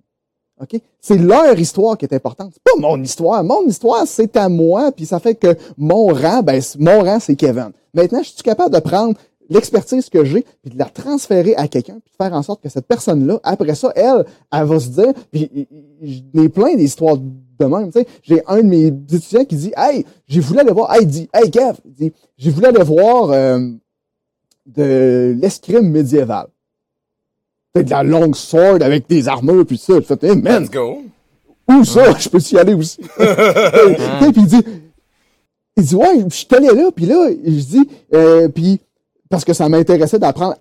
[0.60, 2.52] ok, c'est leur histoire qui est importante.
[2.52, 3.42] C'est pas mon histoire.
[3.44, 7.36] Mon histoire, c'est à moi, puis ça fait que mon rang, ben mon rang, c'est
[7.36, 7.70] Kevin.
[7.94, 9.14] Maintenant, je suis capable de prendre
[9.52, 12.68] l'expertise que j'ai, puis de la transférer à quelqu'un, puis de faire en sorte que
[12.68, 15.68] cette personne-là, après ça, elle, elle va se dire, puis
[16.02, 18.06] j'ai plein d'histoires de même, tu sais.
[18.22, 21.50] J'ai un de mes étudiants qui dit, hey, j'ai voulu aller voir, hey, dit, hey,
[21.50, 23.68] Kev, dit, j'ai voulu aller voir euh,
[24.66, 26.46] de l'escrime médiéval.
[27.74, 29.94] C'est de la longue sword avec des armures, puis ça.
[29.94, 31.02] Je fais, hey, man, Let's go.
[31.68, 32.18] Où ça?
[32.18, 33.00] Je peux y aller aussi.
[33.16, 34.64] puis il dit,
[35.76, 38.80] il dit, ouais, je suis allé là, puis là, je dis, euh, puis
[39.32, 40.56] parce que ça m'intéressait d'apprendre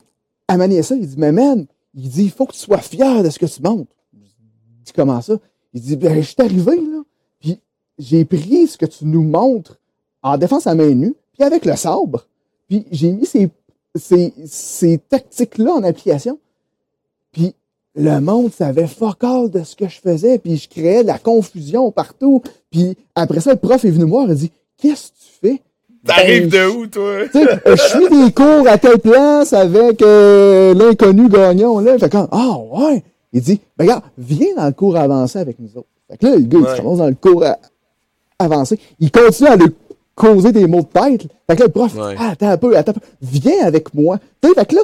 [0.47, 0.95] à manier ça.
[0.95, 3.45] Il dit, mais man, il dit, il faut que tu sois fier de ce que
[3.45, 3.91] tu montres.
[4.13, 5.33] Je dis, comment ça?
[5.73, 7.01] Il dit, ben, je suis arrivé, là,
[7.41, 7.59] puis
[7.99, 9.77] j'ai pris ce que tu nous montres
[10.23, 12.25] en défense à main nue, puis avec le sabre,
[12.69, 13.49] puis j'ai mis ces,
[13.93, 16.39] ces, ces tactiques-là en application.
[17.33, 17.53] Puis
[17.95, 21.19] le monde savait fuck all de ce que je faisais, puis je créais de la
[21.19, 22.41] confusion partout.
[22.69, 25.30] Puis après ça, le prof est venu me voir et dit, qu'est-ce que tu?
[26.05, 27.03] T'arrives ben, de où, toi?
[27.03, 31.97] Euh, je suis des cours à telle place avec euh, l'inconnu gagnant, là.
[31.99, 33.03] Fait comme, ah, ouais.
[33.33, 35.87] Il dit, ben, regarde, viens dans le cours avancé avec nous autres.
[36.09, 37.45] Fait que là, le gars, il commence dans le cours
[38.39, 38.79] avancé.
[38.99, 39.67] Il continue à lui
[40.15, 41.27] causer des mots de tête.
[41.47, 43.01] Fait que là, le prof, ah, attends un peu, attends un peu.
[43.21, 44.19] Viens avec moi.
[44.41, 44.81] Tu fait que là,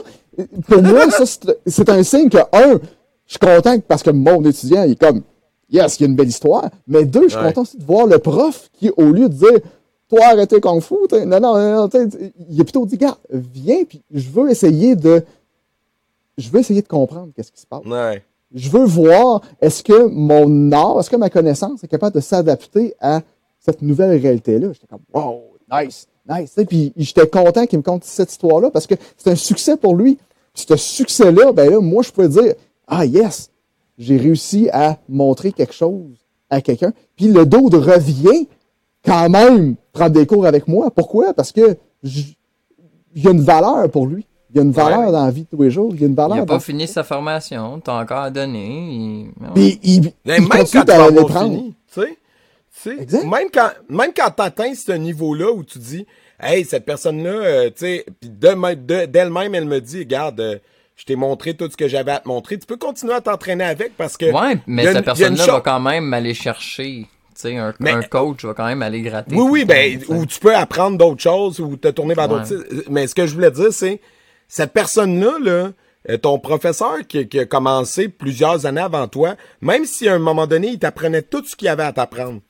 [0.68, 1.24] pour moi, ça,
[1.66, 2.80] c'est un signe que, un,
[3.26, 5.22] je suis content parce que mon étudiant, il est comme,
[5.70, 6.70] yes, il y a une belle histoire.
[6.88, 9.60] Mais deux, je suis content aussi de voir le prof qui, au lieu de dire,
[10.10, 10.96] toi arrêter Kung Fu.
[11.12, 11.90] Non, non, non,
[12.50, 15.24] il a plutôt dit, gars, viens, puis je veux essayer de.
[16.38, 17.86] Je veux essayer de comprendre qu'est-ce qui se passe.
[17.86, 18.24] Ouais.
[18.54, 22.94] Je veux voir est-ce que mon art, est-ce que ma connaissance est capable de s'adapter
[23.02, 23.22] à
[23.60, 24.72] cette nouvelle réalité-là?
[24.72, 26.56] J'étais comme, wow, nice, nice.
[26.68, 30.18] Puis j'étais content qu'il me conte cette histoire-là parce que c'est un succès pour lui.
[30.54, 32.54] Puis ce succès-là, ben là, moi, je peux dire,
[32.88, 33.50] ah yes,
[33.98, 36.94] j'ai réussi à montrer quelque chose à quelqu'un.
[37.16, 38.48] Puis le dos revient
[39.08, 40.92] quand même prendre des cours avec moi.
[40.92, 41.34] Pourquoi?
[41.34, 42.36] Parce que il
[43.16, 44.26] y a une valeur pour lui.
[44.52, 45.92] Il y a une valeur dans la vie de tous les jours.
[45.94, 46.38] Il y a une valeur.
[46.38, 47.80] Il n'a pas fini sa formation.
[47.80, 49.30] T'as encore à donner.
[49.56, 52.02] Il, il, même quand tu vas fini, tu
[52.72, 56.06] sais, même quand, même quand t'atteins ce niveau-là où tu dis,
[56.40, 60.60] hey, cette personne-là, euh, tu sais, puis d'elle-même, elle me dit, regarde, euh,
[60.96, 62.58] je t'ai montré tout ce que j'avais à te montrer.
[62.58, 64.32] Tu peux continuer à t'entraîner avec parce que.
[64.32, 67.08] Ouais, mais cette personne-là va quand même aller chercher.
[67.46, 69.36] Un, coach va quand même aller gratter.
[69.36, 72.66] Oui, oui, ben, ou tu peux apprendre d'autres choses ou te tourner vers d'autres.
[72.90, 74.02] Mais ce que je voulais dire, c'est,
[74.48, 75.72] cette personne-là, là,
[76.10, 80.20] euh, ton professeur qui, qui, a commencé plusieurs années avant toi, même si à un
[80.20, 82.42] moment donné, il t'apprenait tout ce qu'il y avait à t'apprendre,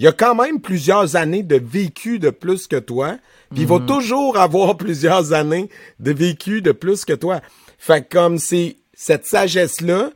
[0.00, 3.18] il a quand même plusieurs années de vécu de plus que toi,
[3.50, 3.86] puis il va mhm.
[3.86, 5.68] toujours avoir plusieurs années
[5.98, 7.40] de vécu de plus que toi.
[7.76, 10.10] Fait comme c'est cette sagesse-là,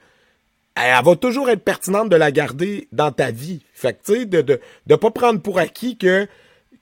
[0.76, 3.62] elle, va toujours être pertinente de la garder dans ta vie.
[3.74, 6.26] Fait que, tu sais, de, de, de pas prendre pour acquis que,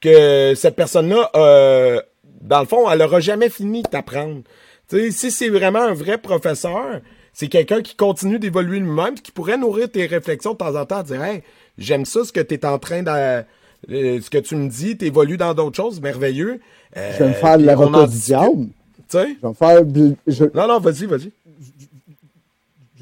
[0.01, 2.01] que cette personne-là, euh,
[2.41, 4.43] dans le fond, elle aura jamais fini de t'apprendre.
[4.89, 7.01] Tu sais, si c'est vraiment un vrai professeur,
[7.33, 11.03] c'est quelqu'un qui continue d'évoluer lui-même, qui pourrait nourrir tes réflexions de temps en temps,
[11.03, 11.43] dire, hey,
[11.79, 13.45] j'aime ça, ce que tu es en train de,
[13.91, 16.61] euh, ce que tu me dis, tu évolues dans d'autres choses, merveilleux.
[16.97, 18.69] Euh, je vais me faire de l'avocat du diable.
[19.13, 20.51] Je vais me faire.
[20.55, 21.33] Non, non, vas-y, vas-y.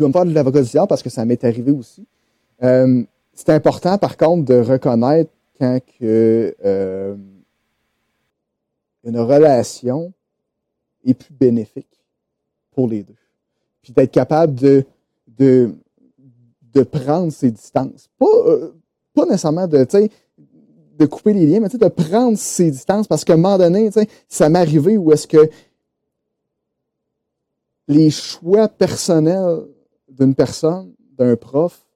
[0.00, 2.06] Je vais me faire de l'avocat du parce que ça m'est arrivé aussi.
[2.62, 3.02] Euh,
[3.34, 7.16] c'est important, par contre, de reconnaître quand euh,
[9.04, 10.10] une relation
[11.04, 12.02] est plus bénéfique
[12.70, 13.18] pour les deux.
[13.82, 14.86] Puis d'être capable de,
[15.36, 15.74] de,
[16.72, 18.08] de prendre ses distances.
[18.18, 18.72] Pas, euh,
[19.12, 19.86] pas nécessairement de,
[20.98, 23.90] de couper les liens, mais de prendre ses distances parce qu'à un moment donné,
[24.30, 25.50] ça m'est arrivé où est-ce que
[27.86, 29.66] les choix personnels
[30.10, 31.86] d'une personne, d'un prof,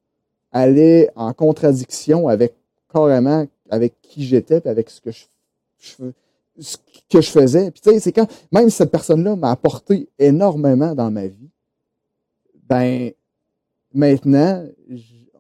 [0.53, 2.55] allaient en contradiction avec
[2.93, 6.13] carrément avec qui j'étais avec ce que je,
[7.21, 7.71] faisais.
[7.71, 11.51] Puis tu sais, c'est quand même cette personne-là m'a apporté énormément dans ma vie,
[12.69, 13.11] ben
[13.93, 14.65] maintenant,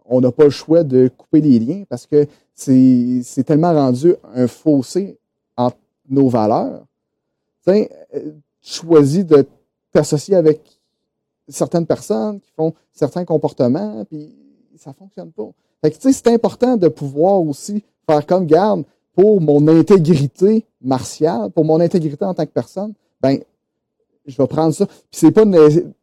[0.04, 4.46] on n'a pas le choix de couper les liens parce que c'est tellement rendu un
[4.46, 5.18] fossé
[5.56, 5.78] entre
[6.08, 6.84] nos valeurs.
[7.66, 9.46] Tu sais, euh, choisis de
[9.92, 10.60] t'associer avec
[11.48, 14.34] certaines personnes qui font certains comportements, puis
[14.76, 15.50] ça fonctionne pas.
[15.82, 18.84] Fait que, tu sais, c'est important de pouvoir aussi faire comme garde
[19.14, 23.38] pour mon intégrité martiale, pour mon intégrité en tant que personne, ben,
[24.26, 24.86] je vais prendre ça.
[24.86, 25.44] Puis c'est pas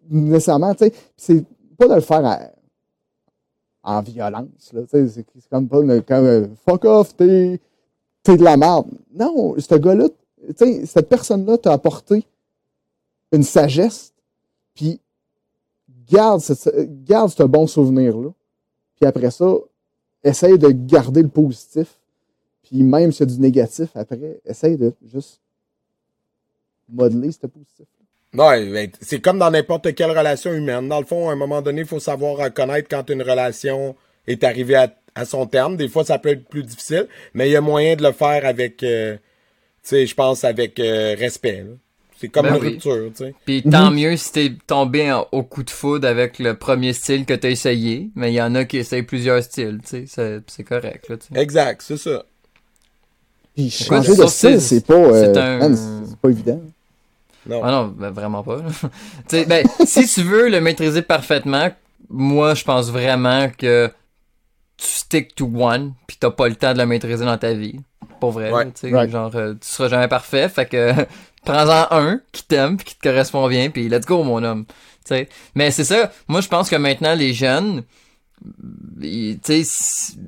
[0.10, 1.46] nécessairement, tu sais, c'est
[1.78, 2.52] pas de le faire
[3.84, 7.60] en violence, là, tu sais, c'est comme pas comme, euh, fuck off, t'es,
[8.22, 8.86] t'es de la merde.
[9.14, 12.24] Non, ce gars-là, tu sais, cette personne-là t'a apporté
[13.32, 14.14] une sagesse,
[14.76, 15.00] puis
[16.12, 16.70] garde, ce,
[17.06, 18.30] garde ce bon souvenir-là.
[19.00, 19.54] Puis après ça,
[20.24, 22.00] essaye de garder le positif.
[22.64, 25.42] Puis même s'il y a du négatif après, essaye de juste
[26.90, 27.86] modeler ce positif.
[28.34, 30.88] Ouais, ben, c'est comme dans n'importe quelle relation humaine.
[30.88, 34.44] Dans le fond, à un moment donné, il faut savoir reconnaître quand une relation est
[34.44, 34.76] arrivée
[35.16, 35.76] à, son terme.
[35.76, 38.46] Des fois, ça peut être plus difficile, mais il y a moyen de le faire
[38.46, 39.22] avec, euh, tu
[39.84, 41.66] sais, je pense, avec euh, respect.
[42.22, 43.34] C'est comme ben une rupture, tu sais.
[43.46, 43.96] Puis tant mhm.
[43.96, 48.12] mieux si t'es tombé au coup de foudre avec le premier style que t'as essayé,
[48.16, 51.82] mais il y en a qui essayent plusieurs styles, tu sais, c'est correct, là, Exact,
[51.82, 52.24] c'est ça.
[53.56, 55.76] Puis changer de style, c'est pas, euh,
[56.06, 56.62] c'est pas évident.
[57.48, 57.62] Non.
[57.64, 58.62] Ah non, ben, vraiment pas.
[59.28, 61.72] sais, ben, si tu veux le maîtriser parfaitement,
[62.08, 63.92] moi, je pense vraiment que
[64.78, 67.80] tu stick to one, puis t'as pas le temps de le maîtriser dans ta vie.
[68.22, 70.94] Pour vrai, tu sais, genre, euh, tu seras jamais parfait, fait que
[71.44, 74.66] prends-en un qui t'aime puis qui te correspond bien puis let's go mon homme
[75.04, 75.28] sais.
[75.56, 77.84] Mais c'est ça moi je pense que maintenant les jeunes
[79.02, 79.40] ils,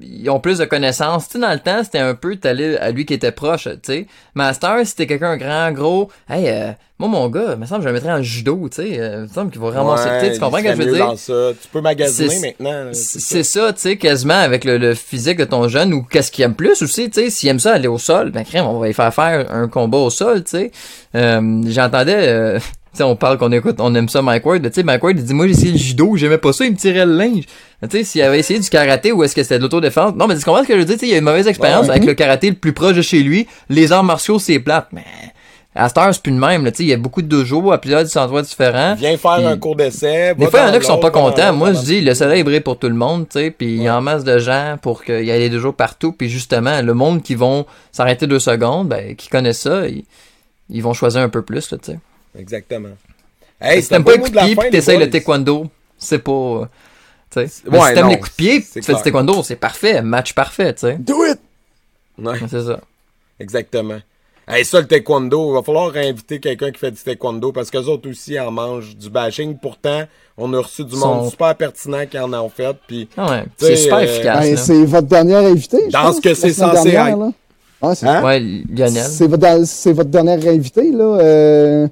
[0.02, 1.27] ils ont plus de connaissances.
[1.27, 3.80] Tu sais, dans le temps, c'était un peu t'allais à lui qui était proche, tu
[3.84, 4.07] sais.
[4.35, 6.10] Master, c'était quelqu'un grand, gros.
[6.30, 8.81] Hey, euh, moi, mon gars, il me semble que je le mettrais en judo, tu
[8.81, 8.99] sais.
[8.99, 10.34] Euh, il me semble qu'il va ramasser.
[10.34, 11.14] tu comprends ce que je veux dire?
[11.61, 12.90] Tu peux magasiner maintenant.
[12.94, 16.56] C'est ça, tu sais, quasiment avec le, physique de ton jeune ou qu'est-ce qu'il aime
[16.56, 17.30] plus aussi, tu sais.
[17.30, 19.98] S'il aime ça aller au sol, ben crème, on va lui faire faire un combat
[19.98, 20.72] au sol, tu sais.
[21.15, 22.60] Euh, J'entendais
[22.98, 24.61] sais, on parle qu'on écoute, on aime ça Mike Ward.
[24.61, 26.72] Tu sais, Mike Ward, il dit, moi, j'ai essayé le judo, j'aimais pas ça, il
[26.72, 27.45] me tirait le linge.
[27.82, 30.15] Tu sais, s'il avait essayé du karaté ou est-ce que c'était de l'autodéfense?
[30.15, 30.95] Non, mais tu comprends ce que je veux dire?
[30.95, 33.02] Tu sais, il y a une mauvaise expérience avec le karaté le plus proche de
[33.02, 33.48] chez lui.
[33.70, 34.88] Les arts martiaux, c'est plate.
[34.91, 35.03] Mais,
[35.76, 37.72] à cette heure, c'est plus le même, tu sais, il y a beaucoup de dojos
[37.72, 38.94] à plusieurs endroits différents.
[38.94, 40.36] Viens faire un cours d'essai.
[40.36, 41.52] Des fois, il y en a qui sont pas contents.
[41.52, 43.88] Moi, je dis, le soleil brille pour tout le monde, tu sais, puis il y
[43.88, 46.94] a en masse de gens pour qu'il y ait des dojos partout, puis justement, le
[46.94, 50.06] monde qui vont s'arrêter deux secondes, ben, qui connaissent ça, ils,
[50.70, 51.99] ils vont choisir un peu plus, tu sais.
[52.38, 52.96] Exactement.
[53.60, 56.70] Hey, si t'aimes pas les coups de pied t'essayes le taekwondo, c'est pas.
[57.30, 57.48] T'sais.
[57.48, 60.82] si t'aimes les coups de pied tu fais du taekwondo, c'est parfait, match parfait, tu
[60.82, 60.96] sais.
[60.96, 61.40] Do it!
[62.18, 62.38] Ouais.
[62.50, 62.80] C'est ça.
[63.40, 64.00] Exactement.
[64.46, 67.86] Hey, ça, le taekwondo, il va falloir réinviter quelqu'un qui fait du taekwondo parce qu'eux
[67.86, 69.58] autres aussi en mangent du bashing.
[69.58, 70.04] Pourtant,
[70.38, 72.76] on a reçu du monde super pertinent qui en a fait.
[72.86, 74.46] Puis, ah ouais, c'est super euh, efficace.
[74.46, 75.88] Ben, c'est votre dernier invité.
[75.88, 77.18] Dans ce que c'est censé être.
[77.18, 77.32] Là.
[77.82, 78.24] Ah, c'est hein?
[78.24, 79.04] Ouais, Lionel.
[79.04, 81.20] C'est votre, votre dernier invité, là.
[81.20, 81.88] Euh...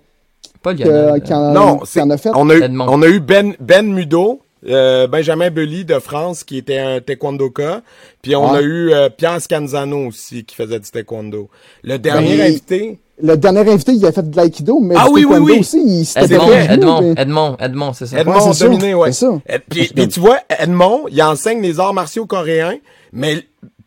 [0.62, 1.22] Pas Lionel.
[1.24, 2.30] qui en, non, qui en a fait.
[2.36, 6.58] On a eu, on a eu Ben, Ben Mudo, euh, Benjamin Belly de France qui
[6.58, 7.82] était un taekwondoka,
[8.22, 8.60] puis on Ouais.
[8.60, 11.50] a eu euh, Pierre Scanzano aussi qui faisait du taekwondo.
[11.84, 15.14] Le dernier Ben, invité, Le dernier invité, il a fait de l'aïkido, mais Ah du
[15.14, 15.60] oui, oui, taekwondo oui.
[15.60, 18.20] aussi, il s'était Edmond, fait Edmond, mais- Edmond, Edmond, c'est ça.
[18.20, 19.12] Edmond Ouais, c'est ça, dominé, ouais.
[19.12, 19.40] c'est ça.
[19.48, 22.78] Ed- Puis, puis tu vois, Edmond, il enseigne les arts martiaux coréens,
[23.14, 23.44] mais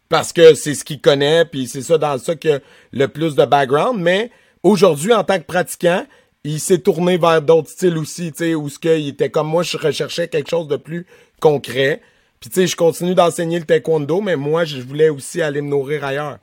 [0.09, 2.61] parce que c'est ce qu'il connaît, puis c'est ça dans ça que
[2.93, 4.01] le plus de background.
[4.01, 4.31] Mais
[4.63, 6.05] aujourd'hui, en tant que pratiquant,
[6.45, 9.63] il s'est tourné vers d'autres styles aussi, tu sais, où ce qu'il était comme moi,
[9.63, 11.07] je recherchais quelque chose de plus
[11.41, 12.01] concret.
[12.41, 15.69] Puis tu sais, je continue d'enseigner le taekwondo, mais moi, je voulais aussi aller me
[15.71, 16.39] nourrir ailleurs.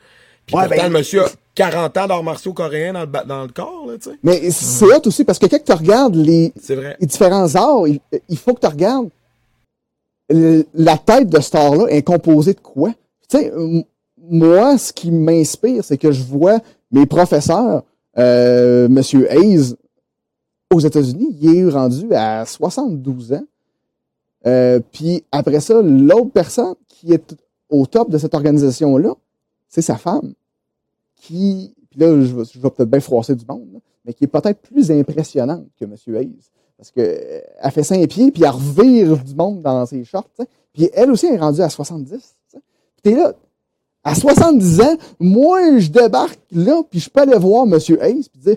[0.48, 3.44] Puis Ouais, pourtant, ben- le monsieur a 40 ans d'arts martiaux coréens dans le, dans
[3.44, 4.16] le corps, là, tu sais.
[4.24, 6.52] Mais c'est hot aussi parce que quand tu regardes les,
[7.00, 9.10] les différents arts, il, il faut que tu regardes
[10.74, 12.94] la tête de ce art-là est composée de quoi?
[13.30, 13.52] Tu sais,
[14.18, 16.60] moi, ce qui m'inspire, c'est que je vois
[16.92, 17.84] mes professeurs,
[18.18, 19.76] euh, Monsieur Hayes,
[20.72, 23.44] aux États-Unis, il est rendu à 72 ans.
[24.48, 27.36] Euh, puis après ça, l'autre personne qui est
[27.70, 29.14] au top de cette organisation-là,
[29.68, 30.34] c'est sa femme.
[31.16, 34.60] Qui, puis là, je vais, peut-être bien froisser du monde, là, mais qui est peut-être
[34.62, 35.96] plus impressionnante que M.
[36.16, 36.50] Hayes.
[36.78, 40.30] Parce que euh, fait cinq pieds, puis elle revire du monde dans ses shorts.
[40.74, 42.10] Puis elle aussi est rendue à 70.
[42.10, 42.60] tu sais.
[42.96, 43.34] Puis t'es là,
[44.04, 47.78] à 70 ans, moi, je débarque là, puis je peux aller voir M.
[48.02, 48.56] Hayes, puis dire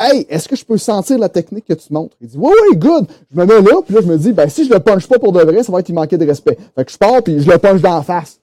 [0.00, 2.16] Hey, est-ce que je peux sentir la technique que tu montres?
[2.20, 3.06] Il dit, oui, oui, good.
[3.32, 5.18] Je me mets là, puis là, je me dis, ben, si je le punch pas
[5.18, 6.56] pour de vrai, ça va être y manquer de respect.
[6.74, 8.40] Fait que je pars, puis je le punch d'en face.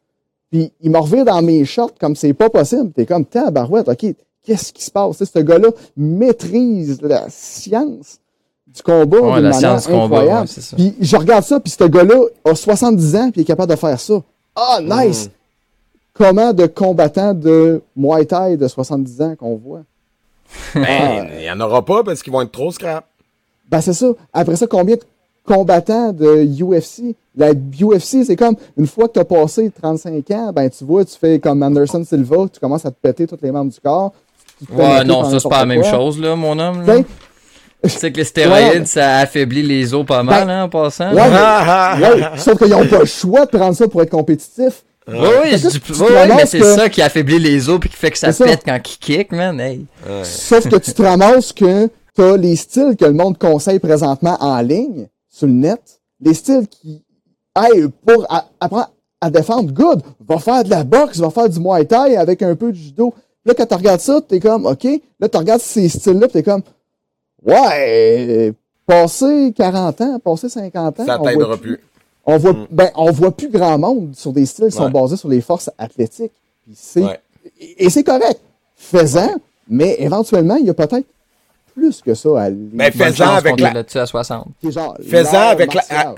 [0.52, 2.92] Puis il me revient dans mes shorts comme c'est pas possible.
[2.92, 4.06] T'es comme, tabarouette, OK,
[4.44, 5.24] qu'est-ce qui se passe?
[5.24, 8.20] Ce gars-là maîtrise la science
[8.68, 10.48] du combat Ouais, d'une la manière incroyable.
[10.48, 13.72] ouais, puis je regarde ça, puis ce gars-là a 70 ans, puis il est capable
[13.72, 14.22] de faire ça.
[14.56, 15.30] Ah, nice!
[16.14, 19.82] Comment de combattants de Muay Thai de 70 ans qu'on voit?
[20.76, 23.06] Ben, il y en aura pas parce qu'ils vont être trop scrap.
[23.70, 24.08] Ben, c'est ça.
[24.34, 25.02] Après ça, combien de
[25.46, 27.16] combattants de UFC?
[27.36, 31.06] La UFC, c'est comme, une fois que tu as passé 35 ans, ben, tu vois,
[31.06, 34.12] tu fais comme Anderson Silva, tu commences à te péter tous les membres du corps.
[34.72, 35.92] Ouais, non, ça, c'est pas la même quoi.
[35.92, 36.82] chose, là, mon homme.
[36.84, 36.98] Tu là.
[36.98, 37.06] sais,
[37.84, 38.86] Tu sais que les stéroïdes, Ouais.
[38.86, 41.14] ça affaiblit les os pas mal, Ben, hein, en passant.
[41.14, 44.10] Ouais, Ah, mais- ouais, sauf qu'ils n'ont pas le choix de prendre ça pour être
[44.10, 44.84] compétitif.
[45.12, 47.90] Oui, oui, tu te ouais, ouais, mais c'est que- ça qui affaiblit les os puis
[47.90, 48.46] qui fait que ça ça.
[48.46, 49.60] pète quand il kick, man.
[49.60, 49.86] Hey.
[50.24, 54.38] Sauf que tu te ramasses que tu as les styles que le monde conseille présentement
[54.40, 55.82] en ligne, sur le net.
[56.22, 57.04] Les styles qui,
[57.58, 58.26] hey, pour
[58.60, 58.92] apprendre
[59.22, 62.56] à défendre, good, va faire de la boxe, va faire du muay thai avec un
[62.56, 63.14] peu de judo.
[63.46, 64.86] Là, quand tu regardes ça, t'es comme, OK.
[65.20, 66.62] Là, tu regardes ces styles-là, pis t'es comme,
[67.46, 68.54] ouais,
[68.86, 71.06] passer 40 ans, passer 50 ans.
[71.06, 71.80] Ça t'aidera plus.
[72.32, 75.30] On voit, ben, on voit plus grand monde sur des styles qui sont basés sur
[75.30, 76.32] les forces athlétiques.
[76.66, 77.20] Puis c'est, Ouais.
[77.60, 78.40] et, et c'est correct.
[78.76, 79.34] Faisant,
[79.68, 81.08] mais éventuellement, il y a peut-être
[81.74, 82.56] plus que ça à aller.
[82.74, 84.48] Ben, Faisant avec qu'on la- à 60.
[84.64, 86.16] C'est genre Faisant avec la,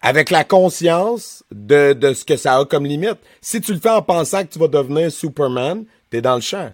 [0.00, 3.18] avec la conscience de, de ce que ça a comme limite.
[3.40, 6.70] Si tu le fais en pensant que tu vas devenir Superman, t'es dans le champ.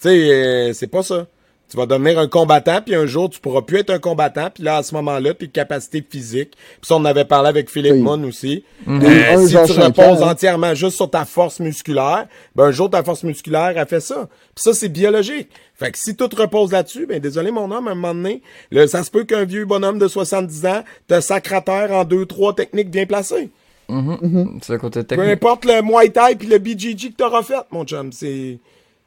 [0.00, 1.26] Tu sais, euh, c'est pas ça.
[1.74, 4.62] Tu vas devenir un combattant, puis un jour, tu pourras plus être un combattant, puis
[4.62, 8.00] là, à ce moment-là, tes capacités physiques, puis ça, on avait parlé avec Philippe Oui.
[8.00, 10.30] Moon aussi, Un euh, si tu reposes ans, hein.
[10.30, 14.28] entièrement juste sur ta force musculaire, ben un jour, ta force musculaire a fait ça.
[14.54, 15.48] Puis ça, c'est biologique.
[15.74, 18.40] Fait que si tout repose là-dessus, ben désolé, mon homme, à un moment donné,
[18.70, 22.04] là, ça se peut qu'un vieux bonhomme de 70 ans te sacre à terre en
[22.04, 23.50] deux, trois techniques bien placées.
[23.88, 25.28] C'est le côté Peu technique.
[25.28, 28.58] importe le Muay Thai puis le BJJ que t'auras fait, mon chum, c'est...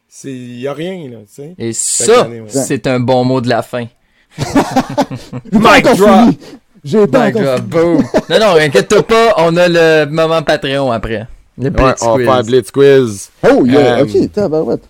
[0.09, 0.31] C'est...
[0.31, 1.55] Y a rien, là, tu sais.
[1.57, 3.85] Et ça, c'est un bon mot de la fin.
[5.53, 6.35] Encore drop.
[6.83, 7.29] J'ai pas
[7.59, 8.03] boom.
[8.29, 11.27] Non, non, inquiète-toi pas, on a le moment Patreon après.
[11.57, 13.29] Le Ouais, on va faire Blitz Quiz.
[13.43, 14.83] Oh, yeah, Euh, ok, tabarouette.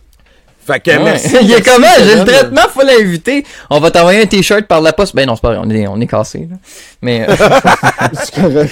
[0.65, 0.99] Fait que Ouais.
[0.99, 1.35] merci.
[1.41, 1.87] Il est comment?
[1.97, 3.45] J'ai le traitement, faut l'inviter.
[3.69, 5.15] On va t'envoyer un t-shirt par la poste.
[5.15, 6.57] Ben non, c'est pas vrai, on est, on est cassé, là.
[7.01, 7.35] Mais, euh.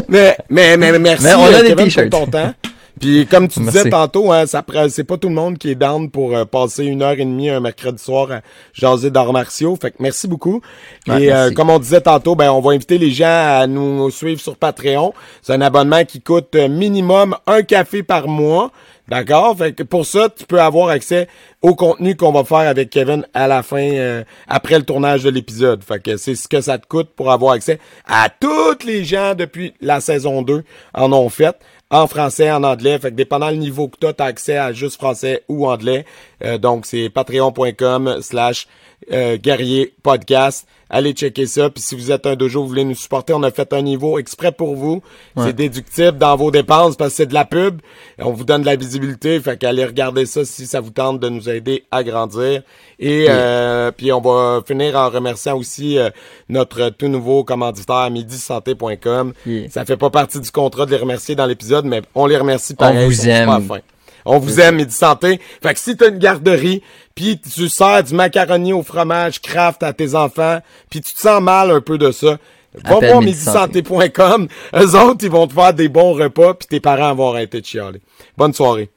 [0.08, 2.14] Mais, mais, mais, merci, Mais on a euh, des t-shirts.
[3.00, 3.78] Puis comme tu Merci.
[3.78, 6.84] disais tantôt, hein, ça c'est pas tout le monde qui est down pour euh, passer
[6.84, 8.40] une heure et demie un mercredi soir à
[8.74, 9.76] jaser d'arts martiaux.
[9.80, 10.60] Fait que merci beaucoup.
[11.08, 14.10] Ouais, et euh, comme on disait tantôt, ben on va inviter les gens à nous
[14.10, 15.14] suivre sur Patreon.
[15.40, 18.70] C'est un abonnement qui coûte euh, minimum un café par mois.
[19.10, 19.58] D'accord?
[19.58, 21.26] Fait que pour ça, tu peux avoir accès
[21.62, 25.30] au contenu qu'on va faire avec Kevin à la fin, euh, après le tournage de
[25.30, 25.82] l'épisode.
[25.82, 29.34] Fait que c'est ce que ça te coûte pour avoir accès à tous les gens
[29.34, 30.62] depuis la saison 2
[30.94, 31.56] en ont fait.
[31.90, 32.98] En français, en anglais.
[32.98, 36.04] Fait que dépendant le niveau que tu as, accès à juste français ou anglais.
[36.44, 38.68] Euh, donc, c'est patreon.com slash
[39.12, 40.66] euh, Guerrier Podcast.
[40.92, 41.70] Allez checker ça.
[41.70, 44.18] Puis si vous êtes un dojo, vous voulez nous supporter, on a fait un niveau
[44.18, 45.02] exprès pour vous.
[45.36, 47.80] C'est déductible dans vos dépenses parce que c'est de la pub.
[48.18, 49.38] On vous donne de la visibilité.
[49.40, 52.62] Fait qu'allez regarder ça si ça vous tente de nous aider à grandir.
[52.98, 56.10] Et euh, puis on va finir en remerciant aussi euh,
[56.48, 59.32] notre tout nouveau commanditaire midisanté.com.
[59.70, 62.74] Ça fait pas partie du contrat de les remercier dans l'épisode, mais on les remercie
[62.74, 63.04] pareil.
[63.04, 63.80] On vous aime.
[64.24, 65.40] On vous aime, Midi Santé.
[65.62, 66.82] Fait que si t'as une garderie,
[67.14, 70.60] puis tu sers du macaroni au fromage craft à tes enfants,
[70.90, 72.38] puis tu te sens mal un peu de ça,
[72.84, 74.48] va voir midisanté.com.
[74.74, 77.66] Eux autres, ils vont te faire des bons repas, puis tes parents vont arrêter de
[77.66, 78.00] chialer.
[78.36, 78.90] Bonne soirée.